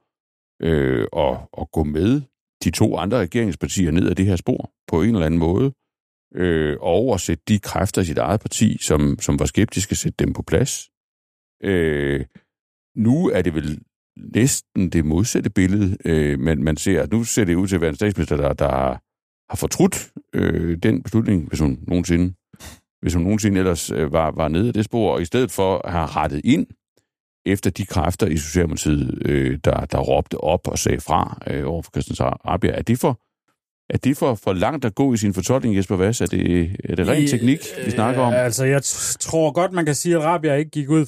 øh, 0.62 1.06
at, 1.16 1.38
at 1.60 1.70
gå 1.72 1.84
med 1.84 2.22
de 2.64 2.70
to 2.70 2.96
andre 2.96 3.18
regeringspartier 3.18 3.90
ned 3.90 4.10
ad 4.10 4.14
det 4.14 4.26
her 4.26 4.36
spor 4.36 4.70
på 4.88 5.02
en 5.02 5.14
eller 5.14 5.26
anden 5.26 5.40
måde, 5.40 5.72
øh, 6.34 6.76
og 6.80 6.88
oversætte 6.88 7.42
de 7.48 7.58
kræfter 7.58 8.02
i 8.02 8.04
sit 8.04 8.18
eget 8.18 8.40
parti, 8.40 8.78
som, 8.80 9.18
som 9.20 9.38
var 9.38 9.46
skeptiske, 9.46 9.94
sætte 9.94 10.24
dem 10.24 10.32
på 10.32 10.42
plads. 10.42 10.90
Øh, 11.62 12.24
nu 12.96 13.28
er 13.28 13.42
det 13.42 13.54
vel 13.54 13.80
næsten 14.34 14.88
det 14.90 15.04
modsatte 15.04 15.50
billede, 15.50 15.96
øh, 16.04 16.38
men 16.40 16.64
man 16.64 16.76
ser, 16.76 17.06
nu 17.06 17.24
ser 17.24 17.44
det 17.44 17.54
ud 17.54 17.68
til 17.68 17.74
at 17.74 17.80
være 17.80 17.90
en 17.90 17.96
statsminister, 17.96 18.36
der, 18.36 18.52
der 18.52 18.68
har, 18.68 19.02
har 19.50 19.56
fortrudt 19.56 20.12
øh, 20.32 20.78
den 20.82 21.02
beslutning, 21.02 21.48
hvis 21.48 21.60
hun 21.60 21.78
nogensinde, 21.88 22.34
hvis 23.02 23.14
hun 23.14 23.22
nogensinde 23.22 23.58
ellers 23.58 23.90
øh, 23.90 24.12
var, 24.12 24.30
var 24.30 24.48
nede 24.48 24.68
af 24.68 24.74
det 24.74 24.84
spor, 24.84 25.12
og 25.14 25.22
i 25.22 25.24
stedet 25.24 25.50
for 25.50 25.88
have 25.88 26.06
rettet 26.06 26.40
ind 26.44 26.66
efter 27.46 27.70
de 27.70 27.86
kræfter 27.86 28.26
i 28.26 28.36
Socialdemokratiet, 28.36 29.22
øh, 29.24 29.58
der, 29.64 29.84
der 29.84 29.98
råbte 29.98 30.38
op 30.38 30.68
og 30.68 30.78
sagde 30.78 31.00
fra 31.00 31.38
øh, 31.46 31.66
over 31.70 31.82
for 31.82 31.90
Christian 31.94 32.16
Rabia. 32.46 32.70
Er 32.72 32.82
det 32.82 32.98
for, 32.98 33.20
er 33.94 33.98
det 33.98 34.16
for, 34.16 34.34
for 34.34 34.52
langt 34.52 34.84
at 34.84 34.94
gå 34.94 35.12
i 35.14 35.16
sin 35.16 35.34
fortolkning, 35.34 35.76
Jesper 35.76 35.96
Vass? 35.96 36.20
Er 36.20 36.26
det, 36.26 36.76
er 36.84 36.94
det 36.94 37.08
ren 37.08 37.22
I- 37.22 37.26
teknik, 37.28 37.58
vi 37.84 37.90
snakker 37.90 38.20
om? 38.22 38.32
Øh, 38.32 38.44
Altså, 38.44 38.64
jeg 38.64 38.82
tror 39.20 39.50
godt, 39.52 39.72
man 39.72 39.84
kan 39.86 39.94
sige, 39.94 40.16
at 40.16 40.22
Rabia 40.22 40.54
ikke 40.54 40.70
gik 40.70 40.88
ud 40.90 41.06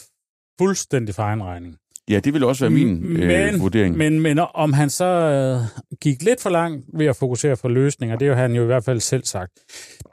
fuldstændig 0.61 1.15
for 1.15 1.23
egen 1.23 1.43
regning. 1.43 1.77
Ja, 2.11 2.21
det 2.21 2.35
vil 2.35 2.45
også 2.45 2.65
være 2.65 2.71
min 2.71 3.05
øh, 3.05 3.27
Men- 3.27 3.61
vurdering. 3.61 3.97
Men, 3.97 4.21
men 4.21 4.39
om 4.55 4.73
han 4.73 4.91
så 4.91 5.05
øh, 5.05 5.61
gik 6.01 6.23
lidt 6.23 6.43
for 6.43 6.51
langt 6.51 6.87
ved 6.95 7.07
at 7.07 7.17
fokusere 7.17 7.57
på 7.57 7.69
løsninger, 7.69 8.17
det 8.17 8.29
har 8.29 8.35
han 8.35 8.53
jo 8.53 8.63
i 8.63 8.67
hvert 8.67 8.85
fald 8.85 9.01
selv 9.01 9.25
sagt. 9.25 9.53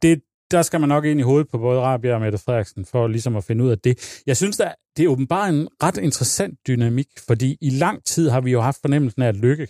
Det, 0.01 0.21
der 0.51 0.61
skal 0.61 0.79
man 0.79 0.89
nok 0.89 1.05
ind 1.05 1.19
i 1.19 1.23
hovedet 1.23 1.47
på 1.49 1.57
både 1.57 1.79
Rabia 1.81 2.13
og 2.13 2.21
Mette 2.21 2.37
Frederiksen 2.37 2.85
for 2.85 3.07
ligesom 3.07 3.35
at 3.35 3.43
finde 3.43 3.63
ud 3.63 3.69
af 3.69 3.79
det. 3.79 4.21
Jeg 4.27 4.37
synes, 4.37 4.57
der, 4.57 4.71
det 4.97 5.05
er 5.05 5.09
åbenbart 5.09 5.53
en 5.53 5.67
ret 5.83 5.97
interessant 5.97 6.59
dynamik, 6.67 7.07
fordi 7.27 7.57
i 7.61 7.69
lang 7.69 8.03
tid 8.03 8.29
har 8.29 8.41
vi 8.41 8.51
jo 8.51 8.61
haft 8.61 8.77
fornemmelsen 8.81 9.21
af, 9.21 9.27
at 9.27 9.35
Lykke 9.35 9.67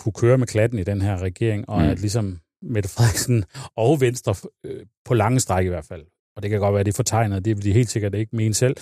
kunne 0.00 0.12
køre 0.12 0.38
med 0.38 0.46
klatten 0.46 0.78
i 0.78 0.84
den 0.84 1.00
her 1.00 1.22
regering, 1.22 1.68
og 1.68 1.82
Mm. 1.82 1.88
at 1.88 2.00
ligesom 2.00 2.38
Mette 2.62 2.88
Frederiksen 2.88 3.44
og 3.76 4.00
Venstre, 4.00 4.34
øh, 4.66 4.86
på 5.04 5.14
lange 5.14 5.40
stræk 5.40 5.66
i 5.66 5.68
hvert 5.68 5.84
fald, 5.84 6.04
og 6.36 6.42
det 6.42 6.50
kan 6.50 6.60
godt 6.60 6.74
være, 6.74 6.84
det 6.84 6.92
er 6.92 6.96
fortegnet, 6.96 7.44
det 7.44 7.56
vil 7.56 7.64
de 7.64 7.72
helt 7.72 7.90
sikkert 7.90 8.14
ikke 8.14 8.36
mene 8.36 8.54
selv, 8.54 8.76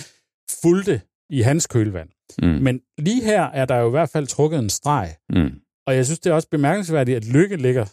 fulgte 0.63 1.01
i 1.31 1.41
hans 1.43 1.67
kølvand. 1.67 2.09
Mm. 2.43 2.49
Men 2.49 2.81
lige 2.99 3.25
her 3.25 3.43
er 3.43 3.65
der 3.65 3.77
jo 3.77 3.87
i 3.87 3.91
hvert 3.91 4.11
fald 4.11 4.27
trukket 4.27 4.59
en 4.59 4.71
streg. 4.71 5.15
Mm. 5.31 5.51
Og 5.87 5.97
jeg 5.97 6.05
synes, 6.07 6.19
det 6.19 6.31
er 6.31 6.35
også 6.35 6.49
bemærkelsesværdigt, 6.51 7.17
at 7.17 7.25
Lykke 7.25 7.57
ligger 7.57 7.87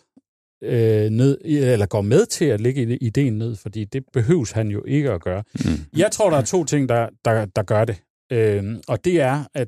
øh, 0.64 1.10
ned, 1.10 1.38
eller 1.44 1.86
går 1.86 2.02
med 2.02 2.26
til 2.26 2.46
at 2.46 2.62
lægge 2.62 2.98
ideen 2.98 3.38
ned, 3.38 3.56
fordi 3.56 3.86
det 3.86 4.04
behøves 4.14 4.52
han 4.52 4.68
jo 4.68 4.84
ikke 4.88 5.12
at 5.12 5.22
gøre. 5.22 5.44
Mm. 5.56 5.72
Jeg 5.98 6.12
tror, 6.12 6.30
der 6.30 6.38
er 6.38 6.46
to 6.46 6.64
ting, 6.64 6.90
der, 6.90 7.10
der, 7.26 7.46
der 7.46 7.64
gør 7.64 7.86
det. 7.86 8.02
Øh, 8.32 8.78
og 8.88 9.06
det 9.06 9.22
er, 9.22 9.44
at 9.54 9.68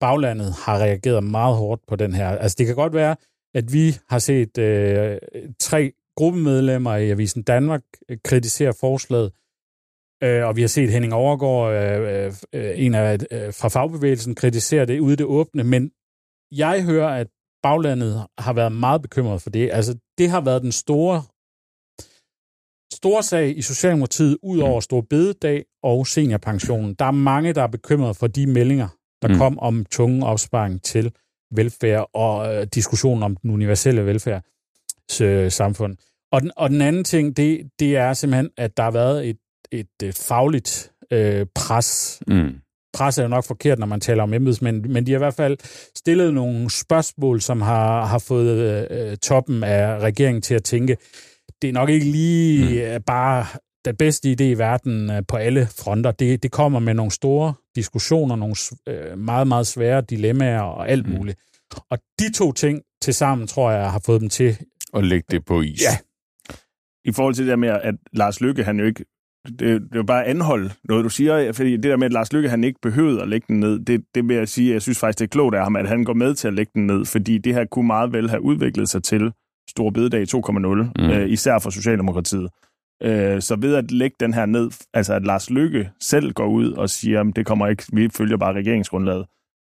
baglandet 0.00 0.54
har 0.64 0.78
reageret 0.78 1.24
meget 1.24 1.56
hårdt 1.56 1.82
på 1.88 1.96
den 1.96 2.14
her. 2.14 2.28
Altså 2.28 2.54
det 2.58 2.66
kan 2.66 2.74
godt 2.74 2.94
være, 2.94 3.16
at 3.54 3.72
vi 3.72 3.96
har 4.08 4.18
set 4.18 4.58
øh, 4.58 5.18
tre 5.60 5.92
gruppemedlemmer 6.16 6.96
i 6.96 7.10
Avisen 7.10 7.42
Danmark 7.42 7.82
kritisere 8.24 8.72
forslaget, 8.80 9.32
øh, 10.22 10.46
og 10.46 10.56
vi 10.56 10.60
har 10.60 10.68
set 10.68 10.90
Henning 10.90 11.14
Overgaard, 11.14 11.72
øh, 11.72 12.32
øh, 12.52 12.72
en 12.76 12.94
af 12.94 13.18
øh, 13.30 13.54
fra 13.54 13.68
fagbevægelsen, 13.68 14.34
kritisere 14.34 14.86
det 14.86 15.00
ude 15.00 15.12
i 15.12 15.16
det 15.16 15.26
åbne, 15.26 15.64
men 15.64 15.90
jeg 16.52 16.84
hører, 16.84 17.08
at 17.08 17.26
baglandet 17.62 18.26
har 18.38 18.52
været 18.52 18.72
meget 18.72 19.02
bekymret 19.02 19.42
for 19.42 19.50
det. 19.50 19.70
Altså, 19.72 19.98
det 20.18 20.30
har 20.30 20.40
været 20.40 20.62
den 20.62 20.72
store, 20.72 21.22
store 22.92 23.22
sag 23.22 23.58
i 23.58 23.62
Socialdemokratiet, 23.62 24.38
ud 24.42 24.58
over 24.58 24.80
Stor 24.80 25.00
Bededag 25.00 25.64
og 25.82 26.06
seniorpensionen. 26.06 26.94
Der 26.94 27.04
er 27.04 27.10
mange, 27.10 27.52
der 27.52 27.62
er 27.62 27.66
bekymret 27.66 28.16
for 28.16 28.26
de 28.26 28.46
meldinger, 28.46 28.88
der 29.22 29.28
mm. 29.28 29.34
kom 29.34 29.58
om 29.58 29.84
tunge 29.84 30.26
opsparing 30.26 30.82
til 30.82 31.12
velfærd 31.54 32.10
og 32.14 32.54
øh, 32.54 32.66
diskussionen 32.74 33.22
om 33.22 33.36
den 33.36 33.50
universelle 33.50 34.06
velfærdssamfund. 34.06 35.96
Og 36.32 36.40
den, 36.40 36.50
og 36.56 36.70
den 36.70 36.80
anden 36.80 37.04
ting, 37.04 37.36
det, 37.36 37.70
det 37.78 37.96
er 37.96 38.12
simpelthen, 38.12 38.50
at 38.56 38.76
der 38.76 38.82
har 38.82 38.90
været 38.90 39.28
et, 39.28 39.38
et, 39.72 39.88
et 40.02 40.18
fagligt 40.18 40.92
øh, 41.10 41.46
pres 41.54 42.22
mm 42.26 42.62
pres 42.92 43.18
er 43.18 43.22
jo 43.22 43.28
nok 43.28 43.44
forkert, 43.44 43.78
når 43.78 43.86
man 43.86 44.00
taler 44.00 44.22
om 44.22 44.34
embedsmænd, 44.34 44.84
men 44.84 45.06
de 45.06 45.12
har 45.12 45.18
i 45.18 45.24
hvert 45.24 45.34
fald 45.34 45.56
stillet 45.96 46.34
nogle 46.34 46.70
spørgsmål, 46.70 47.40
som 47.40 47.60
har, 47.60 48.04
har 48.04 48.18
fået 48.18 48.88
øh, 48.90 49.16
toppen 49.16 49.64
af 49.64 49.98
regeringen 49.98 50.42
til 50.42 50.54
at 50.54 50.64
tænke, 50.64 50.96
det 51.62 51.68
er 51.68 51.72
nok 51.72 51.88
ikke 51.88 52.06
lige 52.06 52.98
mm. 52.98 53.02
bare 53.02 53.46
den 53.84 53.96
bedste 53.96 54.32
idé 54.32 54.42
i 54.42 54.58
verden 54.58 55.10
øh, 55.10 55.22
på 55.28 55.36
alle 55.36 55.66
fronter. 55.66 56.10
Det, 56.10 56.42
det 56.42 56.52
kommer 56.52 56.78
med 56.78 56.94
nogle 56.94 57.12
store 57.12 57.54
diskussioner, 57.76 58.36
nogle 58.36 58.54
øh, 58.88 59.18
meget, 59.18 59.46
meget 59.48 59.66
svære 59.66 60.00
dilemmaer 60.00 60.60
og 60.60 60.88
alt 60.88 61.06
mm. 61.06 61.14
muligt. 61.14 61.38
Og 61.90 61.98
de 62.18 62.32
to 62.32 62.52
ting 62.52 62.82
til 63.02 63.14
sammen, 63.14 63.46
tror 63.46 63.70
jeg, 63.70 63.90
har 63.90 64.02
fået 64.06 64.20
dem 64.20 64.28
til... 64.28 64.56
At 64.94 65.04
lægge 65.04 65.26
det 65.30 65.44
på 65.44 65.62
is. 65.62 65.82
Ja. 65.82 65.98
I 67.04 67.12
forhold 67.12 67.34
til 67.34 67.44
det 67.44 67.50
der 67.50 67.56
med, 67.56 67.68
at 67.68 67.94
Lars 68.12 68.40
Lykke, 68.40 68.64
han 68.64 68.78
jo 68.78 68.86
ikke 68.86 69.04
det, 69.48 69.58
det 69.60 69.92
er 69.92 69.96
jo 69.96 70.02
bare 70.02 70.26
anhold 70.26 70.70
noget, 70.84 71.04
du 71.04 71.08
siger, 71.08 71.52
fordi 71.52 71.72
det 71.72 71.82
der 71.82 71.96
med, 71.96 72.06
at 72.06 72.12
Lars 72.12 72.32
Lykke 72.32 72.48
han 72.48 72.64
ikke 72.64 72.80
behøvede 72.82 73.22
at 73.22 73.28
lægge 73.28 73.46
den 73.48 73.60
ned, 73.60 73.78
det, 73.78 74.04
det 74.14 74.28
vil 74.28 74.36
jeg 74.36 74.48
sige, 74.48 74.72
jeg 74.72 74.82
synes 74.82 74.98
faktisk, 74.98 75.18
det 75.18 75.24
er 75.24 75.28
klogt 75.28 75.54
af 75.54 75.62
ham, 75.62 75.76
at 75.76 75.88
han 75.88 76.04
går 76.04 76.14
med 76.14 76.34
til 76.34 76.48
at 76.48 76.54
lægge 76.54 76.72
den 76.74 76.86
ned, 76.86 77.04
fordi 77.04 77.38
det 77.38 77.54
her 77.54 77.64
kunne 77.64 77.86
meget 77.86 78.12
vel 78.12 78.30
have 78.30 78.42
udviklet 78.42 78.88
sig 78.88 79.02
til 79.02 79.32
Stor 79.70 79.90
Bededag 79.90 80.26
2.0, 80.34 80.52
mm. 80.52 81.10
øh, 81.10 81.30
især 81.30 81.58
for 81.58 81.70
Socialdemokratiet. 81.70 82.48
Øh, 83.02 83.40
så 83.40 83.56
ved 83.56 83.74
at 83.74 83.90
lægge 83.90 84.16
den 84.20 84.34
her 84.34 84.46
ned, 84.46 84.70
altså 84.94 85.14
at 85.14 85.26
Lars 85.26 85.50
Lykke 85.50 85.90
selv 86.00 86.32
går 86.32 86.46
ud 86.46 86.72
og 86.72 86.90
siger, 86.90 87.20
at 87.20 87.36
det 87.36 87.46
kommer 87.46 87.66
ikke, 87.66 87.84
vi 87.92 88.08
følger 88.08 88.36
bare 88.36 88.52
regeringsgrundlaget, 88.52 89.26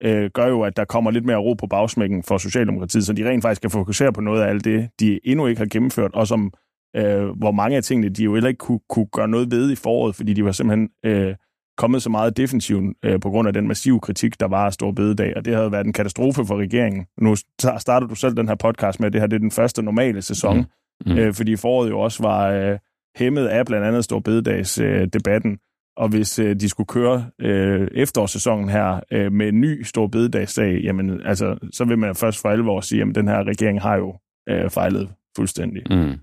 øh, 0.03 0.29
gør 0.33 0.47
jo, 0.47 0.61
at 0.61 0.77
der 0.77 0.85
kommer 0.85 1.11
lidt 1.11 1.25
mere 1.25 1.37
ro 1.37 1.53
på 1.53 1.67
bagsmækken 1.67 2.23
for 2.23 2.37
Socialdemokratiet, 2.37 3.05
så 3.05 3.13
de 3.13 3.29
rent 3.29 3.41
faktisk 3.41 3.61
kan 3.61 3.71
fokusere 3.71 4.13
på 4.13 4.21
noget 4.21 4.41
af 4.41 4.49
alt 4.49 4.65
det, 4.65 4.89
de 4.99 5.19
endnu 5.23 5.47
ikke 5.47 5.59
har 5.59 5.67
gennemført, 5.71 6.11
og 6.13 6.27
som 6.27 6.53
øh, 6.95 7.29
hvor 7.29 7.51
mange 7.51 7.77
af 7.77 7.83
tingene, 7.83 8.09
de 8.09 8.23
jo 8.23 8.33
heller 8.33 8.47
ikke 8.47 8.57
kunne, 8.57 8.79
kunne 8.89 9.05
gøre 9.05 9.27
noget 9.27 9.51
ved 9.51 9.71
i 9.71 9.75
foråret, 9.75 10.15
fordi 10.15 10.33
de 10.33 10.45
var 10.45 10.51
simpelthen 10.51 10.89
øh, 11.05 11.35
kommet 11.77 12.01
så 12.01 12.09
meget 12.09 12.37
defensivt 12.37 12.97
øh, 13.05 13.19
på 13.19 13.29
grund 13.29 13.47
af 13.47 13.53
den 13.53 13.67
massive 13.67 13.99
kritik, 13.99 14.39
der 14.39 14.47
var 14.47 14.65
af 14.65 14.73
Stor 14.73 14.91
Bededag, 14.91 15.33
og 15.37 15.45
det 15.45 15.55
havde 15.55 15.71
været 15.71 15.85
en 15.85 15.93
katastrofe 15.93 16.45
for 16.45 16.57
regeringen. 16.57 17.05
Nu 17.21 17.35
starter 17.77 18.07
du 18.07 18.15
selv 18.15 18.35
den 18.35 18.47
her 18.47 18.55
podcast 18.55 18.99
med, 18.99 19.07
at 19.07 19.13
det 19.13 19.21
her 19.21 19.27
det 19.27 19.35
er 19.35 19.39
den 19.39 19.51
første 19.51 19.81
normale 19.81 20.21
sæson, 20.21 20.57
mm. 20.57 20.65
Mm. 21.05 21.17
Øh, 21.17 21.33
fordi 21.33 21.55
foråret 21.55 21.89
jo 21.89 21.99
også 21.99 22.23
var 22.23 22.49
øh, 22.49 22.77
hæmmet 23.15 23.47
af 23.47 23.65
blandt 23.65 23.87
andet 23.87 24.03
Stor 24.03 24.19
Bededags 24.19 24.79
øh, 24.79 25.07
debatten, 25.13 25.57
og 25.97 26.09
hvis 26.09 26.39
øh, 26.39 26.55
de 26.55 26.69
skulle 26.69 26.87
køre 26.87 27.25
øh, 27.41 27.87
efterårssæsonen 27.91 28.69
her 28.69 28.99
øh, 29.11 29.31
med 29.31 29.47
en 29.47 29.61
ny 29.61 29.83
Stor 29.83 30.07
Bededagsdag, 30.07 30.81
jamen 30.83 31.21
altså, 31.25 31.57
så 31.73 31.85
vil 31.85 31.97
man 31.97 32.15
først 32.15 32.41
for 32.41 32.49
alvor 32.49 32.81
sige, 32.81 33.01
at 33.01 33.15
den 33.15 33.27
her 33.27 33.43
regering 33.43 33.81
har 33.81 33.95
jo 33.97 34.15
øh, 34.49 34.69
fejlet 34.69 35.09
fuldstændig. 35.35 35.83
Mm. 35.89 36.13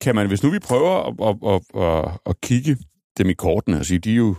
Kan 0.00 0.14
man, 0.14 0.26
hvis 0.26 0.42
nu 0.42 0.50
vi 0.50 0.58
prøver 0.58 0.90
at, 0.90 1.14
at, 1.28 1.36
at, 1.54 1.82
at, 1.82 2.20
at 2.26 2.40
kigge 2.40 2.76
dem 3.18 3.28
i 3.28 3.32
kortene 3.32 3.78
og 3.78 3.86
sige, 3.86 3.98
de 3.98 4.12
jo 4.12 4.34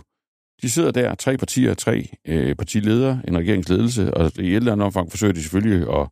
de 0.62 0.70
sidder 0.70 0.90
der, 0.90 1.14
tre 1.14 1.36
partier, 1.36 1.74
tre 1.74 2.08
øh, 2.28 2.54
partiledere, 2.54 3.22
en 3.28 3.38
regeringsledelse, 3.38 4.14
og 4.14 4.32
i 4.38 4.48
et 4.48 4.56
eller 4.56 4.72
andet 4.72 4.86
omfang 4.86 5.10
forsøger 5.10 5.32
de 5.32 5.42
selvfølgelig 5.42 6.00
at, 6.00 6.08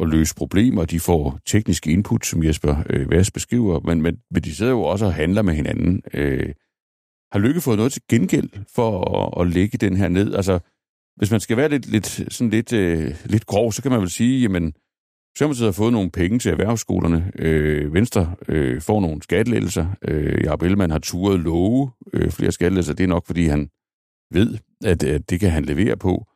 at 0.00 0.08
løse 0.08 0.34
problemer. 0.34 0.84
De 0.84 1.00
får 1.00 1.38
tekniske 1.46 1.90
input, 1.90 2.26
som 2.26 2.44
Jesper 2.44 2.82
øh, 2.90 3.10
Værs 3.10 3.30
beskriver, 3.30 3.80
men, 3.80 4.02
men, 4.02 4.18
men 4.30 4.42
de 4.42 4.54
sidder 4.54 4.72
jo 4.72 4.82
også 4.82 5.04
og 5.04 5.14
handler 5.14 5.42
med 5.42 5.54
hinanden. 5.54 6.02
Øh, 6.14 6.54
har 7.32 7.38
Lykke 7.38 7.60
fået 7.60 7.76
noget 7.76 7.92
til 7.92 8.02
gengæld 8.08 8.50
for 8.74 9.18
at, 9.18 9.40
at 9.40 9.52
lægge 9.52 9.78
den 9.78 9.96
her 9.96 10.08
ned? 10.08 10.34
Altså, 10.34 10.58
hvis 11.16 11.30
man 11.30 11.40
skal 11.40 11.56
være 11.56 11.68
lidt, 11.68 11.86
lidt, 11.86 12.06
sådan 12.06 12.50
lidt, 12.50 12.72
øh, 12.72 13.14
lidt 13.24 13.46
grov, 13.46 13.72
så 13.72 13.82
kan 13.82 13.90
man 13.90 14.00
vel 14.00 14.10
sige, 14.10 14.42
jamen, 14.42 14.74
Socialdemokratiet 15.34 15.66
har 15.66 15.72
fået 15.72 15.92
nogle 15.92 16.10
penge 16.10 16.38
til 16.38 16.50
erhvervsskolerne. 16.50 17.32
Øh, 17.38 17.94
Venstre 17.94 18.34
øh, 18.48 18.80
får 18.80 19.00
nogle 19.00 19.22
skattelettelser. 19.22 19.86
Øh, 20.02 20.44
Jacob 20.44 20.62
Ellemann 20.62 20.92
har 20.92 20.98
turet 20.98 21.40
love 21.40 21.90
øh, 22.12 22.30
flere 22.30 22.52
skattelettelser. 22.52 22.94
Det 22.94 23.04
er 23.04 23.08
nok, 23.08 23.26
fordi 23.26 23.46
han 23.46 23.68
ved, 24.30 24.58
at, 24.84 25.02
at 25.02 25.30
det 25.30 25.40
kan 25.40 25.50
han 25.50 25.64
levere 25.64 25.96
på. 25.96 26.26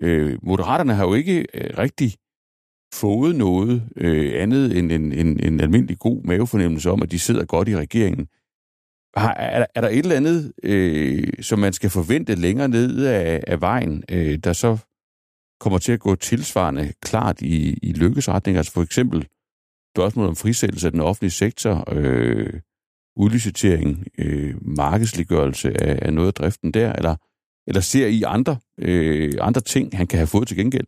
Øh, 0.00 0.38
Moderaterne 0.42 0.94
har 0.94 1.06
jo 1.06 1.14
ikke 1.14 1.46
øh, 1.54 1.78
rigtig 1.78 2.12
fået 2.94 3.36
noget 3.36 3.82
øh, 3.96 4.42
andet 4.42 4.78
end 4.78 4.92
en, 4.92 5.12
en, 5.12 5.40
en 5.40 5.60
almindelig 5.60 5.98
god 5.98 6.22
mavefornemmelse 6.24 6.90
om, 6.90 7.02
at 7.02 7.10
de 7.10 7.18
sidder 7.18 7.44
godt 7.44 7.68
i 7.68 7.76
regeringen. 7.76 8.28
Har, 9.16 9.34
er, 9.34 9.66
er 9.74 9.80
der 9.80 9.88
et 9.88 9.98
eller 9.98 10.16
andet, 10.16 10.52
øh, 10.62 11.28
som 11.40 11.58
man 11.58 11.72
skal 11.72 11.90
forvente 11.90 12.34
længere 12.34 12.68
ned 12.68 13.04
af, 13.04 13.44
af 13.46 13.60
vejen, 13.60 14.04
øh, 14.10 14.38
der 14.38 14.52
så 14.52 14.78
kommer 15.60 15.78
til 15.78 15.92
at 15.92 16.00
gå 16.00 16.14
tilsvarende 16.14 16.92
klart 17.02 17.40
i, 17.40 17.78
i 17.82 17.92
lykkesretning. 17.92 18.56
Altså 18.56 18.72
for 18.72 18.82
eksempel 18.82 19.26
spørgsmålet 19.96 20.28
om 20.28 20.36
frisættelse 20.36 20.86
af 20.86 20.92
den 20.92 21.00
offentlige 21.00 21.30
sektor, 21.30 21.84
øh, 21.92 22.60
udlicitering, 23.16 24.06
øh, 24.18 24.54
markedsliggørelse 24.76 25.82
af, 25.82 25.98
af 26.02 26.12
noget 26.14 26.28
af 26.28 26.34
driften 26.34 26.74
der, 26.74 26.92
eller, 26.92 27.16
eller 27.66 27.80
ser 27.80 28.06
I 28.06 28.22
andre, 28.22 28.56
øh, 28.78 29.34
andre 29.40 29.60
ting, 29.60 29.96
han 29.96 30.06
kan 30.06 30.18
have 30.18 30.26
fået 30.26 30.48
til 30.48 30.56
gengæld? 30.56 30.86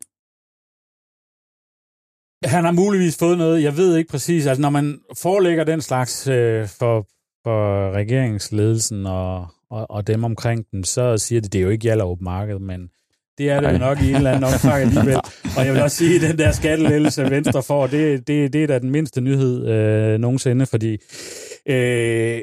Han 2.44 2.64
har 2.64 2.72
muligvis 2.72 3.18
fået 3.18 3.38
noget, 3.38 3.62
jeg 3.62 3.76
ved 3.76 3.96
ikke 3.96 4.10
præcis. 4.10 4.46
Altså 4.46 4.62
når 4.62 4.70
man 4.70 5.00
forelægger 5.16 5.64
den 5.64 5.80
slags 5.80 6.26
øh, 6.28 6.68
for, 6.68 7.06
for 7.44 7.90
regeringsledelsen 7.92 9.06
og, 9.06 9.46
og, 9.70 9.90
og 9.90 10.06
dem 10.06 10.24
omkring 10.24 10.66
den, 10.70 10.84
så 10.84 11.18
siger 11.18 11.40
det, 11.40 11.52
det 11.52 11.58
er 11.58 11.62
jo 11.62 11.70
ikke 11.70 11.86
Jallerup 11.86 12.20
Marked, 12.20 12.58
men 12.58 12.90
det 13.38 13.50
er 13.50 13.60
det 13.60 13.72
jo 13.72 13.78
nok 13.78 13.98
i 14.02 14.08
en 14.08 14.16
eller 14.16 14.30
anden 14.30 14.44
omfang 14.44 14.82
alligevel. 14.82 15.16
Og 15.56 15.66
jeg 15.66 15.74
vil 15.74 15.82
også 15.82 15.96
sige, 15.96 16.14
at 16.14 16.30
den 16.30 16.38
der 16.38 16.52
skattelettelse, 16.52 17.30
Venstre 17.30 17.62
får, 17.62 17.86
det, 17.86 18.26
det, 18.28 18.52
det 18.52 18.62
er 18.62 18.66
da 18.66 18.78
den 18.78 18.90
mindste 18.90 19.20
nyhed 19.20 19.66
øh, 19.68 20.18
nogensinde, 20.18 20.66
fordi 20.66 20.98
øh, 21.66 22.42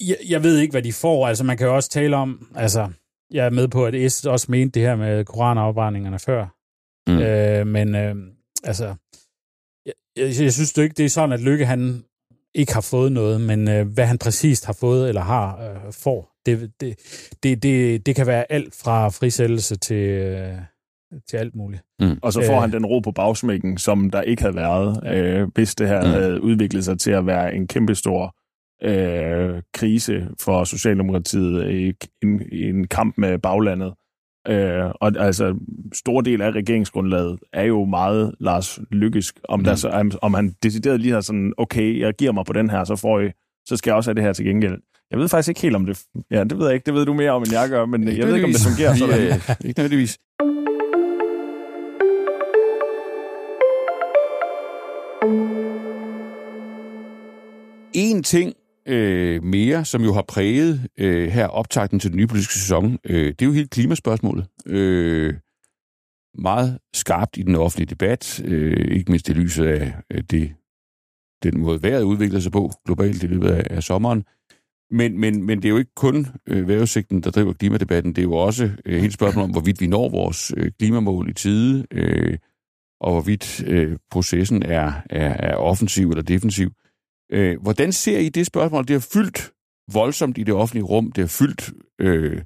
jeg, 0.00 0.16
jeg 0.28 0.42
ved 0.42 0.58
ikke, 0.58 0.72
hvad 0.72 0.82
de 0.82 0.92
får. 0.92 1.28
Altså, 1.28 1.44
man 1.44 1.56
kan 1.56 1.66
jo 1.66 1.74
også 1.76 1.90
tale 1.90 2.16
om, 2.16 2.48
altså, 2.54 2.88
jeg 3.30 3.46
er 3.46 3.50
med 3.50 3.68
på, 3.68 3.86
at 3.86 4.12
S 4.12 4.24
også 4.24 4.46
mente 4.50 4.80
det 4.80 4.88
her 4.88 4.96
med 4.96 5.24
koranafbrændingerne 5.24 6.18
før. 6.18 6.46
Mm. 7.06 7.18
Øh, 7.18 7.66
men 7.66 7.94
øh, 7.94 8.14
altså, 8.64 8.94
jeg, 9.86 9.94
jeg, 10.16 10.40
jeg 10.40 10.52
synes 10.52 10.78
ikke, 10.78 10.94
det 10.94 11.04
er 11.04 11.08
sådan, 11.08 11.32
at 11.32 11.40
Lykke 11.40 11.66
han 11.66 12.04
ikke 12.54 12.74
har 12.74 12.80
fået 12.80 13.12
noget, 13.12 13.40
men 13.40 13.68
øh, 13.68 13.86
hvad 13.88 14.06
han 14.06 14.18
præcist 14.18 14.66
har 14.66 14.72
fået 14.72 15.08
eller 15.08 15.20
har 15.20 15.60
øh, 15.62 15.92
får, 15.92 16.33
det, 16.46 16.70
det, 16.80 16.96
det, 17.42 17.62
det, 17.62 18.06
det 18.06 18.16
kan 18.16 18.26
være 18.26 18.52
alt 18.52 18.74
fra 18.84 19.08
frisættelse 19.08 19.76
til, 19.76 20.08
øh, 20.08 20.54
til 21.28 21.36
alt 21.36 21.54
muligt. 21.54 21.82
Mm. 22.00 22.18
Og 22.22 22.32
så 22.32 22.42
får 22.46 22.54
øh, 22.54 22.60
han 22.60 22.72
den 22.72 22.86
ro 22.86 23.00
på 23.00 23.12
bagsmækken, 23.12 23.78
som 23.78 24.10
der 24.10 24.22
ikke 24.22 24.42
havde 24.42 24.56
været, 24.56 25.16
øh, 25.16 25.48
hvis 25.54 25.74
det 25.74 25.88
her 25.88 26.00
mm. 26.04 26.10
havde 26.10 26.42
udviklet 26.42 26.84
sig 26.84 26.98
til 26.98 27.10
at 27.10 27.26
være 27.26 27.54
en 27.54 27.66
kæmpestor 27.66 28.36
øh, 28.82 29.62
krise 29.74 30.28
for 30.40 30.64
Socialdemokratiet 30.64 31.70
i 31.70 31.92
en, 32.22 32.42
i 32.52 32.62
en 32.62 32.86
kamp 32.86 33.18
med 33.18 33.38
baglandet. 33.38 33.94
Øh, 34.48 34.84
og 35.00 35.12
altså, 35.18 35.56
stor 35.92 36.20
del 36.20 36.42
af 36.42 36.50
regeringsgrundlaget 36.50 37.38
er 37.52 37.64
jo 37.64 37.84
meget 37.84 38.34
Lars 38.40 38.78
Lykkes. 38.90 39.34
Om, 39.48 39.58
mm. 39.58 39.64
der 39.64 39.74
så, 39.74 40.18
om 40.22 40.34
han 40.34 40.54
decideret 40.62 41.00
lige 41.00 41.12
har 41.12 41.20
sådan, 41.20 41.52
okay, 41.56 42.00
jeg 42.00 42.14
giver 42.14 42.32
mig 42.32 42.44
på 42.46 42.52
den 42.52 42.70
her, 42.70 42.84
så 42.84 42.96
får 42.96 43.20
I, 43.20 43.30
så 43.66 43.76
skal 43.76 43.90
jeg 43.90 43.96
også 43.96 44.10
have 44.10 44.14
det 44.14 44.22
her 44.22 44.32
til 44.32 44.44
gengæld. 44.44 44.78
Jeg 45.10 45.18
ved 45.18 45.28
faktisk 45.28 45.48
ikke 45.48 45.60
helt 45.60 45.76
om 45.76 45.86
det... 45.86 46.02
Ja, 46.30 46.44
det 46.44 46.58
ved 46.58 46.66
jeg 46.66 46.74
ikke. 46.74 46.86
Det 46.86 46.94
ved 46.94 47.06
du 47.06 47.14
mere 47.14 47.30
om, 47.30 47.42
end 47.42 47.52
jeg 47.52 47.68
gør, 47.68 47.86
men 47.86 48.08
ikke 48.08 48.20
jeg 48.20 48.28
ved 48.28 48.34
ikke, 48.34 48.46
om 48.46 48.52
det 48.52 48.60
fungerer 48.60 48.94
sådan. 48.94 49.20
Ja, 49.20 49.40
ikke 49.68 49.80
nødvendigvis. 49.80 50.18
En 57.94 58.22
ting 58.22 58.54
øh, 58.88 59.42
mere, 59.42 59.84
som 59.84 60.02
jo 60.02 60.12
har 60.12 60.24
præget 60.28 60.88
øh, 60.98 61.28
her 61.28 61.46
optakten 61.46 62.00
til 62.00 62.10
den 62.10 62.16
nye 62.16 62.26
politiske 62.26 62.54
sæson, 62.54 62.98
øh, 63.04 63.26
det 63.26 63.42
er 63.42 63.46
jo 63.46 63.52
helt 63.52 63.70
klimaspørgsmålet. 63.70 64.46
Øh, 64.66 65.34
meget 66.38 66.78
skarpt 66.94 67.36
i 67.36 67.42
den 67.42 67.54
offentlige 67.54 67.90
debat, 67.90 68.42
øh, 68.44 68.96
ikke 68.96 69.10
mindst 69.10 69.28
i 69.28 69.32
lyset 69.32 69.66
af 69.66 69.94
det, 70.30 70.54
den 71.42 71.60
måde 71.60 71.82
vejret 71.82 72.02
udvikler 72.02 72.40
sig 72.40 72.52
på 72.52 72.70
globalt 72.86 73.22
i 73.22 73.26
løbet 73.26 73.48
af, 73.48 73.66
af 73.70 73.82
sommeren. 73.82 74.24
Men, 74.94 75.20
men, 75.20 75.42
men 75.42 75.62
det 75.62 75.64
er 75.64 75.70
jo 75.70 75.78
ikke 75.78 75.94
kun 75.96 76.26
øh, 76.46 76.68
vejrudsigten, 76.68 77.20
der 77.20 77.30
driver 77.30 77.52
klimadebatten. 77.52 78.12
Det 78.12 78.18
er 78.18 78.26
jo 78.26 78.34
også 78.34 78.70
øh, 78.86 79.00
hele 79.00 79.12
spørgsmålet 79.12 79.44
om, 79.44 79.50
hvorvidt 79.50 79.80
vi 79.80 79.86
når 79.86 80.08
vores 80.08 80.52
øh, 80.56 80.72
klimamål 80.78 81.28
i 81.28 81.32
tide, 81.32 81.86
øh, 81.90 82.38
og 83.00 83.12
hvorvidt 83.12 83.64
øh, 83.66 83.98
processen 84.10 84.62
er, 84.62 84.92
er, 85.10 85.28
er 85.28 85.56
offensiv 85.56 86.10
eller 86.10 86.22
defensiv. 86.22 86.70
Øh, 87.32 87.62
hvordan 87.62 87.92
ser 87.92 88.18
I 88.18 88.28
det 88.28 88.46
spørgsmål? 88.46 88.88
Det 88.88 88.94
har 88.94 89.08
fyldt 89.12 89.52
voldsomt 89.92 90.38
i 90.38 90.42
det 90.42 90.54
offentlige 90.54 90.84
rum. 90.84 91.12
Det 91.12 91.22
har 91.22 91.28
fyldt 91.28 91.72
øh, 92.00 92.42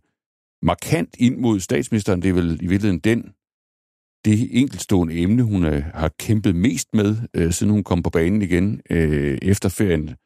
markant 0.62 1.16
ind 1.18 1.36
mod 1.36 1.61
statsministeren. 1.61 2.22
Det 2.22 2.28
er 2.28 2.34
vel 2.34 2.62
i 2.62 2.66
virkeligheden 2.66 3.01
den, 3.01 3.22
det 4.24 4.49
enkeltstående 4.51 5.18
emne, 5.18 5.42
hun 5.42 5.64
øh, 5.64 5.82
har 5.94 6.11
kæmpet 6.18 6.57
mest 6.57 6.88
med, 6.94 7.16
øh, 7.34 7.53
siden 7.53 7.72
hun 7.72 7.84
kom 7.84 8.03
på 8.03 8.11
banen 8.11 8.42
igen 8.42 8.80
øh, 8.90 9.38
efter 9.42 9.68
ferien. 9.68 10.16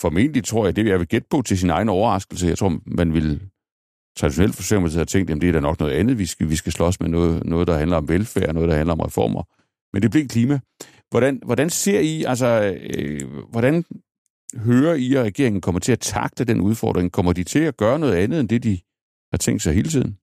Formentlig 0.00 0.44
tror 0.44 0.64
jeg, 0.64 0.76
det 0.76 0.86
jeg 0.86 0.98
vil 0.98 1.08
gætte 1.08 1.28
på 1.30 1.42
til 1.42 1.58
sin 1.58 1.70
egen 1.70 1.88
overraskelse. 1.88 2.46
Jeg 2.46 2.58
tror, 2.58 2.80
man 2.86 3.14
vil 3.14 3.40
traditionelt 4.16 4.54
for 4.54 4.62
sig 4.62 4.98
have 4.98 5.04
tænkt, 5.04 5.30
at 5.30 5.40
det 5.40 5.48
er 5.48 5.52
da 5.52 5.60
nok 5.60 5.80
noget 5.80 5.92
andet, 5.92 6.18
vi 6.18 6.26
skal, 6.26 6.50
vi 6.50 6.56
skal 6.56 6.72
slås 6.72 7.00
med. 7.00 7.08
Noget, 7.08 7.44
noget, 7.44 7.68
der 7.68 7.78
handler 7.78 7.96
om 7.96 8.08
velfærd, 8.08 8.54
noget, 8.54 8.68
der 8.68 8.76
handler 8.76 8.92
om 8.92 9.00
reformer. 9.00 9.42
Men 9.92 10.02
det 10.02 10.10
blev 10.10 10.28
klima. 10.28 10.60
Hvordan, 11.10 11.40
hvordan 11.44 11.70
ser 11.70 12.00
I, 12.00 12.24
altså, 12.24 12.76
øh, 12.96 13.20
hvordan 13.50 13.84
hører 14.56 14.94
I, 14.94 15.14
at 15.14 15.24
regeringen 15.24 15.60
kommer 15.60 15.78
til 15.80 15.92
at 15.92 16.00
takte 16.00 16.44
den 16.44 16.60
udfordring? 16.60 17.12
Kommer 17.12 17.32
de 17.32 17.44
til 17.44 17.58
at 17.58 17.76
gøre 17.76 17.98
noget 17.98 18.14
andet, 18.14 18.40
end 18.40 18.48
det, 18.48 18.62
de 18.62 18.78
har 19.32 19.38
tænkt 19.38 19.62
sig 19.62 19.74
hele 19.74 19.88
tiden? 19.88 20.18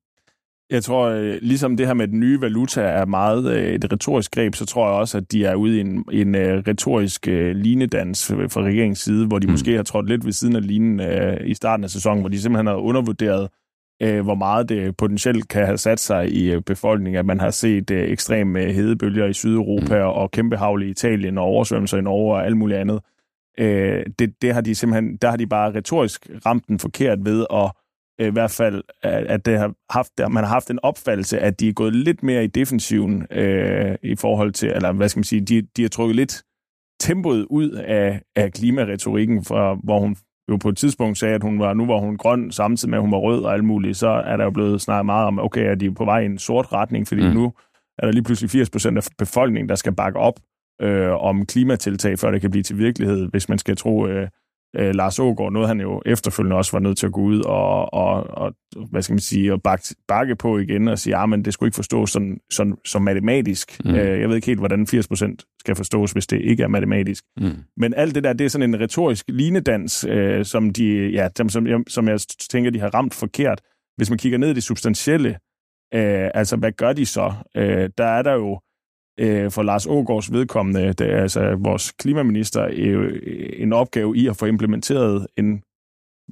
Jeg 0.70 0.84
tror, 0.84 1.06
øh, 1.10 1.38
ligesom 1.42 1.78
det 1.78 1.88
her 1.88 1.94
med 1.94 2.08
den 2.08 2.20
nye 2.20 2.42
valuta 2.42 2.82
er 2.82 3.06
meget 3.06 3.54
øh, 3.56 3.74
et 3.74 3.94
retorisk 3.94 4.32
greb, 4.32 4.56
så 4.56 4.66
tror 4.66 4.88
jeg 4.88 5.00
også, 5.00 5.18
at 5.18 5.32
de 5.32 5.46
er 5.46 5.56
ude 5.56 5.78
i 5.78 5.80
en, 5.80 6.06
en 6.12 6.36
øh, 6.36 6.64
retorisk 6.68 7.26
linedans 7.54 8.28
fra 8.28 8.62
regeringens 8.62 9.00
side, 9.00 9.28
hvor 9.28 9.40
de 9.40 9.48
mm. 9.48 9.52
måske 9.52 9.76
har 9.76 9.84
trådt 9.84 10.10
lidt 10.10 10.26
ved 10.26 10.32
siden 10.32 10.56
af 10.56 10.68
linen 10.68 11.02
i 11.46 11.54
starten 11.54 11.84
af 11.84 11.90
sæsonen, 11.90 12.20
hvor 12.20 12.30
de 12.30 12.42
simpelthen 12.42 12.68
har 12.68 12.76
undervurderet, 12.76 13.50
hvor 14.00 14.36
meget 14.36 14.70
det 14.70 14.98
potentielt 14.98 15.48
kan 15.48 15.66
have 15.66 15.78
sat 15.78 16.00
sig 16.00 16.34
i 16.34 16.60
befolkningen, 16.60 17.20
at 17.20 17.26
man 17.26 17.40
har 17.40 17.50
set 17.50 17.92
ekstreme 17.92 18.60
hedebølger 18.60 19.26
i 19.26 19.34
Sydeuropa 19.34 20.04
mm. 20.04 20.10
og 20.10 20.32
kæmpe 20.32 20.58
havl 20.58 20.84
i 20.84 20.90
Italien 20.90 21.38
og 21.38 21.44
oversvømmelser 21.44 21.98
i 21.98 22.02
Norge 22.02 22.36
og 22.36 22.46
alt 22.46 22.58
muligt 22.58 22.80
andet. 22.80 23.00
Det, 24.20 24.34
det 24.42 24.54
har 24.54 24.62
de 24.62 24.76
simpelthen, 24.76 25.18
der 25.18 25.30
har 25.30 25.38
de 25.38 25.48
bare 25.48 25.76
retorisk 25.76 26.30
ramt 26.46 26.68
den 26.68 26.80
forkert 26.80 27.20
ved 27.26 27.46
at 27.54 27.72
i 28.20 28.30
hvert 28.30 28.52
fald, 28.52 28.84
at 29.04 29.46
det 29.46 29.58
har 29.60 29.74
haft, 29.90 30.20
at 30.20 30.32
man 30.32 30.44
har 30.44 30.54
haft 30.54 30.70
en 30.70 30.80
opfattelse, 30.84 31.40
at 31.40 31.60
de 31.60 31.70
er 31.70 31.74
gået 31.74 31.96
lidt 31.96 32.24
mere 32.24 32.44
i 32.44 32.48
defensiven 32.48 33.28
øh, 33.32 33.96
i 34.04 34.16
forhold 34.16 34.52
til, 34.52 34.70
eller 34.70 34.92
hvad 34.92 35.10
skal 35.10 35.20
man 35.20 35.24
sige, 35.24 35.42
de, 35.42 35.62
de 35.62 35.82
har 35.82 35.90
trukket 35.90 36.16
lidt 36.16 36.44
tempoet 37.00 37.46
ud 37.50 37.70
af, 37.70 38.22
af 38.36 38.54
klimaretorikken, 38.54 39.44
fra, 39.44 39.78
hvor 39.84 40.00
hun 40.00 40.16
jo 40.50 40.58
på 40.58 40.70
et 40.70 40.78
tidspunkt 40.78 41.18
sagde, 41.18 41.36
at 41.36 41.44
hun 41.44 41.60
var, 41.60 41.74
nu 41.74 41.86
var 41.86 41.98
hun 41.98 42.18
grøn, 42.18 42.52
samtidig 42.52 42.90
med, 42.90 42.98
at 42.98 43.02
hun 43.02 43.12
var 43.12 43.18
rød 43.18 43.44
og 43.44 43.54
alt 43.54 43.64
muligt, 43.64 43.98
så 43.98 44.08
er 44.08 44.38
der 44.38 44.44
jo 44.44 44.52
blevet 44.52 44.82
snakket 44.82 45.06
meget 45.06 45.28
om, 45.28 45.40
okay, 45.40 45.72
er 45.72 45.76
de 45.76 45.94
på 45.94 46.06
vej 46.06 46.20
i 46.20 46.26
en 46.26 46.38
sort 46.38 46.74
retning, 46.74 47.08
fordi 47.08 47.28
mm. 47.28 47.34
nu 47.34 47.54
er 47.98 48.06
der 48.06 48.12
lige 48.12 48.24
pludselig 48.24 48.50
80 48.50 48.70
procent 48.70 48.98
af 48.98 49.04
befolkningen, 49.18 49.70
der 49.70 49.76
skal 49.76 49.96
bakke 49.96 50.20
op 50.20 50.40
øh, 50.82 51.12
om 51.12 51.46
klimatiltag, 51.46 52.20
før 52.20 52.32
det 52.32 52.42
kan 52.42 52.52
blive 52.52 52.64
til 52.64 52.78
virkelighed, 52.78 53.30
hvis 53.30 53.50
man 53.50 53.58
skal 53.58 53.76
tro 53.76 54.08
øh, 54.08 54.28
øh, 54.76 54.96
Lars 54.96 55.20
Ågaard, 55.20 55.54
noget 55.54 55.68
han 55.68 55.82
jo 55.82 56.02
efterfølgende 56.06 56.56
også 56.56 56.72
var 56.72 56.80
nødt 56.80 56.98
til 56.98 57.06
at 57.06 57.12
gå 57.12 57.22
ud 57.22 57.40
og, 57.40 57.94
og, 57.94 58.28
og 58.30 58.54
hvad 58.90 59.02
skal 59.02 59.14
man 59.14 59.20
sige, 59.20 59.54
og 59.54 59.62
bakke, 59.62 59.96
bakke 60.08 60.36
på 60.36 60.58
igen 60.58 60.88
og 60.88 61.00
sige, 61.00 61.18
ja, 61.18 61.24
ah, 61.24 61.30
men 61.30 61.46
det 61.46 61.54
skulle 61.54 61.68
ikke 61.68 61.76
forstås 61.76 62.12
sådan, 62.12 62.40
sådan, 62.52 62.76
som 62.86 63.02
matematisk. 63.02 63.82
Mm. 63.86 63.96
Øh, 63.96 64.20
jeg 64.20 64.30
ved 64.30 64.36
ikke 64.36 64.46
helt, 64.46 64.60
hvordan 64.60 64.88
80% 64.90 65.58
skal 65.60 65.76
forstås, 65.76 66.12
hvis 66.12 66.28
det 66.28 66.42
ikke 66.42 66.64
er 66.64 66.68
matematisk. 66.68 67.24
Mm. 67.38 67.52
Men 67.78 67.94
alt 67.94 68.16
det 68.16 68.24
der, 68.24 68.34
det 68.34 68.46
er 68.46 68.50
sådan 68.50 68.70
en 68.70 68.80
retorisk 68.80 69.26
linedans, 69.28 70.06
øh, 70.10 70.46
som, 70.46 70.70
de, 70.70 71.10
ja, 71.10 71.30
som, 71.38 71.50
som, 71.50 71.68
jeg, 71.68 71.80
som 71.88 72.08
jeg 72.08 72.20
tænker, 72.50 72.72
de 72.72 72.80
har 72.80 72.90
ramt 72.90 73.14
forkert. 73.14 73.62
Hvis 73.98 74.10
man 74.10 74.20
kigger 74.20 74.38
ned 74.38 74.50
i 74.50 74.54
det 74.54 74.64
substantielle, 74.64 75.30
øh, 75.94 76.30
altså 76.34 76.56
hvad 76.56 76.72
gør 76.72 76.94
de 76.94 77.06
så? 77.06 77.34
Øh, 77.58 77.90
der 77.98 78.06
er 78.06 78.22
der 78.22 78.34
jo 78.34 78.60
øh, 79.20 79.52
for 79.52 79.64
Lars 79.64 79.88
Ågårds 79.88 80.32
vedkommende, 80.32 80.94
det 80.94 81.14
er 81.14 81.22
altså 81.22 81.56
vores 81.56 81.92
klimaminister, 81.92 82.68
øh, 82.74 83.20
en 83.58 83.74
opgave 83.74 84.18
i 84.18 84.28
at 84.28 84.38
få 84.38 84.46
implementeret 84.46 85.28
en 85.38 85.64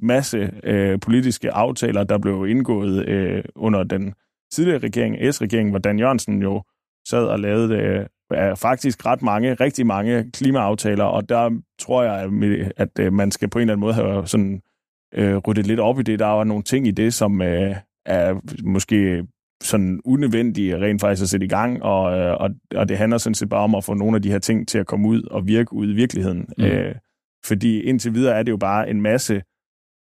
masse 0.02 0.50
øh, 0.64 1.00
politiske 1.00 1.52
aftaler, 1.52 2.04
der 2.04 2.18
blev 2.18 2.46
indgået 2.48 3.08
øh, 3.08 3.44
under 3.54 3.82
den 3.82 4.14
tidligere 4.52 4.78
regering, 4.78 5.34
S-regeringen, 5.34 5.70
hvor 5.70 5.78
Dan 5.78 5.98
Jørgensen 5.98 6.42
jo 6.42 6.62
sad 7.08 7.24
og 7.24 7.40
lavede 7.40 7.74
øh, 8.32 8.56
faktisk 8.56 9.06
ret 9.06 9.22
mange, 9.22 9.54
rigtig 9.54 9.86
mange 9.86 10.30
klimaaftaler, 10.30 11.04
og 11.04 11.28
der 11.28 11.60
tror 11.78 12.02
jeg, 12.02 12.30
at, 12.76 12.98
øh, 13.00 13.12
man 13.12 13.30
skal 13.30 13.48
på 13.48 13.58
en 13.58 13.60
eller 13.60 13.72
anden 13.72 13.80
måde 13.80 13.94
have 13.94 14.26
sådan 14.26 14.62
øh, 15.14 15.36
ryddet 15.36 15.66
lidt 15.66 15.80
op 15.80 15.98
i 16.00 16.02
det. 16.02 16.18
Der 16.18 16.26
var 16.26 16.44
nogle 16.44 16.62
ting 16.62 16.86
i 16.86 16.90
det, 16.90 17.14
som 17.14 17.42
øh, 17.42 17.76
er 18.06 18.34
måske 18.64 19.26
sådan 19.62 20.00
unødvendige 20.04 20.80
rent 20.80 21.00
faktisk 21.00 21.22
at 21.22 21.28
sætte 21.28 21.46
i 21.46 21.48
gang, 21.48 21.82
og, 21.82 22.18
øh, 22.18 22.36
og, 22.40 22.50
og 22.74 22.88
det 22.88 22.98
handler 22.98 23.18
sådan 23.18 23.34
set 23.34 23.48
bare 23.48 23.64
om 23.64 23.74
at 23.74 23.84
få 23.84 23.94
nogle 23.94 24.16
af 24.16 24.22
de 24.22 24.30
her 24.30 24.38
ting 24.38 24.68
til 24.68 24.78
at 24.78 24.86
komme 24.86 25.08
ud 25.08 25.22
og 25.22 25.46
virke 25.46 25.72
ud 25.72 25.90
i 25.90 25.94
virkeligheden. 25.94 26.48
Mm. 26.58 26.64
Øh, 26.64 26.94
fordi 27.44 27.80
indtil 27.80 28.14
videre 28.14 28.38
er 28.38 28.42
det 28.42 28.52
jo 28.52 28.56
bare 28.56 28.90
en 28.90 29.00
masse 29.00 29.42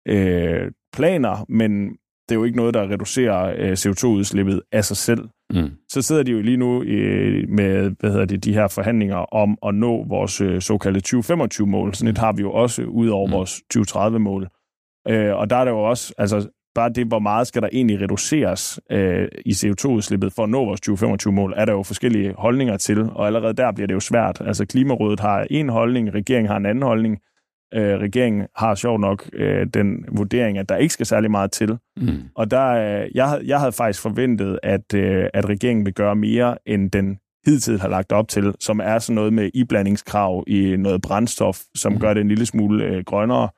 øh, 0.08 0.72
planer, 0.93 1.45
men 1.49 1.89
det 2.30 2.36
er 2.36 2.39
jo 2.39 2.43
ikke 2.43 2.58
noget, 2.58 2.74
der 2.74 2.89
reducerer 2.89 3.56
øh, 3.58 3.72
CO2-udslippet 3.72 4.62
af 4.72 4.86
sig 4.86 4.97
selv. 4.97 5.30
Mm. 5.54 5.70
Så 5.89 6.01
sidder 6.01 6.24
de 6.24 6.32
jo 6.32 6.41
lige 6.41 6.58
nu 6.58 6.84
øh, 6.84 7.49
med 7.49 7.95
hvad 7.99 8.12
hedder 8.12 8.26
det, 8.26 8.43
de 8.43 8.54
her 8.54 8.68
forhandlinger 8.68 9.34
om 9.34 9.58
at 9.66 9.76
nå 9.76 10.06
vores 10.08 10.41
øh, 10.41 10.62
såkaldte 10.62 11.18
2025-mål. 11.18 11.95
Sådan 11.95 12.12
et 12.12 12.18
har 12.18 12.34
vi 12.34 12.41
jo 12.41 12.51
også 12.51 12.84
ud 12.84 13.08
over 13.08 13.28
mm. 13.28 13.34
vores 13.34 13.62
2030-mål. 13.78 14.47
Øh, 15.08 15.36
og 15.36 15.49
der 15.49 15.56
er 15.56 15.64
det 15.64 15.72
jo 15.72 15.84
også, 15.84 16.14
altså 16.18 16.49
bare 16.76 16.89
det, 16.89 17.07
hvor 17.07 17.19
meget 17.19 17.47
skal 17.47 17.61
der 17.61 17.69
egentlig 17.74 18.01
reduceres 18.01 18.80
øh, 18.91 19.28
i 19.45 19.51
CO2-udslippet 19.51 20.34
for 20.34 20.43
at 20.43 20.49
nå 20.49 20.65
vores 20.65 20.82
2025-mål, 20.89 21.53
er 21.57 21.65
der 21.65 21.74
jo 21.74 21.84
forskellige 21.84 22.34
holdninger 22.38 22.78
til, 22.78 23.01
og 23.01 23.28
allerede 23.28 23.53
der 23.53 23.71
bliver 23.71 23.88
det 23.88 23.93
jo 23.93 23.99
svært. 23.99 24.41
Altså 24.45 24.65
Klimarådet 24.65 25.19
har 25.19 25.47
en 25.49 25.69
holdning, 25.69 26.13
regeringen 26.13 26.49
har 26.49 26.57
en 26.57 26.65
anden 26.65 26.84
holdning. 26.84 27.19
Øh, 27.76 27.99
regeringen 27.99 28.47
har 28.55 28.76
sjov 28.76 28.99
nok 28.99 29.30
øh, 29.34 29.67
den 29.74 30.05
vurdering, 30.11 30.57
at 30.57 30.69
der 30.69 30.76
ikke 30.76 30.93
skal 30.93 31.05
særlig 31.05 31.32
meget 31.32 31.51
til. 31.51 31.78
Mm. 31.97 32.24
Og 32.36 32.51
der, 32.51 32.67
øh, 32.67 33.09
jeg, 33.15 33.41
jeg 33.45 33.59
havde 33.59 33.71
faktisk 33.71 34.01
forventet, 34.01 34.59
at, 34.63 34.93
øh, 34.93 35.26
at 35.34 35.49
regeringen 35.49 35.86
vil 35.86 35.93
gøre 35.93 36.15
mere, 36.15 36.57
end 36.65 36.91
den 36.91 37.17
hidtil 37.45 37.80
har 37.80 37.88
lagt 37.88 38.11
op 38.11 38.28
til, 38.28 38.53
som 38.59 38.80
er 38.84 38.99
sådan 38.99 39.15
noget 39.15 39.34
med 39.34 39.49
iblandingskrav 39.53 40.43
i 40.47 40.76
noget 40.78 41.01
brændstof, 41.01 41.59
som 41.76 41.93
mm. 41.93 41.99
gør 41.99 42.13
det 42.13 42.21
en 42.21 42.28
lille 42.28 42.45
smule 42.45 42.84
øh, 42.84 43.03
grønnere, 43.03 43.49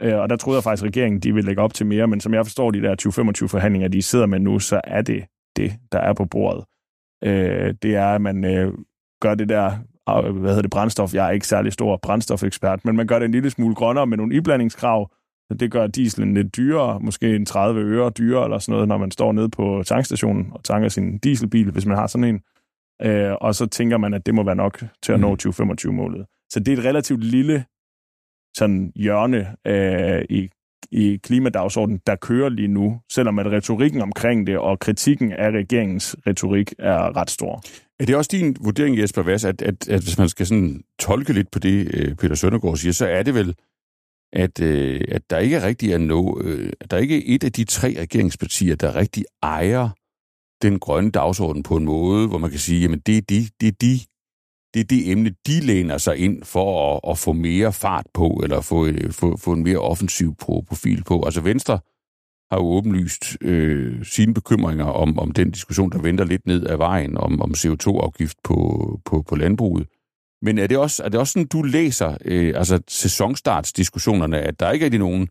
Øh, 0.00 0.18
og 0.18 0.30
der 0.30 0.36
troede 0.36 0.56
jeg 0.56 0.64
faktisk, 0.64 0.82
at 0.82 0.88
regeringen 0.88 1.20
de 1.20 1.34
vil 1.34 1.44
lægge 1.44 1.62
op 1.62 1.74
til 1.74 1.86
mere, 1.86 2.06
men 2.06 2.20
som 2.20 2.34
jeg 2.34 2.46
forstår 2.46 2.70
de 2.70 2.82
der 2.82 2.96
2025-forhandlinger, 3.02 3.88
de 3.88 4.02
sidder 4.02 4.26
med 4.26 4.38
nu, 4.38 4.58
så 4.58 4.80
er 4.84 5.02
det 5.02 5.24
det, 5.56 5.72
der 5.92 5.98
er 5.98 6.12
på 6.12 6.24
bordet. 6.24 6.64
Øh, 7.24 7.74
det 7.82 7.96
er, 7.96 8.06
at 8.06 8.20
man 8.20 8.44
øh, 8.44 8.72
gør 9.20 9.34
det 9.34 9.48
der 9.48 9.78
hvad 10.18 10.50
hedder 10.50 10.62
det, 10.62 10.70
brændstof. 10.70 11.14
Jeg 11.14 11.26
er 11.26 11.30
ikke 11.30 11.46
særlig 11.46 11.72
stor 11.72 11.96
brændstofekspert, 12.02 12.84
men 12.84 12.96
man 12.96 13.06
gør 13.06 13.18
det 13.18 13.26
en 13.26 13.32
lille 13.32 13.50
smule 13.50 13.74
grønnere 13.74 14.06
med 14.06 14.16
nogle 14.16 14.34
iblandingskrav. 14.34 15.10
Det 15.60 15.70
gør 15.70 15.86
dieselen 15.86 16.34
lidt 16.34 16.56
dyrere, 16.56 17.00
måske 17.00 17.36
en 17.36 17.46
30 17.46 17.80
øre 17.80 18.10
dyrere 18.10 18.44
eller 18.44 18.58
sådan 18.58 18.72
noget, 18.72 18.88
når 18.88 18.98
man 18.98 19.10
står 19.10 19.32
nede 19.32 19.48
på 19.48 19.82
tankstationen 19.86 20.46
og 20.52 20.64
tanker 20.64 20.88
sin 20.88 21.18
dieselbil, 21.18 21.70
hvis 21.70 21.86
man 21.86 21.96
har 21.96 22.06
sådan 22.06 22.24
en. 22.24 22.40
Øh, 23.02 23.32
og 23.40 23.54
så 23.54 23.66
tænker 23.66 23.98
man, 23.98 24.14
at 24.14 24.26
det 24.26 24.34
må 24.34 24.42
være 24.42 24.56
nok 24.56 24.84
til 25.02 25.12
at 25.12 25.20
nå 25.20 25.36
2025-målet. 25.42 26.18
Mm. 26.18 26.24
Så 26.50 26.60
det 26.60 26.74
er 26.74 26.76
et 26.76 26.84
relativt 26.84 27.24
lille 27.24 27.64
sådan 28.56 28.92
hjørne 28.96 29.56
øh, 29.66 30.24
i, 30.30 30.48
i 30.90 31.16
klimadagsordenen, 31.16 32.00
der 32.06 32.16
kører 32.16 32.48
lige 32.48 32.68
nu, 32.68 33.00
selvom 33.12 33.38
at 33.38 33.46
retorikken 33.46 34.02
omkring 34.02 34.46
det 34.46 34.58
og 34.58 34.78
kritikken 34.78 35.32
af 35.32 35.50
regeringens 35.50 36.16
retorik 36.26 36.72
er 36.78 37.16
ret 37.16 37.30
stor. 37.30 37.62
Er 38.00 38.04
det 38.06 38.16
også 38.16 38.28
din 38.32 38.56
vurdering, 38.60 38.98
Jesper 38.98 39.22
Vass, 39.22 39.44
at, 39.44 39.62
at, 39.62 39.88
at 39.88 40.02
hvis 40.02 40.18
man 40.18 40.28
skal 40.28 40.46
sådan 40.46 40.82
tolke 40.98 41.32
lidt 41.32 41.50
på 41.50 41.58
det, 41.58 41.94
øh, 41.94 42.14
Peter 42.14 42.34
Søndergaard 42.34 42.76
siger, 42.76 42.92
så 42.92 43.06
er 43.06 43.22
det 43.22 43.34
vel, 43.34 43.54
at, 44.32 44.60
øh, 44.60 45.00
at 45.08 45.22
der 45.30 45.38
ikke 45.38 45.62
rigtig 45.62 45.92
er 45.92 45.98
nå, 45.98 46.40
øh, 46.44 46.72
der 46.90 46.96
er 46.96 47.00
ikke 47.00 47.26
et 47.26 47.44
af 47.44 47.52
de 47.52 47.64
tre 47.64 47.96
regeringspartier, 47.98 48.76
der 48.76 48.96
rigtig 48.96 49.24
ejer 49.42 49.88
den 50.62 50.78
grønne 50.78 51.10
dagsorden 51.10 51.62
på 51.62 51.76
en 51.76 51.84
måde, 51.84 52.28
hvor 52.28 52.38
man 52.38 52.50
kan 52.50 52.58
sige, 52.58 52.80
jamen 52.80 52.98
det 52.98 53.16
er 53.16 53.22
de, 53.22 53.48
det 53.60 53.68
er 53.68 53.76
de 53.80 54.00
det 54.74 54.80
er 54.80 54.84
det 54.84 55.10
emne, 55.10 55.34
de 55.46 55.60
læner 55.60 55.98
sig 55.98 56.16
ind 56.16 56.44
for 56.44 56.94
at, 56.94 57.10
at 57.10 57.18
få 57.18 57.32
mere 57.32 57.72
fart 57.72 58.06
på, 58.14 58.40
eller 58.42 58.60
få, 58.60 58.86
øh, 58.86 59.12
få, 59.12 59.36
få 59.36 59.52
en 59.52 59.62
mere 59.62 59.78
offensiv 59.78 60.34
profil 60.38 61.04
på. 61.04 61.22
Altså 61.22 61.40
Venstre 61.40 61.78
har 62.50 62.58
jo 62.58 62.66
åbenlyst 62.66 63.36
øh, 63.40 64.04
sine 64.04 64.34
bekymringer 64.34 64.84
om, 64.84 65.18
om 65.18 65.32
den 65.32 65.50
diskussion, 65.50 65.92
der 65.92 66.02
venter 66.02 66.24
lidt 66.24 66.46
ned 66.46 66.66
ad 66.66 66.76
vejen, 66.76 67.16
om, 67.16 67.40
om 67.42 67.50
CO2-afgift 67.50 68.36
på, 68.44 69.00
på, 69.04 69.22
på 69.22 69.36
landbruget. 69.36 69.86
Men 70.42 70.58
er 70.58 70.66
det 70.66 70.78
også, 70.78 71.02
er 71.04 71.08
det 71.08 71.20
også 71.20 71.32
sådan, 71.32 71.46
du 71.46 71.62
læser 71.62 72.16
øh, 72.24 72.52
altså 72.56 72.80
sæsonstartsdiskussionerne, 72.88 74.38
at 74.38 74.60
der 74.60 74.70
ikke 74.70 74.86
er 74.86 74.98
nogen, 74.98 75.28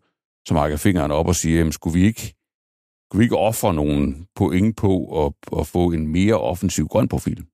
som 0.47 0.57
rækker 0.57 0.77
fingeren 0.77 1.11
op 1.11 1.27
og 1.27 1.35
siger, 1.35 1.57
jamen, 1.57 1.71
skulle 1.71 1.99
vi 1.99 2.05
ikke, 2.05 2.21
skulle 3.05 3.19
vi 3.19 3.23
ikke 3.23 3.37
ofre 3.37 3.73
nogen 3.73 4.27
point 4.35 4.77
på 4.77 5.25
at, 5.25 5.59
at 5.59 5.67
få 5.67 5.91
en 5.91 6.07
mere 6.07 6.35
offensiv 6.35 6.87
grøn 6.87 7.07
profil? 7.07 7.45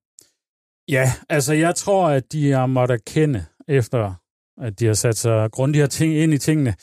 Ja, 0.90 1.12
altså 1.30 1.54
jeg 1.54 1.76
tror, 1.76 2.08
at 2.08 2.32
de 2.32 2.52
har 2.52 2.66
måttet 2.66 2.96
erkende, 2.96 3.46
efter 3.68 4.14
at 4.62 4.80
de 4.80 4.86
har 4.86 4.94
sat 4.94 5.18
sig 5.18 5.52
grundigere 5.52 5.88
ting 5.88 6.14
ind 6.14 6.34
i 6.34 6.38
tingene, 6.38 6.76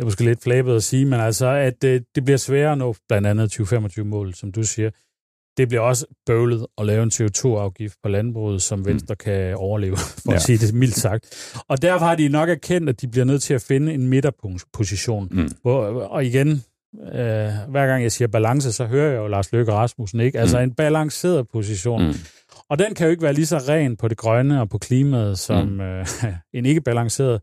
det 0.00 0.04
er 0.04 0.04
måske 0.04 0.24
lidt 0.24 0.42
flabet 0.42 0.76
at 0.76 0.82
sige, 0.82 1.04
men 1.04 1.20
altså, 1.20 1.46
at 1.46 1.84
øh, 1.84 2.00
det 2.14 2.24
bliver 2.24 2.36
sværere 2.36 2.72
at 2.72 2.78
nå 2.78 2.94
blandt 3.08 3.26
andet 3.26 3.60
2025-mål, 3.60 4.34
som 4.34 4.52
du 4.52 4.62
siger. 4.62 4.90
Det 5.56 5.68
bliver 5.68 5.80
også 5.80 6.06
bøvlet 6.26 6.66
at 6.78 6.86
lave 6.86 7.02
en 7.02 7.10
CO2-afgift 7.14 7.96
på 8.02 8.08
landbruget, 8.08 8.62
som 8.62 8.78
mm. 8.78 8.86
Venstre 8.86 9.12
mm. 9.12 9.16
kan 9.24 9.56
overleve, 9.56 9.96
for 10.24 10.32
ja. 10.32 10.36
at 10.36 10.42
sige 10.42 10.58
det 10.58 10.74
mildt 10.74 10.94
sagt. 10.94 11.54
Og 11.68 11.82
derfor 11.82 12.06
har 12.06 12.14
de 12.14 12.28
nok 12.28 12.48
erkendt, 12.48 12.88
at 12.88 13.00
de 13.00 13.08
bliver 13.08 13.24
nødt 13.24 13.42
til 13.42 13.54
at 13.54 13.62
finde 13.62 13.94
en 13.94 14.08
midterposition. 14.08 15.28
Mm. 15.30 15.50
Hvor, 15.62 15.84
og 16.02 16.24
igen, 16.24 16.48
øh, 16.94 17.50
hver 17.68 17.86
gang 17.86 18.02
jeg 18.02 18.12
siger 18.12 18.28
balance, 18.28 18.72
så 18.72 18.84
hører 18.86 19.10
jeg 19.10 19.18
jo 19.18 19.26
Lars 19.26 19.52
Løkke 19.52 19.72
Rasmussen, 19.72 20.20
ikke? 20.20 20.38
Altså 20.38 20.58
mm. 20.58 20.62
en 20.62 20.74
balanceret 20.74 21.48
position. 21.48 22.06
Mm. 22.06 22.14
Og 22.70 22.78
den 22.78 22.94
kan 22.94 23.06
jo 23.06 23.10
ikke 23.10 23.22
være 23.22 23.32
lige 23.32 23.46
så 23.46 23.58
ren 23.58 23.96
på 23.96 24.08
det 24.08 24.16
grønne 24.16 24.60
og 24.60 24.68
på 24.68 24.78
klimaet 24.78 25.38
som 25.38 25.68
mm. 25.68 25.80
øh, 25.80 26.06
en 26.54 26.66
ikke 26.66 26.80
balanceret 26.80 27.40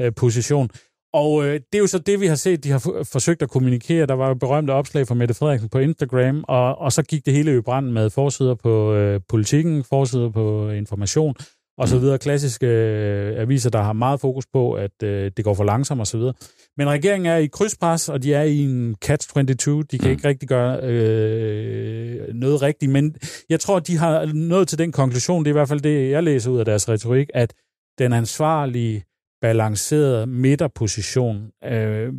øh, 0.00 0.12
position. 0.16 0.70
Og 1.12 1.44
øh, 1.44 1.54
det 1.54 1.74
er 1.74 1.78
jo 1.78 1.86
så 1.86 1.98
det, 1.98 2.20
vi 2.20 2.26
har 2.26 2.34
set, 2.34 2.64
de 2.64 2.70
har 2.70 3.04
forsøgt 3.12 3.42
at 3.42 3.50
kommunikere. 3.50 4.06
Der 4.06 4.14
var 4.14 4.28
jo 4.28 4.34
berømte 4.34 4.70
opslag 4.70 5.06
fra 5.06 5.14
Mette 5.14 5.34
Frederiksen 5.34 5.68
på 5.68 5.78
Instagram, 5.78 6.44
og, 6.48 6.78
og 6.78 6.92
så 6.92 7.02
gik 7.02 7.26
det 7.26 7.34
hele 7.34 7.58
i 7.58 7.60
brand 7.60 7.86
med 7.86 8.10
forsider 8.10 8.54
på 8.54 8.94
øh, 8.94 9.20
politikken, 9.28 9.84
forsider 9.84 10.30
på 10.30 10.70
information, 10.70 11.34
og 11.80 11.88
så 11.88 11.98
videre. 11.98 12.18
Klassiske 12.18 12.66
øh, 12.66 13.40
aviser, 13.40 13.70
der 13.70 13.82
har 13.82 13.92
meget 13.92 14.20
fokus 14.20 14.46
på, 14.52 14.72
at 14.72 15.02
øh, 15.02 15.30
det 15.36 15.44
går 15.44 15.54
for 15.54 15.64
langsomt 15.64 16.00
og 16.00 16.06
så 16.06 16.18
videre. 16.18 16.34
Men 16.76 16.88
regeringen 16.88 17.26
er 17.26 17.36
i 17.36 17.46
krydspres, 17.46 18.08
og 18.08 18.22
de 18.22 18.34
er 18.34 18.42
i 18.42 18.58
en 18.58 18.96
catch-22. 19.04 19.82
De 19.90 19.98
kan 19.98 20.08
mm. 20.08 20.10
ikke 20.10 20.28
rigtig 20.28 20.48
gøre 20.48 20.80
øh, 20.82 22.34
noget 22.34 22.62
rigtigt, 22.62 22.92
men 22.92 23.16
jeg 23.48 23.60
tror, 23.60 23.78
de 23.78 23.96
har 23.96 24.26
nået 24.34 24.68
til 24.68 24.78
den 24.78 24.92
konklusion, 24.92 25.44
det 25.44 25.50
er 25.50 25.52
i 25.52 25.60
hvert 25.60 25.68
fald 25.68 25.80
det, 25.80 26.10
jeg 26.10 26.22
læser 26.22 26.50
ud 26.50 26.58
af 26.58 26.64
deres 26.64 26.88
retorik, 26.88 27.28
at 27.34 27.54
den 27.98 28.12
ansvarlige 28.12 29.04
balanceret 29.42 30.28
midterposition 30.28 31.50
øh, 31.64 32.12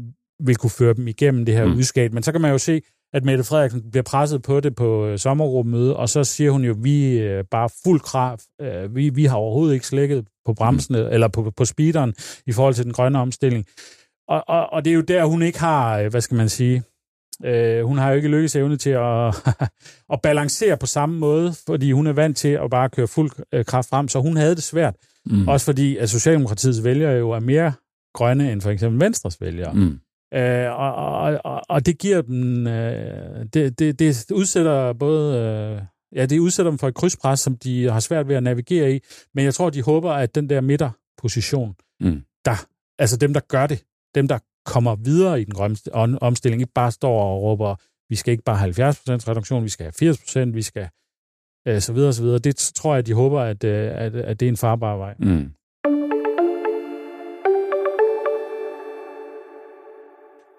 vil 0.45 0.55
kunne 0.55 0.69
føre 0.69 0.93
dem 0.93 1.07
igennem 1.07 1.45
det 1.45 1.55
her 1.55 1.65
mm. 1.65 1.77
udskab. 1.77 2.13
Men 2.13 2.23
så 2.23 2.31
kan 2.31 2.41
man 2.41 2.51
jo 2.51 2.57
se, 2.57 2.81
at 3.13 3.25
Mette 3.25 3.43
Frederiksen 3.43 3.91
bliver 3.91 4.03
presset 4.03 4.41
på 4.41 4.59
det 4.59 4.75
på 4.75 5.07
øh, 5.07 5.19
sommergruppemøde, 5.19 5.97
og 5.97 6.09
så 6.09 6.23
siger 6.23 6.51
hun 6.51 6.63
jo, 6.63 6.71
at 6.71 6.83
vi 6.83 7.17
er 7.17 7.43
bare 7.51 7.69
fuld 7.83 7.99
kraft. 7.99 8.45
Øh, 8.61 8.95
vi, 8.95 9.09
vi 9.09 9.25
har 9.25 9.35
overhovedet 9.35 9.73
ikke 9.73 9.87
slækket 9.87 10.27
på 10.45 10.53
bremsene, 10.53 11.01
mm. 11.01 11.09
eller 11.11 11.27
på, 11.27 11.51
på 11.57 11.65
speederen 11.65 12.13
i 12.47 12.51
forhold 12.51 12.73
til 12.73 12.85
den 12.85 12.93
grønne 12.93 13.19
omstilling. 13.19 13.65
Og, 14.27 14.43
og, 14.47 14.73
og 14.73 14.85
det 14.85 14.91
er 14.91 14.95
jo 14.95 15.01
der, 15.01 15.25
hun 15.25 15.41
ikke 15.41 15.59
har, 15.59 15.99
øh, 15.99 16.11
hvad 16.11 16.21
skal 16.21 16.37
man 16.37 16.49
sige, 16.49 16.83
øh, 17.45 17.83
hun 17.83 17.97
har 17.97 18.09
jo 18.09 18.15
ikke 18.15 18.27
lykkes 18.27 18.55
evne 18.55 18.77
til 18.77 18.89
at, 18.89 19.35
at 20.13 20.21
balancere 20.23 20.77
på 20.77 20.85
samme 20.85 21.19
måde, 21.19 21.53
fordi 21.67 21.91
hun 21.91 22.07
er 22.07 22.13
vant 22.13 22.37
til 22.37 22.49
at 22.49 22.69
bare 22.69 22.89
køre 22.89 23.07
fuld 23.07 23.31
øh, 23.53 23.65
kraft 23.65 23.89
frem, 23.89 24.07
så 24.07 24.19
hun 24.19 24.37
havde 24.37 24.55
det 24.55 24.63
svært. 24.63 24.95
Mm. 25.25 25.47
Også 25.47 25.65
fordi, 25.65 25.97
at 25.97 26.09
Socialdemokratiets 26.09 26.83
vælgere 26.83 27.11
jo 27.11 27.31
er 27.31 27.39
mere 27.39 27.73
grønne 28.13 28.51
end 28.51 28.61
for 28.61 28.69
eksempel 28.69 28.99
Venstres 28.99 29.41
vælgere. 29.41 29.73
Mm. 29.73 29.99
Øh, 30.33 30.71
og, 30.71 30.95
og, 30.95 31.41
og, 31.43 31.61
og 31.69 31.85
det 31.85 31.97
giver 31.97 32.21
dem, 32.21 32.67
øh, 32.67 33.45
det, 33.53 33.79
det, 33.79 33.99
det 33.99 34.31
udsætter 34.31 34.93
både, 34.93 35.37
øh, 35.37 35.81
ja, 36.15 36.25
det 36.25 36.39
udsætter 36.39 36.71
dem 36.71 36.79
for 36.79 36.87
et 36.87 36.95
krydspres, 36.95 37.39
som 37.39 37.57
de 37.57 37.91
har 37.91 37.99
svært 37.99 38.27
ved 38.27 38.35
at 38.35 38.43
navigere 38.43 38.95
i, 38.95 38.99
men 39.33 39.45
jeg 39.45 39.53
tror, 39.53 39.69
de 39.69 39.83
håber, 39.83 40.11
at 40.11 40.35
den 40.35 40.49
der 40.49 40.61
midterposition, 40.61 41.75
mm. 41.99 42.21
der, 42.45 42.65
altså 42.99 43.17
dem, 43.17 43.33
der 43.33 43.41
gør 43.49 43.67
det, 43.67 43.83
dem, 44.15 44.27
der 44.27 44.39
kommer 44.65 44.95
videre 44.95 45.41
i 45.41 45.43
den 45.43 45.53
grønne 45.53 46.23
omstilling, 46.23 46.61
ikke 46.61 46.73
bare 46.73 46.91
står 46.91 47.23
og 47.23 47.41
råber, 47.41 47.75
vi 48.09 48.15
skal 48.15 48.31
ikke 48.31 48.43
bare 48.43 48.57
have 48.57 48.71
70% 48.71 48.73
reduktion, 49.27 49.63
vi 49.63 49.69
skal 49.69 49.91
have 49.99 50.13
80%, 50.13 50.51
vi 50.53 50.61
skal 50.61 50.89
øh, 51.67 51.81
så 51.81 51.93
videre, 51.93 52.13
så 52.13 52.23
videre. 52.23 52.39
Det 52.39 52.55
tror 52.55 52.95
jeg, 52.95 53.05
de 53.05 53.13
håber, 53.13 53.41
at, 53.41 53.63
øh, 53.63 53.91
at, 53.93 54.15
at 54.15 54.39
det 54.39 54.45
er 54.45 54.49
en 54.49 54.57
farbar 54.57 54.97
vej. 54.97 55.15
Mm. 55.19 55.51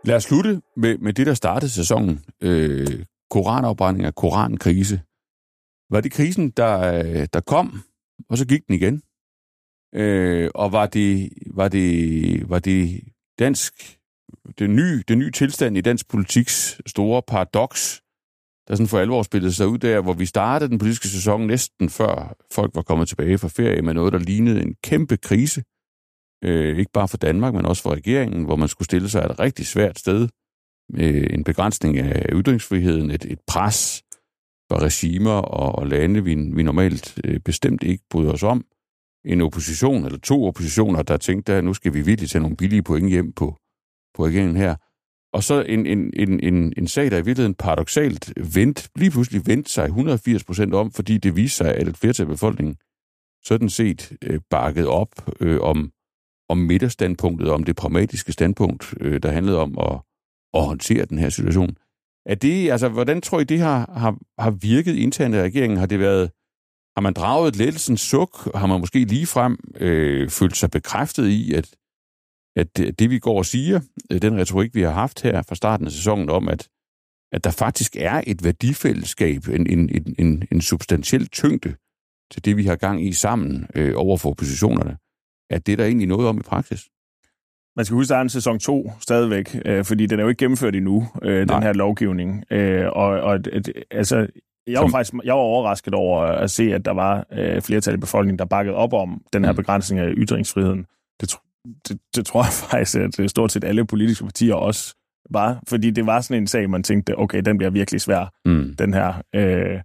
Lad 0.04 0.16
os 0.16 0.22
slutte 0.22 0.62
med, 0.76 0.98
med 0.98 1.12
det, 1.12 1.26
der 1.26 1.34
startede 1.34 1.70
sæsonen. 1.70 2.24
Øh, 2.40 3.04
koranafbrænding 3.30 4.14
korankrise. 4.14 5.00
Var 5.90 6.00
det 6.00 6.12
krisen, 6.12 6.50
der, 6.50 7.26
der 7.26 7.40
kom, 7.40 7.82
og 8.28 8.38
så 8.38 8.46
gik 8.46 8.66
den 8.66 8.74
igen? 8.74 9.02
Øh, 9.94 10.50
og 10.54 10.72
var 10.72 10.86
det, 10.86 11.32
var 11.46 11.68
det, 11.68 12.48
var 12.48 12.58
det 12.58 13.00
dansk, 13.38 13.98
det 14.58 14.70
nye, 14.70 15.02
det 15.08 15.18
nye 15.18 15.30
tilstand 15.30 15.76
i 15.76 15.80
dansk 15.80 16.08
politiks 16.08 16.80
store 16.86 17.22
paradoks, 17.22 18.02
der 18.68 18.74
sådan 18.74 18.88
for 18.88 18.98
alvor 18.98 19.22
spillede 19.22 19.52
sig 19.52 19.68
ud 19.68 19.78
der, 19.78 20.00
hvor 20.00 20.12
vi 20.12 20.26
startede 20.26 20.70
den 20.70 20.78
politiske 20.78 21.08
sæson 21.08 21.46
næsten 21.46 21.88
før 21.88 22.36
folk 22.52 22.74
var 22.74 22.82
kommet 22.82 23.08
tilbage 23.08 23.38
fra 23.38 23.48
ferie 23.48 23.82
med 23.82 23.94
noget, 23.94 24.12
der 24.12 24.18
lignede 24.18 24.62
en 24.62 24.74
kæmpe 24.84 25.16
krise. 25.16 25.62
Øh, 26.44 26.78
ikke 26.78 26.92
bare 26.92 27.08
for 27.08 27.16
Danmark, 27.16 27.54
men 27.54 27.66
også 27.66 27.82
for 27.82 27.92
regeringen, 27.92 28.44
hvor 28.44 28.56
man 28.56 28.68
skulle 28.68 28.86
stille 28.86 29.08
sig 29.08 29.20
et 29.30 29.40
rigtig 29.40 29.66
svært 29.66 29.98
sted 29.98 30.28
med 30.88 31.26
en 31.30 31.44
begrænsning 31.44 31.98
af 31.98 32.26
ytringsfriheden, 32.32 33.10
et, 33.10 33.24
et 33.24 33.40
pres 33.46 34.02
fra 34.70 34.78
regimer 34.78 35.30
og, 35.30 35.78
og 35.78 35.86
lande, 35.86 36.24
vi, 36.24 36.34
vi 36.34 36.62
normalt 36.62 37.20
øh, 37.24 37.40
bestemt 37.40 37.82
ikke 37.82 38.04
bryder 38.10 38.32
os 38.32 38.42
om. 38.42 38.64
En 39.24 39.40
opposition, 39.40 40.04
eller 40.04 40.18
to 40.18 40.44
oppositioner, 40.44 41.02
der 41.02 41.16
tænkte, 41.16 41.52
at 41.52 41.64
nu 41.64 41.74
skal 41.74 41.94
vi 41.94 42.00
virkelig 42.00 42.30
tage 42.30 42.42
nogle 42.42 42.56
billige 42.56 42.82
point 42.82 43.10
hjem 43.10 43.32
på, 43.32 43.56
på 44.14 44.24
regeringen 44.26 44.56
her. 44.56 44.76
Og 45.32 45.42
så 45.42 45.62
en, 45.62 45.86
en, 45.86 46.12
en, 46.16 46.40
en, 46.40 46.72
en 46.76 46.88
sag, 46.88 47.10
der 47.10 47.16
i 47.16 47.24
virkeligheden 47.24 47.54
paradoxalt 47.54 48.32
vendt, 48.54 48.88
lige 48.96 49.10
pludselig 49.10 49.46
vendte 49.46 49.70
sig 49.70 49.84
180 49.84 50.44
procent 50.44 50.74
om, 50.74 50.92
fordi 50.92 51.18
det 51.18 51.36
viste 51.36 51.56
sig, 51.56 51.74
at 51.74 51.88
et 51.88 51.96
flertal 51.96 52.24
af 52.24 52.30
befolkningen 52.30 52.76
sådan 53.44 53.68
set 53.68 54.12
øh, 54.22 54.40
bakket 54.50 54.86
op 54.86 55.08
øh, 55.40 55.60
om, 55.60 55.92
om 56.48 56.58
midterstandpunktet, 56.58 57.50
om 57.50 57.64
det 57.64 57.76
pragmatiske 57.76 58.32
standpunkt, 58.32 58.94
øh, 59.00 59.22
der 59.22 59.30
handlede 59.30 59.58
om 59.58 59.78
at, 59.78 60.00
at 60.54 60.64
håndtere 60.64 61.04
den 61.04 61.18
her 61.18 61.28
situation. 61.28 61.76
Er 62.26 62.34
det, 62.34 62.70
altså, 62.70 62.88
hvordan 62.88 63.20
tror 63.20 63.40
I, 63.40 63.44
det 63.44 63.60
har, 63.60 63.92
har, 63.96 64.18
har 64.38 64.50
virket 64.50 64.96
internt 64.96 65.34
i 65.34 65.38
regeringen? 65.38 65.78
Har 65.78 65.86
det 65.86 65.98
været, 65.98 66.30
har 66.96 67.00
man 67.00 67.12
draget 67.12 67.48
et 67.48 67.56
lettelsens 67.56 68.00
suk? 68.00 68.54
Har 68.54 68.66
man 68.66 68.80
måske 68.80 69.04
ligefrem 69.04 69.58
øh, 69.80 70.30
følt 70.30 70.56
sig 70.56 70.70
bekræftet 70.70 71.28
i, 71.28 71.54
at 71.54 71.74
at 72.56 72.76
det, 72.76 73.10
vi 73.10 73.18
går 73.18 73.38
og 73.38 73.46
siger, 73.46 73.80
øh, 74.12 74.22
den 74.22 74.38
retorik, 74.38 74.74
vi 74.74 74.82
har 74.82 74.90
haft 74.90 75.22
her 75.22 75.42
fra 75.42 75.54
starten 75.54 75.86
af 75.86 75.92
sæsonen 75.92 76.30
om, 76.30 76.48
at, 76.48 76.68
at 77.32 77.44
der 77.44 77.50
faktisk 77.50 77.96
er 77.96 78.22
et 78.26 78.44
værdifællesskab, 78.44 79.48
en, 79.48 79.66
en, 79.66 80.14
en, 80.18 80.44
en 80.52 80.60
substantiel 80.60 81.28
tyngde 81.28 81.74
til 82.32 82.44
det, 82.44 82.56
vi 82.56 82.64
har 82.64 82.76
gang 82.76 83.06
i 83.06 83.12
sammen 83.12 83.66
øh, 83.74 83.92
over 83.96 84.16
for 84.16 84.30
oppositionerne, 84.30 84.96
at 85.52 85.66
det 85.66 85.72
er 85.72 85.76
der 85.76 85.84
egentlig 85.84 86.08
noget 86.08 86.28
om 86.28 86.38
i 86.38 86.42
praksis. 86.42 86.88
Man 87.76 87.84
skal 87.84 87.94
huske, 87.94 88.06
at 88.06 88.08
der 88.08 88.16
er 88.16 88.22
en 88.22 88.28
sæson 88.28 88.58
2 88.58 88.92
stadigvæk, 89.00 89.56
øh, 89.64 89.84
fordi 89.84 90.06
den 90.06 90.18
er 90.18 90.22
jo 90.22 90.28
ikke 90.28 90.38
gennemført 90.38 90.76
endnu, 90.76 91.08
øh, 91.22 91.48
den 91.48 91.62
her 91.62 91.72
lovgivning. 91.72 92.44
Øh, 92.50 92.86
og 92.92 93.06
og 93.06 93.34
et, 93.34 93.72
altså, 93.90 94.26
jeg 94.66 94.82
var 94.82 94.88
faktisk 94.88 95.14
jeg 95.24 95.34
var 95.34 95.40
overrasket 95.40 95.94
over 95.94 96.20
at 96.22 96.50
se, 96.50 96.74
at 96.74 96.84
der 96.84 96.90
var 96.90 97.26
øh, 97.32 97.62
flertal 97.62 97.94
i 97.94 97.96
befolkningen, 97.96 98.38
der 98.38 98.44
bakkede 98.44 98.76
op 98.76 98.92
om 98.92 99.22
den 99.32 99.44
her 99.44 99.52
mm. 99.52 99.56
begrænsning 99.56 100.00
af 100.00 100.12
ytringsfriheden. 100.16 100.86
Det, 101.20 101.34
det, 101.88 101.98
det 102.16 102.26
tror 102.26 102.42
jeg 102.44 102.52
faktisk, 102.52 102.98
at 102.98 103.16
det 103.16 103.30
stort 103.30 103.52
set 103.52 103.64
alle 103.64 103.84
politiske 103.84 104.24
partier 104.24 104.54
også 104.54 104.94
var, 105.30 105.62
fordi 105.68 105.90
det 105.90 106.06
var 106.06 106.20
sådan 106.20 106.42
en 106.42 106.46
sag, 106.46 106.70
man 106.70 106.82
tænkte, 106.82 107.18
okay, 107.18 107.42
den 107.44 107.58
bliver 107.58 107.70
virkelig 107.70 108.00
svær, 108.00 108.32
mm. 108.44 108.74
den 108.78 108.94
her. 108.94 109.22
Øh, 109.34 109.80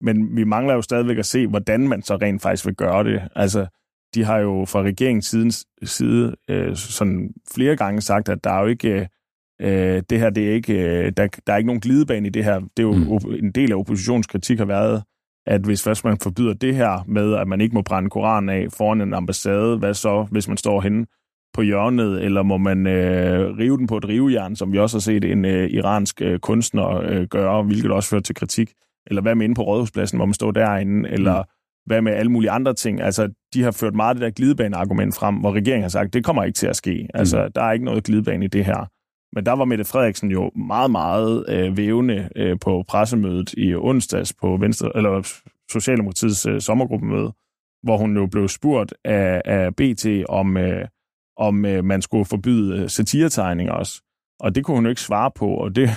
men 0.00 0.36
vi 0.36 0.44
mangler 0.44 0.74
jo 0.74 0.82
stadigvæk 0.82 1.18
at 1.18 1.26
se, 1.26 1.46
hvordan 1.46 1.88
man 1.88 2.02
så 2.02 2.16
rent 2.16 2.42
faktisk 2.42 2.66
vil 2.66 2.74
gøre 2.74 3.04
det. 3.04 3.28
Altså, 3.36 3.66
de 4.14 4.24
har 4.24 4.38
jo 4.38 4.64
fra 4.64 4.82
regeringens 4.82 5.66
side, 5.82 6.36
øh, 6.48 6.76
sådan 6.76 7.30
flere 7.54 7.76
gange 7.76 8.00
sagt, 8.00 8.28
at 8.28 8.44
der 8.44 8.50
er 8.50 8.60
jo 8.60 8.66
ikke, 8.66 9.08
øh, 9.60 10.02
det 10.10 10.18
her, 10.18 10.30
det 10.30 10.48
er 10.48 10.54
ikke, 10.54 10.74
øh, 10.74 11.12
der, 11.16 11.28
der 11.46 11.52
er 11.52 11.56
ikke 11.56 11.66
nogen 11.66 11.80
glidebane 11.80 12.26
i 12.26 12.30
det 12.30 12.44
her. 12.44 12.60
Det 12.60 12.78
er 12.78 12.82
jo 12.82 12.92
mm. 12.92 13.34
en 13.44 13.52
del 13.52 13.72
af 13.72 13.76
oppositionskritik 13.76 14.58
har 14.58 14.64
været, 14.64 15.02
at 15.46 15.60
hvis 15.60 15.82
først 15.82 16.04
man 16.04 16.18
forbyder 16.22 16.54
det 16.54 16.74
her 16.74 17.04
med, 17.08 17.34
at 17.34 17.48
man 17.48 17.60
ikke 17.60 17.74
må 17.74 17.82
brænde 17.82 18.10
Koranen 18.10 18.48
af 18.48 18.66
foran 18.72 19.00
en 19.00 19.14
ambassade, 19.14 19.78
hvad 19.78 19.94
så, 19.94 20.26
hvis 20.30 20.48
man 20.48 20.56
står 20.56 20.80
henne 20.80 21.06
på 21.54 21.62
hjørnet, 21.62 22.24
eller 22.24 22.42
må 22.42 22.56
man 22.56 22.86
øh, 22.86 23.58
rive 23.58 23.78
den 23.78 23.86
på 23.86 23.96
et 23.96 24.08
rivejern, 24.08 24.56
som 24.56 24.72
vi 24.72 24.78
også 24.78 24.96
har 24.96 25.00
set 25.00 25.24
en 25.24 25.44
øh, 25.44 25.70
iransk 25.70 26.22
øh, 26.22 26.38
kunstner 26.38 26.86
øh, 26.88 27.26
gøre, 27.26 27.62
hvilket 27.62 27.90
også 27.90 28.08
fører 28.08 28.20
til 28.20 28.34
kritik? 28.34 28.72
Eller 29.06 29.22
hvad 29.22 29.34
med 29.34 29.44
inde 29.44 29.54
på 29.54 29.62
Rådhuspladsen, 29.62 30.18
hvor 30.18 30.26
man 30.26 30.34
står 30.34 30.50
derinde? 30.50 31.08
Eller 31.08 31.42
mm. 31.42 31.48
hvad 31.86 32.02
med 32.02 32.12
alle 32.12 32.32
mulige 32.32 32.50
andre 32.50 32.74
ting? 32.74 33.00
Altså, 33.00 33.28
de 33.54 33.62
har 33.62 33.70
ført 33.70 33.94
meget 33.94 34.16
det 34.16 34.22
der 34.22 34.30
glidebane-argument 34.30 35.16
frem, 35.16 35.34
hvor 35.34 35.52
regeringen 35.52 35.82
har 35.82 35.88
sagt, 35.88 36.14
det 36.14 36.24
kommer 36.24 36.44
ikke 36.44 36.56
til 36.56 36.66
at 36.66 36.76
ske. 36.76 37.08
Altså, 37.14 37.44
mm. 37.44 37.52
der 37.52 37.62
er 37.62 37.72
ikke 37.72 37.84
noget 37.84 38.04
glidebane 38.04 38.44
i 38.44 38.48
det 38.48 38.64
her. 38.64 38.86
Men 39.34 39.46
der 39.46 39.52
var 39.52 39.64
Mette 39.64 39.84
Frederiksen 39.84 40.30
jo 40.30 40.50
meget, 40.56 40.90
meget 40.90 41.44
øh, 41.48 41.76
vævende 41.76 42.28
øh, 42.36 42.58
på 42.60 42.84
pressemødet 42.88 43.52
i 43.52 43.74
onsdags 43.74 44.32
på 44.32 44.56
Venstre, 44.56 44.90
eller 44.94 45.42
Socialdemokratiets 45.70 46.46
øh, 46.46 46.60
sommergruppemøde, 46.60 47.32
hvor 47.82 47.96
hun 47.96 48.16
jo 48.16 48.26
blev 48.26 48.48
spurgt 48.48 48.94
af, 49.04 49.42
af 49.44 49.76
BT 49.76 50.06
om, 50.28 50.56
øh, 50.56 50.88
om 51.36 51.64
øh, 51.64 51.84
man 51.84 52.02
skulle 52.02 52.24
forbyde 52.24 52.82
øh, 52.82 52.88
satiretegninger 52.88 53.72
også. 53.72 54.02
Og 54.40 54.54
det 54.54 54.64
kunne 54.64 54.74
hun 54.74 54.84
jo 54.84 54.90
ikke 54.90 55.00
svare 55.00 55.30
på, 55.34 55.46
og 55.46 55.76
det, 55.76 55.88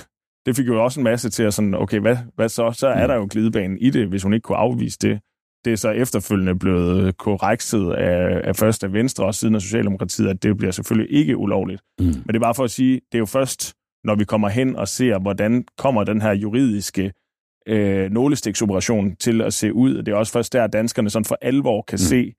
det 0.45 0.55
fik 0.55 0.67
jo 0.67 0.83
også 0.83 0.99
en 0.99 1.03
masse 1.03 1.29
til 1.29 1.43
at 1.43 1.53
sådan, 1.53 1.73
okay, 1.73 1.99
hvad, 1.99 2.17
hvad 2.35 2.49
så? 2.49 2.71
Så 2.71 2.87
er 2.87 3.01
mm. 3.01 3.07
der 3.07 3.15
jo 3.15 3.27
glidebanen 3.31 3.77
i 3.77 3.89
det, 3.89 4.07
hvis 4.07 4.23
hun 4.23 4.33
ikke 4.33 4.43
kunne 4.43 4.57
afvise 4.57 4.97
det. 5.01 5.19
Det 5.65 5.73
er 5.73 5.77
så 5.77 5.89
efterfølgende 5.89 6.55
blevet 6.55 7.17
korrekset 7.17 7.91
af, 7.91 8.41
af 8.43 8.55
først 8.55 8.83
af 8.83 8.93
Venstre 8.93 9.25
og 9.25 9.35
siden 9.35 9.55
af 9.55 9.61
Socialdemokratiet, 9.61 10.27
at 10.27 10.43
det 10.43 10.57
bliver 10.57 10.71
selvfølgelig 10.71 11.17
ikke 11.17 11.37
ulovligt. 11.37 11.81
Mm. 11.99 12.05
Men 12.05 12.27
det 12.27 12.35
er 12.35 12.39
bare 12.39 12.55
for 12.55 12.63
at 12.63 12.71
sige, 12.71 12.93
det 12.93 13.17
er 13.17 13.19
jo 13.19 13.25
først, 13.25 13.73
når 14.03 14.15
vi 14.15 14.23
kommer 14.23 14.49
hen 14.49 14.75
og 14.75 14.87
ser, 14.87 15.19
hvordan 15.19 15.65
kommer 15.77 16.03
den 16.03 16.21
her 16.21 16.31
juridiske 16.31 17.11
øh, 17.67 18.11
nålestiksoperation 18.11 19.15
til 19.15 19.41
at 19.41 19.53
se 19.53 19.73
ud. 19.73 19.97
Det 19.97 20.07
er 20.07 20.15
også 20.15 20.33
først 20.33 20.53
der, 20.53 20.63
at 20.63 20.73
danskerne 20.73 21.09
sådan 21.09 21.25
for 21.25 21.37
alvor 21.41 21.81
kan 21.81 21.95
mm. 21.95 21.97
se, 21.97 22.33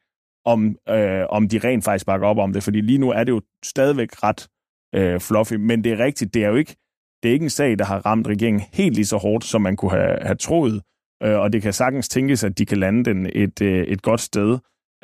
om, 0.44 0.76
øh, 0.88 1.24
om 1.28 1.48
de 1.48 1.58
rent 1.58 1.84
faktisk 1.84 2.06
bakker 2.06 2.26
op 2.26 2.38
om 2.38 2.52
det. 2.52 2.62
Fordi 2.62 2.80
lige 2.80 2.98
nu 2.98 3.10
er 3.10 3.24
det 3.24 3.32
jo 3.32 3.40
stadigvæk 3.64 4.08
ret 4.22 4.48
øh, 4.94 5.20
fluffy, 5.20 5.54
men 5.54 5.84
det 5.84 5.92
er 5.92 5.98
rigtigt, 5.98 6.34
det 6.34 6.44
er 6.44 6.48
jo 6.48 6.54
ikke, 6.54 6.76
det 7.22 7.28
er 7.28 7.32
ikke 7.32 7.44
en 7.44 7.50
sag, 7.50 7.78
der 7.78 7.84
har 7.84 8.06
ramt 8.06 8.28
regeringen 8.28 8.62
helt 8.72 8.94
lige 8.94 9.06
så 9.06 9.16
hårdt, 9.16 9.44
som 9.44 9.62
man 9.62 9.76
kunne 9.76 9.90
have, 9.90 10.18
have 10.22 10.34
troet. 10.34 10.82
Øh, 11.22 11.38
og 11.38 11.52
det 11.52 11.62
kan 11.62 11.72
sagtens 11.72 12.08
tænkes, 12.08 12.44
at 12.44 12.58
de 12.58 12.66
kan 12.66 12.78
lande 12.78 13.04
den 13.04 13.30
et, 13.32 13.62
øh, 13.62 13.84
et 13.84 14.02
godt 14.02 14.20
sted. 14.20 14.58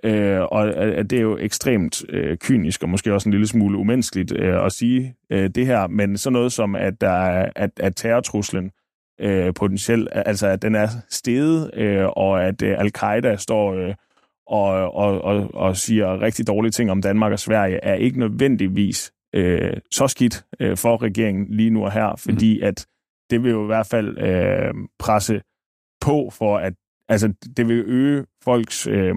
Øh, 0.04 0.40
og 0.40 0.68
øh, 0.68 1.04
det 1.04 1.12
er 1.12 1.22
jo 1.22 1.38
ekstremt 1.40 2.02
øh, 2.08 2.36
kynisk, 2.36 2.82
og 2.82 2.88
måske 2.88 3.14
også 3.14 3.28
en 3.28 3.32
lille 3.32 3.46
smule 3.46 3.78
umenneskeligt 3.78 4.32
øh, 4.38 4.64
at 4.66 4.72
sige 4.72 5.14
øh, 5.30 5.50
det 5.50 5.66
her, 5.66 5.86
men 5.86 6.18
sådan 6.18 6.32
noget 6.32 6.52
som, 6.52 6.76
at, 6.76 7.00
der 7.00 7.10
er, 7.10 7.50
at, 7.56 7.70
at 7.76 7.96
terrortruslen 7.96 8.70
øh, 9.20 9.54
potentielt, 9.54 10.08
altså 10.12 10.46
at 10.46 10.62
den 10.62 10.74
er 10.74 10.88
steget, 11.10 11.70
øh, 11.74 12.06
og 12.06 12.44
at 12.44 12.62
øh, 12.62 12.78
al-Qaida 12.78 13.36
står 13.36 13.74
øh, 13.74 13.94
og, 14.46 14.94
og, 14.94 15.22
og, 15.22 15.50
og 15.54 15.76
siger 15.76 16.20
rigtig 16.20 16.46
dårlige 16.46 16.72
ting 16.72 16.90
om 16.90 17.02
Danmark 17.02 17.32
og 17.32 17.38
Sverige, 17.38 17.78
er 17.82 17.94
ikke 17.94 18.18
nødvendigvis 18.18 19.12
øh, 19.34 19.76
så 19.90 20.06
skidt 20.06 20.44
øh, 20.60 20.76
for 20.76 21.02
regeringen 21.02 21.46
lige 21.50 21.70
nu 21.70 21.84
og 21.84 21.92
her, 21.92 22.14
fordi 22.18 22.58
mm. 22.58 22.66
at 22.66 22.86
det 23.30 23.42
vil 23.42 23.50
jo 23.50 23.62
i 23.62 23.66
hvert 23.66 23.86
fald 23.86 24.18
øh, 24.18 24.74
presse 24.98 25.42
på 26.02 26.30
for, 26.30 26.58
at 26.58 26.74
altså, 27.08 27.34
det 27.56 27.68
vil 27.68 27.84
øge 27.86 28.24
folks 28.44 28.86
øh, 28.86 29.14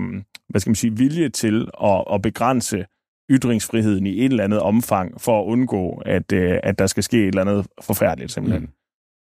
hvad 0.50 0.62
skal 0.62 0.70
man 0.70 0.76
sige, 0.76 0.98
vilje 0.98 1.30
til 1.30 1.70
at, 1.84 2.04
at 2.14 2.22
begrænse 2.22 2.86
ytringsfriheden 3.32 4.06
i 4.06 4.20
et 4.20 4.26
eller 4.26 4.44
andet 4.44 4.60
omfang, 4.60 5.22
for 5.22 5.42
at 5.42 5.46
undgå, 5.46 6.02
at, 6.06 6.32
øh, 6.32 6.60
at 6.64 6.80
der 6.80 6.88
skal 6.88 7.04
ske 7.04 7.18
et 7.18 7.28
eller 7.28 7.42
andet 7.42 7.68
forfærdeligt, 7.82 8.32
simpelthen. 8.32 8.70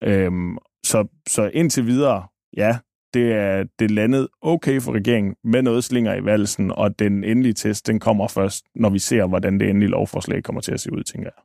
Mm. 0.02 0.08
Øhm, 0.08 0.58
så, 0.84 1.06
så 1.28 1.50
indtil 1.54 1.86
videre, 1.86 2.26
ja, 2.56 2.78
det 3.14 3.32
er 3.32 3.64
det 3.78 3.90
landet 3.90 4.28
okay 4.42 4.80
for 4.80 4.92
regeringen 4.92 5.34
med 5.44 5.62
noget 5.62 5.84
slinger 5.84 6.14
i 6.14 6.24
valsen, 6.24 6.70
og 6.70 6.98
den 6.98 7.24
endelige 7.24 7.52
test, 7.52 7.86
den 7.86 8.00
kommer 8.00 8.28
først, 8.28 8.64
når 8.74 8.90
vi 8.90 8.98
ser, 8.98 9.26
hvordan 9.26 9.60
det 9.60 9.70
endelige 9.70 9.90
lovforslag 9.90 10.42
kommer 10.42 10.60
til 10.60 10.72
at 10.72 10.80
se 10.80 10.92
ud, 10.92 11.02
tænker 11.02 11.30
jeg. 11.36 11.42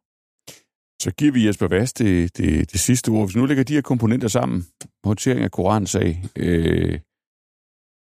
Så 1.02 1.12
giver 1.12 1.32
vi 1.32 1.48
Jesper 1.48 1.68
Vast 1.68 2.00
det, 2.00 2.38
det, 2.38 2.72
det 2.72 2.80
sidste 2.80 3.10
ord. 3.10 3.28
Hvis 3.28 3.36
nu 3.36 3.46
lægger 3.46 3.64
de 3.64 3.74
her 3.74 3.82
komponenter 3.82 4.28
sammen, 4.28 4.66
håndtering 5.04 5.42
af 5.42 5.52
koransag, 5.52 6.24
øh, 6.36 7.00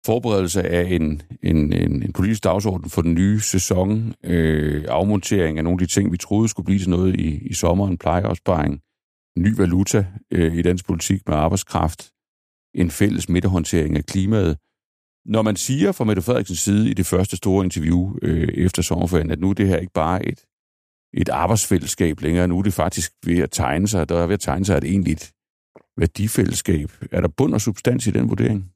forberedelse 0.05 0.63
af 0.63 0.83
en, 0.83 1.21
en, 1.43 1.73
en, 1.73 2.03
en 2.03 2.13
politisk 2.13 2.43
dagsorden 2.43 2.89
for 2.89 3.01
den 3.01 3.13
nye 3.13 3.39
sæson, 3.39 4.13
øh, 4.23 4.85
afmontering 4.87 5.57
af 5.57 5.63
nogle 5.63 5.75
af 5.81 5.87
de 5.87 5.93
ting, 5.93 6.11
vi 6.11 6.17
troede 6.17 6.49
skulle 6.49 6.65
blive 6.65 6.79
til 6.79 6.89
noget 6.89 7.15
i, 7.15 7.47
i 7.47 7.53
sommeren, 7.53 7.97
plejeopsparing, 7.97 8.81
ny 9.37 9.55
valuta 9.57 10.05
øh, 10.31 10.55
i 10.55 10.61
dansk 10.61 10.85
politik 10.85 11.21
med 11.27 11.35
arbejdskraft, 11.35 12.11
en 12.75 12.91
fælles 12.91 13.29
midterhåndtering 13.29 13.97
af 13.97 14.05
klimaet. 14.05 14.57
Når 15.25 15.41
man 15.41 15.55
siger 15.55 15.91
fra 15.91 16.03
Mette 16.03 16.21
Frederiksens 16.21 16.59
side 16.59 16.89
i 16.89 16.93
det 16.93 17.05
første 17.05 17.37
store 17.37 17.63
interview 17.63 18.15
øh, 18.21 18.47
efter 18.47 18.81
sommerferien, 18.81 19.31
at 19.31 19.39
nu 19.39 19.49
er 19.49 19.53
det 19.53 19.67
her 19.67 19.77
ikke 19.77 19.93
bare 19.93 20.25
et, 20.25 20.45
et 21.15 21.29
arbejdsfællesskab 21.29 22.21
længere, 22.21 22.47
nu 22.47 22.59
er 22.59 22.63
det 22.63 22.73
faktisk 22.73 23.11
ved 23.25 23.39
at 23.39 23.51
tegne 23.51 23.87
sig, 23.87 24.09
der 24.09 24.21
er 24.21 24.27
ved 24.27 24.33
at 24.33 24.39
tegne 24.39 24.65
sig 24.65 24.77
et 24.77 24.83
egentligt 24.83 25.33
værdifællesskab. 25.97 26.91
Er 27.11 27.21
der 27.21 27.27
bund 27.27 27.53
og 27.53 27.61
substans 27.61 28.07
i 28.07 28.11
den 28.11 28.29
vurdering? 28.29 28.71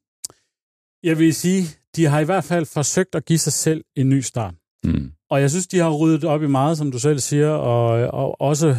Jeg 1.02 1.18
vil 1.18 1.34
sige, 1.34 1.62
de 1.96 2.04
har 2.04 2.20
i 2.20 2.24
hvert 2.24 2.44
fald 2.44 2.66
forsøgt 2.66 3.14
at 3.14 3.24
give 3.24 3.38
sig 3.38 3.52
selv 3.52 3.84
en 3.96 4.08
ny 4.08 4.20
start. 4.20 4.54
Mm. 4.84 5.12
Og 5.30 5.40
jeg 5.40 5.50
synes, 5.50 5.66
de 5.66 5.78
har 5.78 5.90
ryddet 5.90 6.24
op 6.24 6.42
i 6.42 6.46
meget, 6.46 6.78
som 6.78 6.92
du 6.92 6.98
selv 6.98 7.18
siger, 7.18 7.48
og, 7.48 7.86
og 8.14 8.40
også 8.40 8.76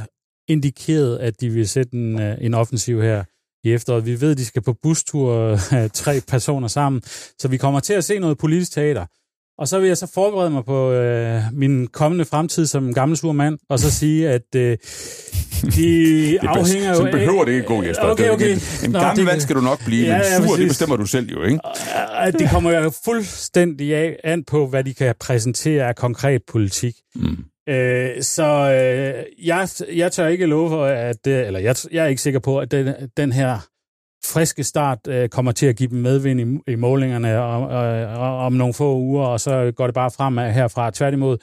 indikeret, 0.47 1.18
at 1.18 1.41
de 1.41 1.49
vil 1.49 1.70
sætte 1.70 1.93
en, 1.93 2.20
øh, 2.22 2.38
en 2.41 2.53
offensiv 2.53 3.01
her 3.01 3.24
i 3.64 3.74
efteråret. 3.74 4.05
Vi 4.05 4.22
ved, 4.22 4.32
at 4.32 4.38
de 4.38 4.45
skal 4.45 4.62
på 4.62 4.74
bustur 4.74 5.57
tre 6.03 6.22
personer 6.28 6.68
sammen, 6.68 7.01
så 7.39 7.47
vi 7.47 7.57
kommer 7.57 7.80
til 7.80 7.93
at 7.93 8.03
se 8.03 8.20
noget 8.20 8.38
politisk 8.38 8.72
teater. 8.72 9.05
Og 9.62 9.68
så 9.68 9.80
vil 9.80 9.88
jeg 9.88 9.97
så 9.97 10.07
forberede 10.14 10.49
mig 10.49 10.66
på 10.66 10.91
øh, 10.91 11.41
min 11.53 11.88
kommende 11.88 12.26
fremtid 12.26 12.66
som 12.66 12.93
gammel 12.93 13.18
sur 13.18 13.32
mand, 13.32 13.57
og 13.70 13.80
så 13.80 13.91
sige, 13.91 14.30
at 14.30 14.55
øh, 14.55 14.78
de 15.76 16.39
afhænger 16.41 16.95
jo 16.99 17.05
af... 17.05 17.12
behøver 17.12 17.45
det 17.45 17.51
ikke 17.51 17.66
gå, 17.66 17.84
Jesper. 17.84 18.05
Okay, 18.05 18.30
okay. 18.30 18.57
En 18.84 18.91
Nå, 18.91 18.99
gammel 18.99 19.26
mand 19.26 19.39
skal 19.39 19.55
du 19.55 19.62
nok 19.62 19.86
blive, 19.86 20.05
ja, 20.05 20.18
men 20.18 20.47
sur, 20.47 20.55
ja, 20.55 20.62
det 20.62 20.70
bestemmer 20.70 20.95
du 20.95 21.05
selv 21.05 21.32
jo, 21.32 21.43
ikke? 21.43 21.59
Det 22.39 22.49
kommer 22.49 22.72
jo 22.72 22.91
fuldstændig 23.05 23.95
af, 23.95 24.20
an 24.24 24.43
på, 24.43 24.68
hvad 24.68 24.84
de 24.84 24.93
kan 24.93 25.16
præsentere 25.20 25.88
af 25.88 25.95
konkret 25.95 26.41
politik. 26.47 26.93
Mm. 27.16 27.38
Øh, 27.70 28.09
så 28.22 28.43
øh, 28.43 29.47
jeg, 29.47 29.68
jeg 29.93 30.12
tør 30.12 30.28
ikke 30.28 30.45
love 30.45 30.70
for, 30.70 30.86
at 30.86 31.16
det, 31.26 31.47
eller 31.47 31.59
jeg, 31.59 31.76
jeg 31.91 32.03
er 32.03 32.07
ikke 32.07 32.22
sikker 32.22 32.39
på, 32.39 32.59
at 32.59 32.72
den, 32.72 32.93
den 33.18 33.32
her 33.32 33.59
friske 34.26 34.63
start 34.63 34.99
øh, 35.07 35.30
kommer 35.30 35.51
til 35.51 35.65
at 35.65 35.76
give 35.76 35.89
dem 35.89 35.97
medvind 35.97 36.41
i, 36.41 36.72
i 36.72 36.76
målingerne 36.76 37.38
om, 37.38 37.72
øh, 37.72 38.19
om 38.19 38.53
nogle 38.53 38.74
få 38.74 38.97
uger, 38.97 39.26
og 39.26 39.39
så 39.39 39.72
går 39.76 39.88
det 39.88 39.93
bare 39.93 40.11
fremad 40.11 40.51
herfra. 40.51 40.91
Tværtimod, 40.91 41.38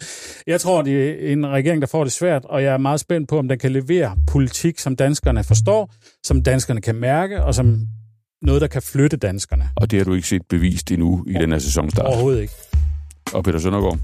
jeg 0.46 0.60
tror, 0.60 0.82
det 0.82 1.10
er 1.10 1.32
en 1.32 1.46
regering, 1.46 1.82
der 1.82 1.88
får 1.88 2.04
det 2.04 2.12
svært, 2.12 2.44
og 2.44 2.62
jeg 2.62 2.72
er 2.72 2.78
meget 2.78 3.00
spændt 3.00 3.28
på, 3.28 3.38
om 3.38 3.48
den 3.48 3.58
kan 3.58 3.72
levere 3.72 4.16
politik, 4.26 4.78
som 4.78 4.96
danskerne 4.96 5.44
forstår, 5.44 5.92
som 6.26 6.42
danskerne 6.42 6.80
kan 6.80 6.94
mærke, 6.94 7.44
og 7.44 7.54
som 7.54 7.86
noget, 8.42 8.60
der 8.60 8.68
kan 8.68 8.82
flytte 8.82 9.16
danskerne. 9.16 9.68
Og 9.76 9.90
det 9.90 9.98
har 9.98 10.04
du 10.04 10.14
ikke 10.14 10.28
set 10.28 10.42
bevist 10.48 10.92
endnu 10.92 11.24
i 11.26 11.32
den 11.32 11.52
her 11.52 11.58
sæsonstart? 11.58 12.06
Overhovedet 12.06 12.40
ikke. 12.40 12.54
Og 13.34 13.44
Peter 13.44 13.58
Søndergaard? 13.58 13.98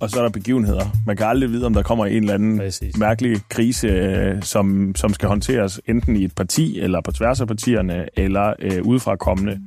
Og 0.00 0.10
så 0.10 0.18
er 0.18 0.22
der 0.22 0.30
begivenheder. 0.30 0.84
Man 1.06 1.16
kan 1.16 1.26
aldrig 1.26 1.50
vide, 1.50 1.66
om 1.66 1.74
der 1.74 1.82
kommer 1.82 2.06
en 2.06 2.22
eller 2.22 2.34
anden 2.34 2.58
Præcis. 2.58 2.96
mærkelig 2.96 3.40
krise, 3.48 3.86
øh, 3.86 4.42
som, 4.42 4.94
som 4.96 5.14
skal 5.14 5.28
håndteres 5.28 5.80
enten 5.86 6.16
i 6.16 6.24
et 6.24 6.34
parti, 6.34 6.80
eller 6.80 7.00
på 7.00 7.12
tværs 7.12 7.40
af 7.40 7.46
partierne, 7.46 8.06
eller 8.18 8.52
øh, 8.58 8.82
udefra 8.82 9.16
kommende, 9.16 9.60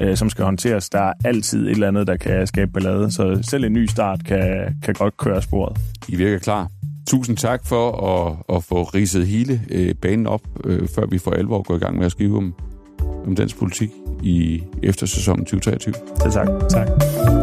øh, 0.00 0.16
som 0.16 0.30
skal 0.30 0.44
håndteres. 0.44 0.90
Der 0.90 1.00
er 1.00 1.12
altid 1.24 1.66
et 1.66 1.70
eller 1.70 1.88
andet, 1.88 2.06
der 2.06 2.16
kan 2.16 2.46
skabe 2.46 2.70
ballade, 2.72 3.10
så 3.10 3.38
selv 3.42 3.64
en 3.64 3.72
ny 3.72 3.86
start 3.86 4.24
kan, 4.24 4.76
kan 4.84 4.94
godt 4.94 5.16
køre 5.16 5.42
sporet. 5.42 5.78
I 6.08 6.16
virker 6.16 6.38
klar. 6.38 6.68
Tusind 7.06 7.36
tak 7.36 7.66
for 7.66 8.06
at, 8.10 8.56
at 8.56 8.64
få 8.64 8.82
ridset 8.82 9.26
hele 9.26 9.60
øh, 9.70 9.94
banen 9.94 10.26
op, 10.26 10.42
øh, 10.64 10.88
før 10.94 11.06
vi 11.06 11.18
for 11.18 11.30
alvor 11.30 11.62
går 11.62 11.76
i 11.76 11.78
gang 11.78 11.96
med 11.98 12.06
at 12.06 12.12
skrive 12.12 12.36
om, 12.36 12.54
om 13.26 13.36
dansk 13.36 13.58
politik 13.58 13.90
i 14.22 14.62
eftersæsonen 14.82 15.44
2023. 15.44 15.94
Det 16.24 16.32
tak. 16.32 16.48
Tak. 16.70 17.41